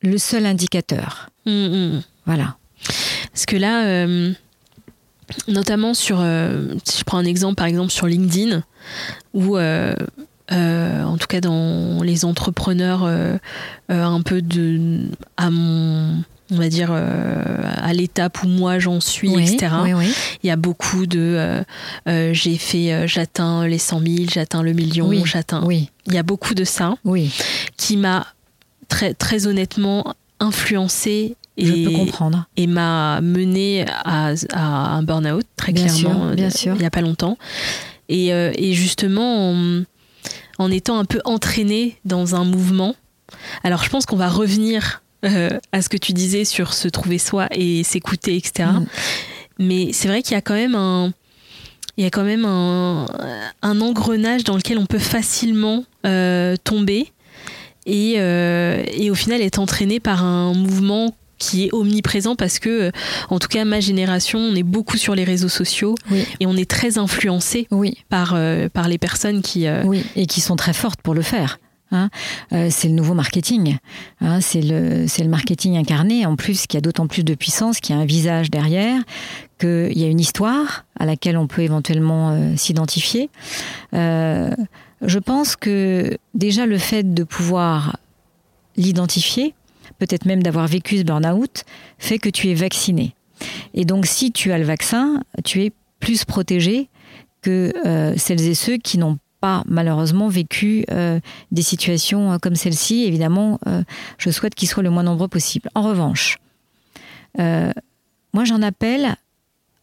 le 0.00 0.18
seul 0.18 0.46
indicateur. 0.46 1.30
Mmh, 1.44 1.52
mmh. 1.52 2.02
Voilà. 2.24 2.56
Parce 3.32 3.46
que 3.46 3.56
là, 3.56 4.06
notamment 5.46 5.94
sur, 5.94 6.18
si 6.84 6.98
je 6.98 7.04
prends 7.04 7.18
un 7.18 7.24
exemple, 7.24 7.56
par 7.56 7.66
exemple 7.66 7.90
sur 7.90 8.06
LinkedIn, 8.06 8.62
où 9.34 9.58
en 9.58 11.16
tout 11.18 11.26
cas 11.26 11.40
dans 11.40 12.02
les 12.02 12.24
entrepreneurs 12.24 13.04
un 13.88 14.22
peu 14.22 14.42
de 14.42 15.08
à 15.36 15.50
mon 15.50 16.22
on 16.50 16.56
va 16.56 16.68
dire 16.68 16.92
à 16.92 17.92
l'étape 17.92 18.42
où 18.42 18.48
moi 18.48 18.78
j'en 18.78 19.00
suis, 19.00 19.32
etc. 19.34 19.72
Il 20.42 20.46
y 20.46 20.50
a 20.50 20.56
beaucoup 20.56 21.06
de 21.06 21.62
j'ai 22.06 22.56
fait, 22.56 23.06
j'atteins 23.06 23.66
les 23.66 23.78
100 23.78 24.00
000, 24.00 24.16
j'atteins 24.32 24.62
le 24.62 24.72
million, 24.72 25.24
j'atteins. 25.24 25.62
Oui. 25.64 25.90
Il 26.06 26.14
y 26.14 26.18
a 26.18 26.22
beaucoup 26.22 26.54
de 26.54 26.64
ça 26.64 26.94
qui 27.76 27.96
m'a 27.96 28.26
très, 28.88 29.14
très 29.14 29.46
honnêtement 29.46 30.14
influencé 30.40 31.36
et, 31.56 32.06
et 32.56 32.66
m'a 32.66 33.20
mené 33.20 33.84
à, 33.88 34.32
un 34.52 35.02
burn-out 35.02 35.44
très 35.56 35.72
clairement 35.72 36.30
bien 36.34 36.50
sûr. 36.50 36.74
il 36.74 36.80
n'y 36.80 36.86
a 36.86 36.90
pas 36.90 37.00
longtemps 37.00 37.36
et, 38.08 38.32
euh, 38.32 38.52
et 38.56 38.74
justement 38.74 39.52
en, 40.58 40.70
étant 40.70 40.98
un 40.98 41.04
peu 41.04 41.20
entraîné 41.24 41.98
dans 42.04 42.36
un 42.36 42.44
mouvement 42.44 42.94
alors 43.64 43.82
je 43.82 43.90
pense 43.90 44.06
qu'on 44.06 44.16
va 44.16 44.28
revenir 44.28 45.02
euh, 45.24 45.50
à 45.72 45.82
ce 45.82 45.88
que 45.88 45.96
tu 45.96 46.12
disais 46.12 46.44
sur 46.44 46.74
se 46.74 46.88
trouver 46.88 47.18
soi 47.18 47.48
et 47.50 47.82
s'écouter 47.82 48.36
etc 48.36 48.68
mm. 48.70 48.86
mais 49.58 49.92
c'est 49.92 50.08
vrai 50.08 50.22
qu'il 50.22 50.32
y 50.32 50.36
a 50.36 50.40
quand 50.40 50.54
même 50.54 50.74
un 50.74 51.12
il 51.96 52.04
y 52.04 52.06
a 52.06 52.10
quand 52.10 52.22
même 52.22 52.44
un, 52.44 53.06
un 53.62 53.80
engrenage 53.80 54.44
dans 54.44 54.56
lequel 54.56 54.78
on 54.78 54.86
peut 54.86 55.00
facilement 55.00 55.84
euh, 56.06 56.54
tomber 56.62 57.12
et, 57.86 58.12
et, 58.12 59.10
au 59.10 59.14
final 59.14 59.40
être 59.40 59.58
entraîné 59.58 59.98
par 59.98 60.22
un 60.22 60.52
mouvement 60.52 61.14
qui 61.38 61.66
est 61.66 61.72
omniprésent 61.72 62.36
parce 62.36 62.58
que, 62.58 62.68
euh, 62.68 62.90
en 63.30 63.38
tout 63.38 63.48
cas, 63.48 63.64
ma 63.64 63.80
génération, 63.80 64.38
on 64.38 64.54
est 64.54 64.62
beaucoup 64.62 64.96
sur 64.96 65.14
les 65.14 65.24
réseaux 65.24 65.48
sociaux 65.48 65.94
et 66.40 66.46
on 66.46 66.56
est 66.56 66.68
très 66.68 66.98
influencé 66.98 67.66
oui. 67.70 67.96
par, 68.08 68.32
euh, 68.34 68.68
par 68.68 68.88
les 68.88 68.98
personnes 68.98 69.40
qui. 69.40 69.66
Euh, 69.66 69.82
oui, 69.84 70.04
et 70.16 70.26
qui 70.26 70.40
sont 70.40 70.56
très 70.56 70.72
fortes 70.72 71.00
pour 71.00 71.14
le 71.14 71.22
faire. 71.22 71.58
Hein. 71.90 72.10
c'est 72.50 72.88
le 72.88 72.94
nouveau 72.94 73.14
marketing. 73.14 73.78
Hein. 74.20 74.40
c'est 74.40 74.60
le, 74.62 75.28
marketing 75.28 75.76
incarné, 75.76 76.26
en 76.26 76.36
plus, 76.36 76.66
qui 76.66 76.76
a 76.76 76.80
d'autant 76.80 77.06
plus 77.06 77.24
de 77.24 77.34
puissance, 77.34 77.80
qui 77.80 77.92
a 77.92 77.96
un 77.96 78.04
visage 78.04 78.50
derrière, 78.50 79.02
qu'il 79.58 79.98
y 79.98 80.04
a 80.04 80.08
une 80.08 80.20
histoire 80.20 80.84
à 80.98 81.06
laquelle 81.06 81.36
on 81.36 81.46
peut 81.46 81.62
éventuellement 81.62 82.56
s'identifier. 82.56 83.30
je 83.92 85.18
pense 85.18 85.56
que 85.56 86.18
déjà 86.34 86.66
le 86.66 86.78
fait 86.78 87.14
de 87.14 87.24
pouvoir 87.24 87.96
l'identifier, 88.76 89.54
peut-être 89.98 90.24
même 90.24 90.42
d'avoir 90.42 90.66
vécu 90.66 90.98
ce 90.98 91.02
burn-out, 91.02 91.64
fait 91.98 92.18
que 92.18 92.28
tu 92.28 92.48
es 92.48 92.54
vacciné. 92.54 93.14
Et 93.74 93.84
donc 93.84 94.06
si 94.06 94.32
tu 94.32 94.52
as 94.52 94.58
le 94.58 94.64
vaccin, 94.64 95.22
tu 95.44 95.62
es 95.62 95.72
plus 96.00 96.24
protégé 96.24 96.88
que 97.42 97.72
euh, 97.86 98.14
celles 98.16 98.46
et 98.46 98.54
ceux 98.54 98.76
qui 98.76 98.98
n'ont 98.98 99.18
pas 99.40 99.62
malheureusement 99.66 100.28
vécu 100.28 100.84
euh, 100.90 101.20
des 101.52 101.62
situations 101.62 102.32
euh, 102.32 102.38
comme 102.38 102.56
celle-ci. 102.56 103.04
Évidemment, 103.04 103.60
je 104.18 104.30
souhaite 104.30 104.54
qu'ils 104.54 104.68
soient 104.68 104.82
le 104.82 104.90
moins 104.90 105.02
nombreux 105.02 105.28
possible. 105.28 105.68
En 105.74 105.82
revanche, 105.82 106.38
moi 107.36 108.44
j'en 108.44 108.62
appelle 108.62 109.16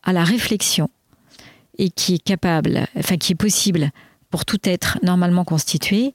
à 0.04 0.14
la 0.14 0.24
réflexion 0.24 0.90
et 1.78 1.90
qui 1.90 2.16
est 2.16 2.24
capable, 2.24 2.88
enfin 2.98 3.18
qui 3.18 3.34
est 3.34 3.36
possible 3.36 3.92
pour 4.30 4.46
tout 4.46 4.60
être 4.64 4.98
normalement 5.04 5.44
constitué, 5.44 6.14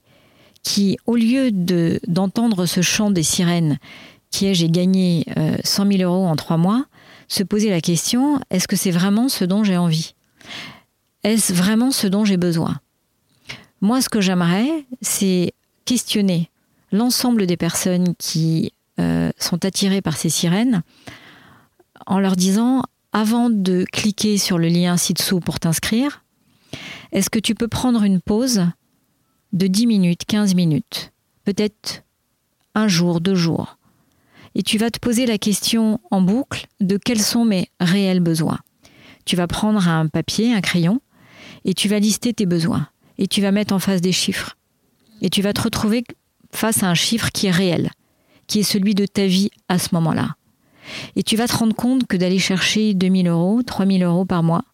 qui, 0.62 0.98
au 1.06 1.16
lieu 1.16 1.50
de, 1.52 2.00
d'entendre 2.06 2.66
ce 2.66 2.82
chant 2.82 3.10
des 3.10 3.22
sirènes 3.22 3.78
qui 4.30 4.46
est 4.46 4.54
j'ai 4.54 4.68
gagné 4.68 5.26
100 5.64 5.86
euh, 5.86 5.96
000 5.98 6.02
euros 6.02 6.26
en 6.26 6.36
trois 6.36 6.56
mois, 6.56 6.84
se 7.28 7.42
poser 7.42 7.70
la 7.70 7.80
question 7.80 8.40
est-ce 8.50 8.68
que 8.68 8.76
c'est 8.76 8.90
vraiment 8.90 9.28
ce 9.28 9.44
dont 9.44 9.64
j'ai 9.64 9.76
envie? 9.76 10.14
Est-ce 11.24 11.52
vraiment 11.52 11.90
ce 11.90 12.06
dont 12.06 12.24
j'ai 12.24 12.36
besoin? 12.36 12.78
Moi, 13.80 14.02
ce 14.02 14.08
que 14.08 14.20
j'aimerais, 14.20 14.86
c'est 15.00 15.54
questionner 15.84 16.50
l'ensemble 16.92 17.46
des 17.46 17.56
personnes 17.56 18.14
qui 18.16 18.72
euh, 18.98 19.30
sont 19.38 19.64
attirées 19.64 20.02
par 20.02 20.16
ces 20.16 20.28
sirènes 20.28 20.82
en 22.06 22.18
leur 22.18 22.36
disant 22.36 22.82
avant 23.12 23.50
de 23.50 23.84
cliquer 23.90 24.38
sur 24.38 24.58
le 24.58 24.68
lien 24.68 24.96
ci-dessous 24.96 25.40
pour 25.40 25.60
t'inscrire, 25.60 26.24
est-ce 27.12 27.30
que 27.30 27.38
tu 27.38 27.54
peux 27.54 27.68
prendre 27.68 28.02
une 28.02 28.20
pause 28.20 28.66
de 29.52 29.66
10 29.66 29.86
minutes, 29.86 30.24
15 30.26 30.54
minutes, 30.54 31.12
peut-être 31.44 32.04
un 32.74 32.86
jour, 32.86 33.20
deux 33.20 33.34
jours. 33.34 33.78
Et 34.54 34.62
tu 34.62 34.78
vas 34.78 34.90
te 34.90 34.98
poser 34.98 35.26
la 35.26 35.38
question 35.38 36.00
en 36.10 36.20
boucle 36.20 36.66
de 36.80 36.96
quels 36.96 37.22
sont 37.22 37.44
mes 37.44 37.68
réels 37.80 38.20
besoins. 38.20 38.58
Tu 39.24 39.36
vas 39.36 39.46
prendre 39.46 39.88
un 39.88 40.06
papier, 40.06 40.52
un 40.54 40.60
crayon, 40.60 41.00
et 41.64 41.74
tu 41.74 41.88
vas 41.88 41.98
lister 41.98 42.32
tes 42.32 42.46
besoins. 42.46 42.88
Et 43.20 43.28
tu 43.28 43.40
vas 43.40 43.52
mettre 43.52 43.72
en 43.72 43.78
face 43.78 44.00
des 44.00 44.10
chiffres. 44.10 44.56
Et 45.22 45.30
tu 45.30 45.42
vas 45.42 45.52
te 45.52 45.60
retrouver 45.60 46.02
face 46.52 46.82
à 46.82 46.88
un 46.88 46.94
chiffre 46.94 47.30
qui 47.30 47.46
est 47.46 47.52
réel, 47.52 47.90
qui 48.48 48.58
est 48.58 48.64
celui 48.64 48.96
de 48.96 49.06
ta 49.06 49.26
vie 49.26 49.50
à 49.68 49.78
ce 49.78 49.90
moment-là. 49.92 50.34
Et 51.14 51.22
tu 51.22 51.36
vas 51.36 51.46
te 51.46 51.56
rendre 51.56 51.76
compte 51.76 52.06
que 52.06 52.16
d'aller 52.16 52.38
chercher 52.38 52.94
2000 52.94 53.28
euros, 53.28 53.62
3000 53.62 54.02
euros 54.02 54.24
par 54.24 54.42
mois, 54.42 54.64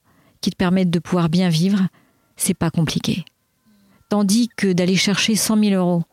qui 0.41 0.51
te 0.51 0.57
permettent 0.57 0.91
de 0.91 0.99
pouvoir 0.99 1.29
bien 1.29 1.49
vivre, 1.49 1.89
c'est 2.37 2.55
pas 2.55 2.71
compliqué. 2.71 3.25
Tandis 4.09 4.49
que 4.57 4.73
d'aller 4.73 4.97
chercher 4.97 5.35
100 5.35 5.59
000 5.65 5.75
euros, 5.75 6.05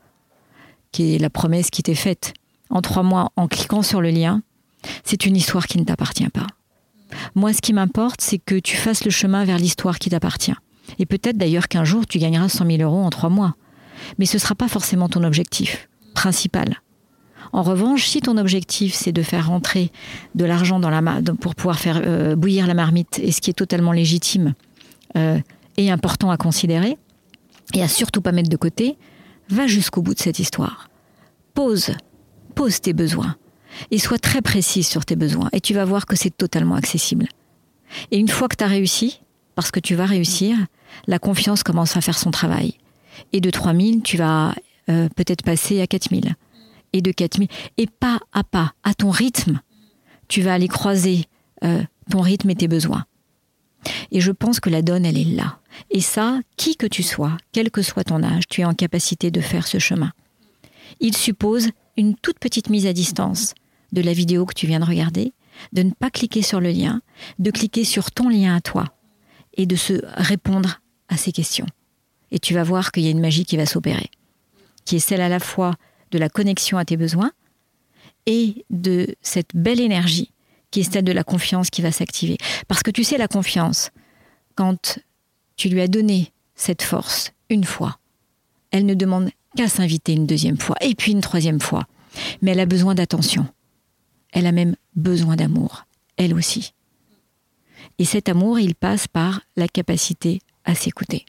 qui 0.92 1.16
est 1.16 1.20
la 1.20 1.30
promesse 1.30 1.70
qui 1.70 1.84
t'est 1.84 1.96
faite 1.96 2.34
en 2.70 2.82
trois 2.82 3.04
mois 3.04 3.32
en 3.36 3.48
cliquant 3.48 3.84
sur 3.84 4.02
le 4.02 4.10
lien, 4.10 4.42
c'est 5.04 5.26
une 5.26 5.38
histoire 5.38 5.68
qui 5.68 5.78
ne 5.78 5.84
t'appartient 5.84 6.28
pas. 6.30 6.48
Moi, 7.36 7.54
ce 7.54 7.62
qui 7.62 7.74
m'importe, 7.74 8.22
c'est 8.22 8.40
que 8.40 8.56
tu 8.56 8.76
fasses 8.76 9.06
le 9.06 9.12
chemin 9.12 9.46
vers 9.46 9.60
l'histoire 9.60 10.00
qui 10.00 10.10
t'appartient. 10.10 10.56
Et 11.00 11.06
peut-être 11.06 11.38
d'ailleurs 11.38 11.68
qu'un 11.68 11.84
jour, 11.84 12.06
tu 12.08 12.18
gagneras 12.18 12.50
100 12.50 12.66
000 12.66 12.82
euros 12.82 13.04
en 13.04 13.10
trois 13.10 13.30
mois. 13.30 13.56
Mais 14.20 14.26
ce 14.26 14.38
ne 14.38 14.40
sera 14.40 14.56
pas 14.56 14.68
forcément 14.68 15.10
ton 15.10 15.24
objectif 15.24 15.90
principal. 16.14 16.82
En 17.52 17.62
revanche, 17.62 18.06
si 18.06 18.22
ton 18.22 18.38
objectif, 18.38 18.94
c'est 18.94 19.12
de 19.12 19.22
faire 19.22 19.48
rentrer 19.48 19.92
de 20.36 20.46
l'argent 20.46 20.80
dans 20.80 20.90
la 20.90 21.02
pour 21.40 21.56
pouvoir 21.56 21.80
faire 21.80 22.02
euh, 22.04 22.36
bouillir 22.36 22.68
la 22.68 22.74
marmite, 22.74 23.20
et 23.20 23.32
ce 23.32 23.42
qui 23.42 23.50
est 23.50 23.54
totalement 23.54 23.92
légitime 23.92 24.54
euh, 25.18 25.40
et 25.78 25.92
important 25.92 26.32
à 26.32 26.38
considérer, 26.38 26.98
et 27.74 27.84
à 27.84 27.88
surtout 27.88 28.22
pas 28.22 28.32
mettre 28.32 28.50
de 28.50 28.58
côté, 28.58 28.98
va 29.50 29.68
jusqu'au 29.68 30.02
bout 30.02 30.14
de 30.14 30.20
cette 30.20 30.40
histoire. 30.40 30.90
Pose, 31.54 31.92
pose 32.56 32.82
tes 32.82 32.94
besoins 32.94 33.36
et 33.92 34.00
sois 34.00 34.20
très 34.20 34.42
précise 34.42 34.88
sur 34.88 35.06
tes 35.06 35.16
besoins 35.16 35.50
et 35.54 35.62
tu 35.62 35.74
vas 35.74 35.86
voir 35.86 36.06
que 36.06 36.16
c'est 36.16 36.36
totalement 36.36 36.76
accessible. 36.76 37.28
Et 38.12 38.18
une 38.18 38.30
fois 38.30 38.48
que 38.48 38.56
tu 38.56 38.64
as 38.64 38.68
réussi, 38.68 39.22
parce 39.56 39.72
que 39.72 39.80
tu 39.80 39.96
vas 39.96 40.06
réussir, 40.06 40.58
la 41.08 41.20
confiance 41.20 41.64
commence 41.64 41.98
à 41.98 42.02
faire 42.02 42.18
son 42.18 42.32
travail. 42.32 42.76
Et 43.32 43.42
de 43.42 43.50
3000, 43.50 44.02
tu 44.02 44.18
vas 44.18 44.56
euh, 44.90 45.10
peut-être 45.16 45.44
passer 45.44 45.82
à 45.82 45.88
4000. 45.88 46.36
Et 46.94 47.02
de 47.02 47.12
4000, 47.12 47.48
et 47.78 47.88
pas 47.88 48.20
à 48.34 48.44
pas, 48.44 48.74
à 48.84 48.94
ton 48.94 49.10
rythme, 49.10 49.62
tu 50.28 50.42
vas 50.42 50.54
aller 50.54 50.68
croiser 50.68 51.26
euh, 51.64 51.82
ton 52.12 52.22
rythme 52.22 52.52
et 52.52 52.56
tes 52.56 52.68
besoins. 52.68 53.06
Et 54.12 54.22
je 54.22 54.32
pense 54.32 54.60
que 54.60 54.70
la 54.70 54.82
donne, 54.82 55.06
elle 55.06 55.18
est 55.18 55.24
là. 55.24 55.60
Et 55.90 56.02
ça, 56.02 56.40
qui 56.56 56.76
que 56.76 56.86
tu 56.86 57.02
sois, 57.02 57.36
quel 57.52 57.72
que 57.72 57.82
soit 57.82 58.04
ton 58.04 58.24
âge, 58.24 58.44
tu 58.48 58.62
es 58.62 58.66
en 58.66 58.74
capacité 58.74 59.32
de 59.32 59.42
faire 59.42 59.68
ce 59.68 59.80
chemin. 59.80 60.12
Il 61.00 61.18
suppose 61.18 61.70
une 61.98 62.16
toute 62.16 62.40
petite 62.40 62.70
mise 62.70 62.86
à 62.86 62.94
distance 62.94 63.56
de 63.92 64.02
la 64.02 64.14
vidéo 64.14 64.46
que 64.46 64.54
tu 64.54 64.68
viens 64.68 64.80
de 64.80 64.86
regarder, 64.86 65.34
de 65.74 65.84
ne 65.84 65.92
pas 65.92 66.10
cliquer 66.10 66.42
sur 66.42 66.60
le 66.60 66.70
lien, 66.72 67.02
de 67.40 67.52
cliquer 67.52 67.84
sur 67.84 68.12
ton 68.12 68.30
lien 68.30 68.56
à 68.56 68.62
toi 68.62 68.93
et 69.56 69.66
de 69.66 69.76
se 69.76 69.94
répondre 70.16 70.82
à 71.10 71.18
ces 71.18 71.32
questions. 71.32 71.68
Et 72.32 72.40
tu 72.40 72.54
vas 72.54 72.64
voir 72.64 72.92
qu'il 72.92 73.04
y 73.04 73.08
a 73.08 73.12
une 73.12 73.20
magie 73.20 73.46
qui 73.46 73.58
va 73.58 73.66
s'opérer, 73.66 74.10
qui 74.86 74.96
est 74.96 75.00
celle 75.00 75.22
à 75.22 75.30
la 75.30 75.40
fois 75.40 75.76
de 76.12 76.18
la 76.18 76.30
connexion 76.30 76.78
à 76.78 76.86
tes 76.86 76.98
besoins 76.98 77.32
et 78.26 78.66
de 78.70 79.16
cette 79.22 79.56
belle 79.56 79.80
énergie 79.80 80.32
qui 80.74 80.80
est 80.80 80.92
celle 80.92 81.04
de 81.04 81.12
la 81.12 81.24
confiance 81.24 81.70
qui 81.70 81.84
va 81.84 81.92
s'activer. 81.92 82.38
Parce 82.68 82.82
que 82.82 82.90
tu 82.90 83.04
sais, 83.04 83.18
la 83.18 83.28
confiance, 83.28 83.92
quand 84.56 85.00
tu 85.56 85.70
lui 85.70 85.82
as 85.82 85.88
donné 85.88 86.34
cette 86.56 86.82
force 86.82 87.32
une 87.50 87.64
fois, 87.64 88.00
elle 88.72 88.88
ne 88.88 88.96
demande 88.96 89.30
qu'à 89.56 89.68
s'inviter 89.68 90.14
une 90.14 90.26
deuxième 90.26 90.58
fois, 90.58 90.76
et 90.82 90.96
puis 90.96 91.12
une 91.12 91.22
troisième 91.22 91.62
fois. 91.62 91.86
Mais 92.42 92.52
elle 92.52 92.60
a 92.60 92.66
besoin 92.66 92.96
d'attention. 92.96 93.48
Elle 94.32 94.48
a 94.48 94.52
même 94.52 94.76
besoin 94.96 95.36
d'amour, 95.36 95.86
elle 96.18 96.34
aussi. 96.34 96.73
Et 98.00 98.06
cet 98.06 98.30
amour, 98.30 98.60
il 98.60 98.76
passe 98.76 99.08
par 99.08 99.42
la 99.56 99.68
capacité 99.68 100.40
à 100.66 100.76
s'écouter, 100.76 101.26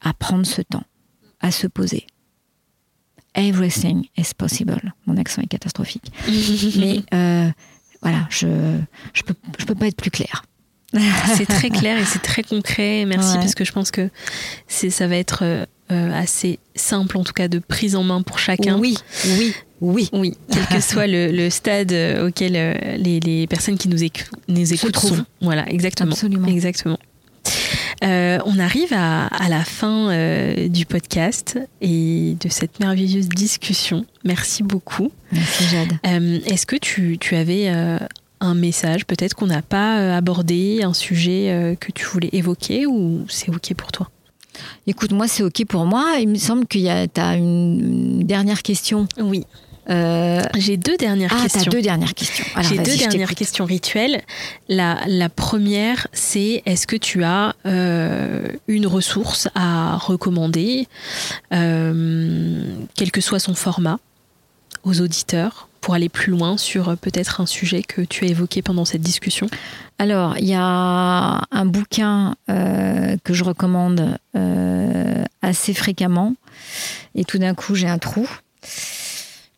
à 0.00 0.14
prendre 0.14 0.46
ce 0.46 0.62
temps, 0.62 0.84
à 1.40 1.50
se 1.50 1.66
poser. 1.66 2.06
Everything 3.34 4.06
is 4.16 4.34
possible. 4.36 4.92
Mon 5.06 5.16
accent 5.16 5.42
est 5.42 5.46
catastrophique. 5.46 6.12
Mais 6.76 7.02
euh, 7.14 7.50
voilà, 8.02 8.26
je 8.30 8.78
je 9.14 9.22
peux, 9.22 9.34
je 9.58 9.64
peux 9.64 9.74
pas 9.74 9.86
être 9.86 9.96
plus 9.96 10.10
clair. 10.10 10.44
c'est 11.36 11.46
très 11.46 11.70
clair 11.70 11.98
et 11.98 12.04
c'est 12.04 12.20
très 12.20 12.42
concret. 12.42 13.04
Merci 13.06 13.36
parce 13.36 13.54
que 13.54 13.64
je 13.64 13.72
pense 13.72 13.90
que 13.90 14.10
ça 14.68 15.06
va 15.06 15.16
être 15.16 15.42
euh, 15.42 15.66
assez 15.90 16.58
simple 16.74 17.16
en 17.16 17.24
tout 17.24 17.32
cas 17.32 17.48
de 17.48 17.58
prise 17.58 17.96
en 17.96 18.02
main 18.04 18.22
pour 18.22 18.38
chacun. 18.38 18.78
Oui, 18.78 18.96
oui, 19.38 19.54
oui, 19.82 20.08
oui. 20.12 20.36
Quel 20.50 20.66
que 20.66 20.80
soit 20.80 21.06
le, 21.06 21.50
stade 21.50 21.92
euh, 21.92 22.28
auquel 22.28 22.52
euh, 22.56 22.96
les, 22.96 23.20
les, 23.20 23.46
personnes 23.46 23.76
qui 23.76 23.88
nous, 23.88 23.98
nous 24.48 24.72
écoutent 24.72 24.96
sont. 24.96 25.24
Voilà, 25.40 25.68
exactement. 25.68 26.12
Absolument. 26.12 26.46
Exactement. 26.48 26.98
Euh, 28.02 28.38
on 28.46 28.58
arrive 28.58 28.92
à, 28.92 29.28
la 29.48 29.64
fin 29.64 30.10
euh, 30.10 30.68
du 30.68 30.86
podcast 30.86 31.58
et 31.80 32.36
de 32.40 32.48
cette 32.48 32.80
merveilleuse 32.80 33.28
discussion. 33.28 34.04
Merci 34.24 34.62
beaucoup. 34.62 35.12
Merci 35.30 35.64
Jade. 35.64 35.92
Euh, 36.06 36.40
est-ce 36.46 36.66
que 36.66 36.76
tu, 36.76 37.18
tu 37.18 37.36
avais 37.36 37.68
un 38.40 38.54
message 38.54 39.06
peut-être 39.06 39.34
qu'on 39.34 39.46
n'a 39.46 39.62
pas 39.62 40.16
abordé, 40.16 40.82
un 40.82 40.94
sujet 40.94 41.76
que 41.80 41.92
tu 41.92 42.04
voulais 42.06 42.30
évoquer 42.32 42.86
ou 42.86 43.24
c'est 43.28 43.50
OK 43.50 43.74
pour 43.74 43.92
toi? 43.92 44.10
Écoute, 44.86 45.12
moi 45.12 45.28
c'est 45.28 45.42
OK 45.42 45.64
pour 45.66 45.86
moi. 45.86 46.16
Il 46.20 46.28
me 46.28 46.34
semble 46.36 46.66
que 46.66 47.06
tu 47.06 47.20
as 47.20 47.36
une 47.36 48.24
dernière 48.24 48.62
question. 48.62 49.06
Oui. 49.18 49.44
Euh, 49.90 50.42
j'ai 50.56 50.76
deux 50.76 50.96
dernières 50.96 51.34
ah, 51.36 51.42
questions. 51.42 51.70
deux 51.70 51.82
dernières 51.82 52.14
questions. 52.14 52.44
J'ai 52.60 52.78
deux 52.78 52.96
dernières 52.96 53.34
questions 53.34 53.64
rituelles. 53.64 54.22
La, 54.68 55.00
la 55.06 55.28
première, 55.28 56.06
c'est 56.12 56.62
est-ce 56.66 56.86
que 56.86 56.96
tu 56.96 57.24
as 57.24 57.54
euh, 57.66 58.48
une 58.68 58.86
ressource 58.86 59.48
à 59.54 59.96
recommander, 59.96 60.86
euh, 61.52 62.64
quel 62.94 63.10
que 63.10 63.20
soit 63.20 63.40
son 63.40 63.54
format, 63.54 63.98
aux 64.84 65.00
auditeurs 65.00 65.68
pour 65.80 65.94
aller 65.94 66.08
plus 66.08 66.30
loin 66.30 66.56
sur 66.56 66.96
peut-être 66.96 67.40
un 67.40 67.46
sujet 67.46 67.82
que 67.82 68.02
tu 68.02 68.24
as 68.24 68.28
évoqué 68.28 68.62
pendant 68.62 68.84
cette 68.84 69.02
discussion? 69.02 69.48
Alors, 69.98 70.38
il 70.38 70.46
y 70.46 70.54
a 70.54 71.42
un 71.50 71.64
bouquin 71.64 72.36
que 72.46 73.34
je 73.34 73.42
recommande 73.42 74.16
assez 75.42 75.74
fréquemment 75.74 76.34
et 77.16 77.24
tout 77.24 77.38
d'un 77.38 77.54
coup 77.54 77.74
j'ai 77.74 77.88
un 77.88 77.98
trou 77.98 78.28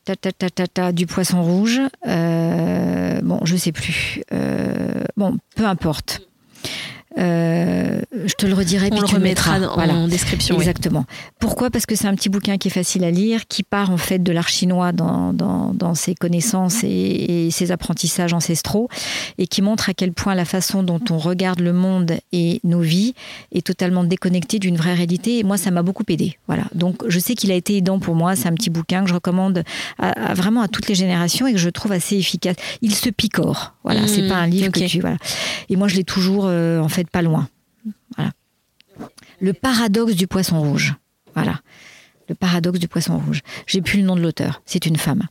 ta, 0.05 0.17
ta, 0.17 0.67
ta, 0.67 0.93
du 0.93 1.07
poisson 1.07 1.43
rouge. 1.43 1.81
Euh, 2.07 3.21
bon, 3.23 3.41
je 3.45 3.57
sais 3.57 3.73
plus. 3.73 4.23
Euh, 4.33 5.05
bon, 5.17 5.39
peu 5.57 5.65
importe. 5.65 6.29
Euh, 7.17 8.01
je 8.27 8.35
te 8.35 8.47
le 8.47 8.55
redirai, 8.55 8.89
On 8.91 8.97
puis 8.97 9.17
le 9.17 9.35
tu 9.35 9.49
en 9.51 10.09
description. 10.09 10.57
Exactement. 10.57 11.05
Pourquoi? 11.39 11.71
Parce 11.71 11.87
que 11.87 11.95
c'est 11.95 12.09
un 12.09 12.15
petit 12.15 12.29
bouquin 12.29 12.59
qui 12.59 12.69
est 12.69 12.71
facile 12.71 13.05
à 13.05 13.11
lire, 13.11 13.47
qui 13.47 13.63
part 13.63 13.91
en 13.91 13.97
fait 13.97 14.23
de 14.23 14.33
l'art 14.33 14.49
chinois 14.49 14.93
dans, 14.93 15.33
dans, 15.33 15.95
ses 15.95 16.15
connaissances 16.15 16.83
et, 16.83 17.49
ses 17.51 17.71
apprentissages 17.71 18.33
ancestraux, 18.33 18.89
et 19.39 19.47
qui 19.47 19.63
montre 19.63 19.89
à 19.89 19.95
quel 19.95 20.13
point 20.13 20.35
la 20.35 20.45
façon 20.45 20.83
dont 20.83 21.01
on 21.11 21.19
regarde 21.19 21.61
le 21.61 21.73
monde 21.73 22.15
et 22.33 22.61
nos 22.65 22.81
vies 22.81 23.15
est 23.53 23.65
totalement 23.65 24.03
déconnectée 24.03 24.59
d'une 24.59 24.77
vraie 24.77 24.95
réalité. 24.95 25.39
Et 25.39 25.43
moi, 25.45 25.57
ça 25.57 25.71
m'a 25.71 25.83
beaucoup 25.83 26.05
aidé. 26.09 26.37
Voilà. 26.49 26.65
Donc, 26.75 27.03
je 27.07 27.19
sais 27.19 27.35
qu'il 27.35 27.53
a 27.53 27.55
été 27.55 27.77
aidant 27.77 28.01
pour 28.01 28.15
moi. 28.15 28.35
C'est 28.35 28.49
un 28.49 28.55
petit 28.55 28.71
bouquin 28.71 29.03
que 29.05 29.09
je 29.09 29.15
recommande 29.15 29.63
à, 29.99 30.35
vraiment 30.35 30.63
à 30.63 30.69
toutes 30.69 30.89
les 30.89 30.95
générations 30.95 31.47
et 31.47 31.53
que 31.53 31.59
je 31.59 31.71
trouve 31.71 31.93
assez 31.93 32.17
efficace. 32.17 32.57
Il 32.83 32.95
se 32.95 33.11
picore. 33.11 33.75
Voilà. 33.85 34.07
c'est 34.09 34.23
mmh, 34.23 34.29
pas 34.29 34.37
un 34.37 34.47
livre 34.47 34.73
que 34.73 34.87
tu. 34.87 35.01
Voilà. 35.01 35.19
Et 35.69 35.77
moi, 35.77 35.89
je 35.89 35.97
l'ai 35.97 36.05
toujours 36.05 36.45
euh, 36.47 36.81
en 36.81 36.89
fait 36.89 37.04
pas 37.05 37.23
loin. 37.23 37.49
Voilà. 38.17 38.33
Le 39.41 39.53
paradoxe 39.53 40.15
du 40.15 40.27
poisson 40.27 40.61
rouge. 40.61 40.95
Voilà. 41.35 41.61
Le 42.29 42.35
paradoxe 42.35 42.79
du 42.79 42.89
poisson 42.89 43.19
rouge. 43.19 43.43
J'ai 43.67 43.83
plus 43.83 43.99
le 43.99 44.07
nom 44.07 44.17
de 44.17 44.23
l'auteur. 44.23 44.63
C'est 44.65 44.87
une 44.87 44.97
femme. 44.97 45.25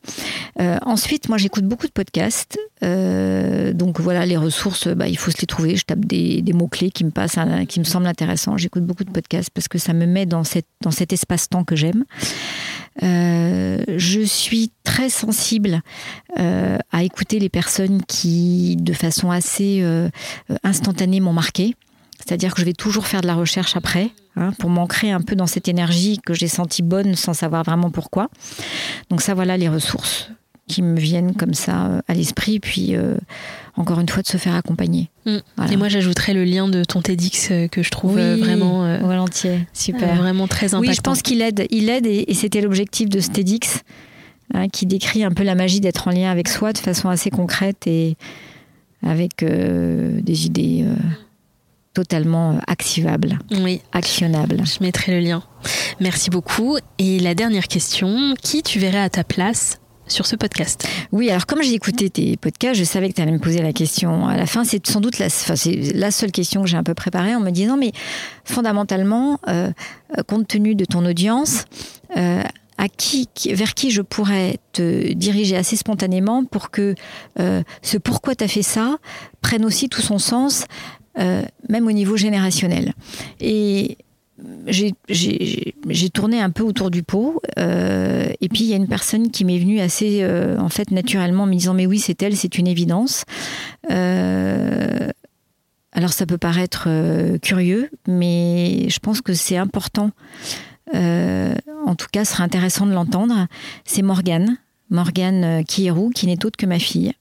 Euh, 0.60 0.78
ensuite, 0.86 1.28
moi, 1.28 1.40
j'écoute 1.40 1.66
beaucoup 1.66 1.88
de 1.88 1.92
podcasts. 1.92 2.60
Euh, 2.84 3.74
donc 3.74 4.00
voilà, 4.00 4.28
les 4.28 4.38
ressources, 4.38 4.88
bah, 4.90 5.08
il 5.08 5.18
faut 5.18 5.32
se 5.32 5.42
les 5.42 5.48
trouver. 5.48 5.76
Je 5.76 5.86
tape 5.86 6.06
des, 6.06 6.44
mots-clés 6.54 6.92
qui 6.92 7.04
me 7.04 7.10
passent, 7.10 7.40
qui 7.68 7.80
me 7.80 7.86
semblent 7.86 8.06
intéressants. 8.06 8.58
J'écoute 8.58 8.86
beaucoup 8.86 9.06
de 9.06 9.12
podcasts 9.12 9.50
parce 9.50 9.68
que 9.68 9.80
ça 9.80 9.94
me 9.94 10.06
met 10.06 10.28
dans 10.28 10.44
cet 10.44 11.14
espace-temps 11.14 11.64
que 11.64 11.76
j'aime. 11.76 12.06
Euh, 13.02 13.84
je 13.98 14.22
suis 14.22 14.72
très 14.84 15.10
sensible 15.10 15.82
à 16.36 17.04
écouter 17.04 17.40
les 17.40 17.50
personnes 17.50 18.04
qui, 18.04 18.76
de 18.76 18.94
façon 18.94 19.32
assez 19.32 19.84
instantanée, 20.64 21.20
m'ont 21.20 21.34
marqué. 21.34 21.76
C'est-à-dire 22.20 22.54
que 22.54 22.62
je 22.62 22.66
vais 22.66 22.74
toujours 22.74 23.08
faire 23.08 23.22
de 23.22 23.28
la 23.28 23.36
recherche 23.36 23.76
après, 23.76 24.10
hein, 24.36 24.52
pour 24.60 24.70
m'ancrer 24.70 25.12
un 25.12 25.22
peu 25.22 25.36
dans 25.36 25.48
cette 25.48 25.68
énergie 25.68 26.20
que 26.26 26.34
j'ai 26.34 26.48
sentie 26.48 26.82
bonne 26.82 27.16
sans 27.16 27.34
savoir 27.34 27.64
vraiment 27.64 27.92
pourquoi. 27.92 28.30
Donc 29.10 29.22
ça, 29.22 29.34
voilà 29.34 29.58
les 29.58 29.68
ressources 29.68 30.30
qui 30.74 30.82
me 30.82 31.00
viennent 31.00 31.36
comme 31.36 31.54
ça 31.54 31.86
euh, 31.86 32.02
à 32.08 32.14
l'esprit, 32.14 32.60
puis 32.60 32.96
euh, 32.96 33.16
encore 33.76 34.00
une 34.00 34.10
fois 34.10 34.24
de 34.24 34.28
se 34.28 34.38
faire 34.38 34.56
accompagner. 34.56 35.10
Mm. 35.26 35.38
Et 35.72 35.76
moi 35.78 35.88
j'ajouterais 35.88 36.34
le 36.34 36.44
lien 36.44 36.68
de 36.68 36.84
ton 36.84 37.02
TEDx 37.02 37.50
euh, 37.52 37.68
que 37.68 37.84
je 37.84 37.92
trouve 37.92 38.20
vraiment 38.20 38.98
volontiers, 39.00 39.68
super, 39.74 40.16
vraiment 40.16 40.48
très 40.48 40.74
impactant. 40.74 40.90
Oui, 40.90 40.96
je 40.96 41.02
pense 41.02 41.22
qu'il 41.22 41.42
aide, 41.42 41.68
il 41.70 41.90
aide 41.90 42.08
et, 42.08 42.34
c'était 42.34 42.62
l'objectif 42.62 43.10
de 43.10 43.20
ce 43.20 43.30
TEDx 43.30 43.82
hein, 44.54 44.68
qui 44.68 44.86
décrit 44.86 45.24
un 45.24 45.32
peu 45.32 45.44
la 45.44 45.56
magie 45.56 45.80
d'être 45.80 46.08
en 46.08 46.12
lien 46.12 46.32
avec 46.32 46.50
soi 46.50 46.74
de 46.74 46.80
façon 46.80 47.10
assez 47.10 47.30
concrète 47.30 47.86
et 47.86 48.18
avec 49.04 49.44
des 49.46 50.46
idées 50.46 50.86
totalement 51.94 52.54
euh, 52.54 52.60
activable, 52.68 53.40
oui. 53.52 53.82
actionnable. 53.92 54.64
Je 54.66 54.84
mettrai 54.84 55.14
le 55.14 55.20
lien. 55.20 55.44
Merci 56.00 56.30
beaucoup. 56.30 56.78
Et 56.98 57.20
la 57.20 57.36
dernière 57.36 57.68
question, 57.68 58.34
qui 58.42 58.64
tu 58.64 58.80
verrais 58.80 59.02
à 59.02 59.10
ta 59.10 59.24
place 59.24 59.80
sur 60.08 60.26
ce 60.26 60.36
podcast 60.36 60.88
Oui, 61.12 61.30
alors 61.30 61.46
comme 61.46 61.62
j'ai 61.62 61.74
écouté 61.74 62.10
tes 62.10 62.38
podcasts, 62.38 62.80
je 62.80 62.84
savais 62.84 63.10
que 63.10 63.16
tu 63.16 63.22
allais 63.22 63.32
me 63.32 63.40
poser 63.40 63.62
la 63.62 63.74
question 63.74 64.28
à 64.28 64.38
la 64.38 64.46
fin. 64.46 64.64
C'est 64.64 64.86
sans 64.86 65.02
doute 65.02 65.20
la, 65.20 65.30
seule 65.30 66.32
question 66.32 66.64
que 66.64 66.68
j'ai 66.68 66.78
un 66.78 66.84
peu 66.84 66.94
préparée 66.94 67.36
en 67.36 67.40
me 67.40 67.52
disant, 67.52 67.78
mais 67.78 67.92
fondamentalement, 68.46 69.40
euh, 69.48 69.72
compte 70.28 70.48
tenu 70.48 70.76
de 70.76 70.86
ton 70.86 71.06
audience, 71.06 71.66
euh, 72.18 72.44
à 72.78 72.90
qui, 72.90 73.30
vers 73.52 73.74
qui 73.74 73.92
je 73.92 74.02
pourrais 74.02 74.58
te 74.74 75.14
diriger 75.14 75.56
assez 75.56 75.76
spontanément 75.76 76.44
pour 76.44 76.72
que 76.72 76.96
ce 77.38 77.98
pourquoi 77.98 78.34
tu 78.36 78.44
as 78.44 78.48
fait 78.48 78.64
ça 78.64 78.98
prenne 79.42 79.64
aussi 79.64 79.90
tout 79.90 80.02
son 80.02 80.18
sens 80.18 80.66
euh, 81.20 81.44
même 81.70 81.86
au 81.86 81.92
niveau 81.92 82.18
générationnel. 82.18 82.94
Et 83.40 83.98
j'ai 84.68 86.10
tourné 86.10 86.42
un 86.42 86.50
peu 86.50 86.64
autour 86.64 86.92
du 86.92 87.04
pot 87.04 87.42
euh, 87.58 88.28
et 88.42 88.50
puis 88.50 88.64
il 88.64 88.68
y 88.68 88.74
a 88.74 88.78
une 88.78 88.88
personne 88.88 89.32
qui 89.32 89.46
m'est 89.46 89.60
venue 89.60 89.80
assez 89.80 90.20
euh, 90.22 90.58
en 90.60 90.70
fait 90.70 90.92
naturellement 90.92 91.46
me 91.46 91.54
disant 91.54 91.74
mais 91.74 91.86
oui 91.86 92.00
c'est 92.00 92.22
elle 92.22 92.36
c'est 92.36 92.58
une 92.58 92.68
évidence. 92.68 93.24
Alors 95.96 96.12
ça 96.12 96.26
peut 96.26 96.40
paraître 96.40 96.88
curieux 97.42 97.90
mais 98.08 98.90
je 98.90 99.00
pense 99.00 99.22
que 99.22 99.34
c'est 99.34 99.58
important. 99.58 100.12
En 100.94 101.96
tout 101.98 102.08
cas 102.12 102.26
ce 102.26 102.34
sera 102.34 102.44
intéressant 102.44 102.86
de 102.86 102.94
l'entendre. 102.94 103.48
C'est 103.86 104.02
Morgane. 104.02 104.58
Morgane 104.90 105.64
Kierou, 105.66 106.12
qui 106.12 106.28
n'est 106.28 106.46
autre 106.46 106.56
que 106.56 106.68
ma 106.68 106.78
fille, 106.78 107.14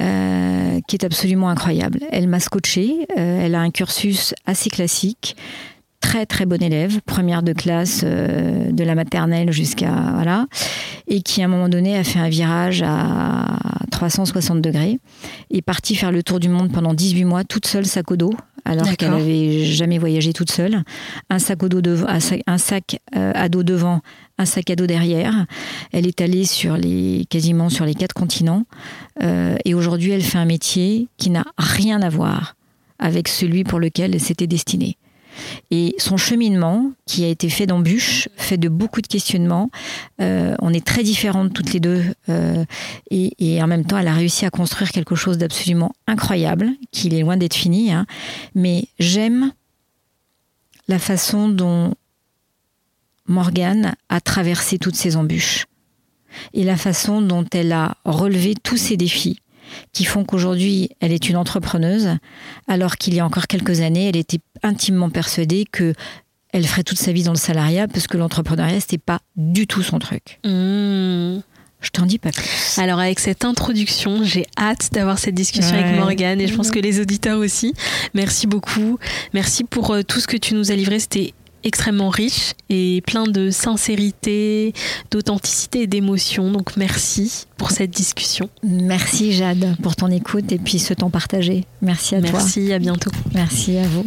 euh, 0.00 0.80
qui 0.86 0.96
est 0.96 1.04
absolument 1.04 1.48
incroyable. 1.48 2.00
Elle 2.10 2.28
m'a 2.28 2.40
scotché, 2.40 3.06
euh, 3.16 3.40
elle 3.44 3.54
a 3.54 3.60
un 3.60 3.70
cursus 3.70 4.34
assez 4.46 4.70
classique, 4.70 5.36
très 6.02 6.26
très 6.26 6.44
bon 6.44 6.62
élève, 6.62 7.00
première 7.06 7.42
de 7.42 7.54
classe 7.54 8.02
euh, 8.04 8.70
de 8.70 8.84
la 8.84 8.94
maternelle 8.94 9.52
jusqu'à 9.52 10.12
voilà, 10.14 10.46
et 11.08 11.22
qui 11.22 11.40
à 11.40 11.46
un 11.46 11.48
moment 11.48 11.70
donné 11.70 11.96
a 11.96 12.04
fait 12.04 12.18
un 12.18 12.28
virage 12.28 12.82
à 12.84 13.58
360 13.90 14.60
degrés, 14.60 14.98
est 15.50 15.62
partie 15.62 15.94
faire 15.94 16.12
le 16.12 16.22
tour 16.22 16.40
du 16.40 16.50
monde 16.50 16.70
pendant 16.70 16.92
18 16.92 17.24
mois 17.24 17.44
toute 17.44 17.66
seule 17.66 17.86
sac 17.86 18.10
au 18.10 18.16
dos, 18.16 18.34
alors 18.64 18.86
qu'elle 18.96 19.10
n'avait 19.10 19.64
jamais 19.64 19.98
voyagé 19.98 20.34
toute 20.34 20.50
seule, 20.50 20.84
un 21.30 21.38
sac, 21.38 21.62
au 21.62 21.68
dos 21.68 22.04
un 22.06 22.58
sac 22.58 23.00
à 23.12 23.48
dos 23.48 23.62
devant, 23.62 24.02
un 24.38 24.44
sac 24.44 24.70
à 24.70 24.76
dos 24.76 24.86
derrière. 24.86 25.46
Elle 25.92 26.06
est 26.06 26.20
allée 26.20 26.44
sur 26.44 26.76
les, 26.76 27.26
quasiment 27.30 27.68
sur 27.68 27.84
les 27.84 27.94
quatre 27.94 28.14
continents. 28.14 28.64
Euh, 29.22 29.56
et 29.64 29.74
aujourd'hui, 29.74 30.10
elle 30.10 30.22
fait 30.22 30.38
un 30.38 30.44
métier 30.44 31.08
qui 31.16 31.30
n'a 31.30 31.44
rien 31.58 32.02
à 32.02 32.08
voir 32.08 32.56
avec 32.98 33.28
celui 33.28 33.64
pour 33.64 33.80
lequel 33.80 34.14
elle 34.14 34.20
s'était 34.20 34.46
destinée. 34.46 34.96
Et 35.70 35.94
son 35.98 36.16
cheminement, 36.16 36.92
qui 37.06 37.24
a 37.24 37.28
été 37.28 37.48
fait 37.48 37.66
d'embûches, 37.66 38.28
fait 38.36 38.56
de 38.56 38.68
beaucoup 38.68 39.00
de 39.00 39.06
questionnements. 39.06 39.70
Euh, 40.20 40.54
on 40.60 40.72
est 40.72 40.84
très 40.84 41.02
différentes 41.02 41.52
toutes 41.52 41.72
les 41.72 41.80
deux. 41.80 42.04
Euh, 42.28 42.64
et, 43.10 43.62
en 43.62 43.66
même 43.66 43.84
temps, 43.84 43.98
elle 43.98 44.08
a 44.08 44.14
réussi 44.14 44.44
à 44.44 44.50
construire 44.50 44.90
quelque 44.90 45.14
chose 45.14 45.38
d'absolument 45.38 45.92
incroyable, 46.06 46.70
qui 46.90 47.08
est 47.08 47.20
loin 47.20 47.36
d'être 47.36 47.54
fini. 47.54 47.92
Hein. 47.92 48.06
Mais 48.54 48.84
j'aime 48.98 49.52
la 50.88 50.98
façon 50.98 51.48
dont 51.48 51.94
Morgane 53.26 53.94
a 54.08 54.20
traversé 54.20 54.78
toutes 54.78 54.96
ces 54.96 55.16
embûches 55.16 55.66
et 56.54 56.64
la 56.64 56.76
façon 56.76 57.20
dont 57.20 57.44
elle 57.52 57.72
a 57.72 57.96
relevé 58.04 58.54
tous 58.54 58.76
ces 58.76 58.96
défis 58.96 59.38
qui 59.92 60.04
font 60.04 60.24
qu'aujourd'hui 60.24 60.90
elle 61.00 61.12
est 61.12 61.28
une 61.28 61.36
entrepreneuse, 61.36 62.16
alors 62.68 62.96
qu'il 62.96 63.14
y 63.14 63.20
a 63.20 63.26
encore 63.26 63.46
quelques 63.46 63.80
années 63.80 64.08
elle 64.08 64.16
était 64.16 64.40
intimement 64.62 65.10
persuadée 65.10 65.64
que 65.70 65.94
elle 66.52 66.66
ferait 66.66 66.84
toute 66.84 66.98
sa 66.98 67.12
vie 67.12 67.22
dans 67.22 67.32
le 67.32 67.38
salariat 67.38 67.88
parce 67.88 68.06
que 68.06 68.16
l'entrepreneuriat 68.16 68.80
c'était 68.80 68.98
pas 68.98 69.20
du 69.36 69.66
tout 69.66 69.82
son 69.82 69.98
truc. 69.98 70.38
Mmh. 70.44 71.40
Je 71.82 71.90
t'en 71.90 72.06
dis 72.06 72.18
pas 72.18 72.30
plus. 72.30 72.78
Alors 72.78 73.00
avec 73.00 73.18
cette 73.18 73.44
introduction, 73.44 74.22
j'ai 74.22 74.46
hâte 74.56 74.90
d'avoir 74.92 75.18
cette 75.18 75.34
discussion 75.34 75.74
avec 75.76 75.96
Morgane 75.96 76.40
et 76.40 76.46
je 76.46 76.54
pense 76.54 76.70
que 76.70 76.78
les 76.78 77.00
auditeurs 77.00 77.40
aussi. 77.40 77.74
Merci 78.14 78.46
beaucoup. 78.46 78.98
Merci 79.34 79.64
pour 79.64 79.90
euh, 79.90 80.02
tout 80.02 80.20
ce 80.20 80.28
que 80.28 80.36
tu 80.36 80.54
nous 80.54 80.70
as 80.70 80.76
livré. 80.76 81.00
C'était 81.00 81.34
extrêmement 81.64 82.08
riche 82.08 82.52
et 82.68 83.02
plein 83.06 83.24
de 83.24 83.50
sincérité, 83.50 84.72
d'authenticité 85.10 85.82
et 85.82 85.86
d'émotion. 85.86 86.50
Donc 86.50 86.76
merci 86.76 87.46
pour 87.56 87.70
cette 87.70 87.90
discussion. 87.90 88.48
Merci 88.62 89.32
Jade 89.32 89.76
pour 89.82 89.96
ton 89.96 90.08
écoute 90.08 90.52
et 90.52 90.58
puis 90.58 90.78
ce 90.78 90.94
temps 90.94 91.10
partagé. 91.10 91.64
Merci 91.80 92.14
à 92.16 92.20
toi. 92.20 92.30
Merci, 92.32 92.72
à 92.72 92.78
bientôt. 92.78 93.10
Merci 93.34 93.78
à 93.78 93.86
vous. 93.86 94.04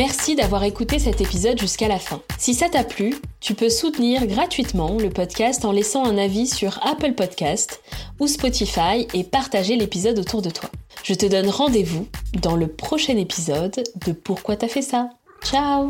Merci 0.00 0.34
d'avoir 0.34 0.64
écouté 0.64 0.98
cet 0.98 1.20
épisode 1.20 1.60
jusqu'à 1.60 1.86
la 1.86 1.98
fin. 1.98 2.22
Si 2.38 2.54
ça 2.54 2.70
t'a 2.70 2.84
plu, 2.84 3.16
tu 3.38 3.52
peux 3.52 3.68
soutenir 3.68 4.26
gratuitement 4.26 4.96
le 4.96 5.10
podcast 5.10 5.66
en 5.66 5.72
laissant 5.72 6.06
un 6.06 6.16
avis 6.16 6.46
sur 6.46 6.80
Apple 6.86 7.12
Podcast 7.12 7.82
ou 8.18 8.26
Spotify 8.26 9.06
et 9.12 9.24
partager 9.24 9.76
l'épisode 9.76 10.18
autour 10.18 10.40
de 10.40 10.48
toi. 10.48 10.70
Je 11.04 11.12
te 11.12 11.26
donne 11.26 11.50
rendez-vous 11.50 12.08
dans 12.40 12.56
le 12.56 12.66
prochain 12.66 13.18
épisode 13.18 13.84
de 14.06 14.12
Pourquoi 14.12 14.56
t'as 14.56 14.68
fait 14.68 14.80
ça? 14.80 15.10
Ciao 15.42 15.86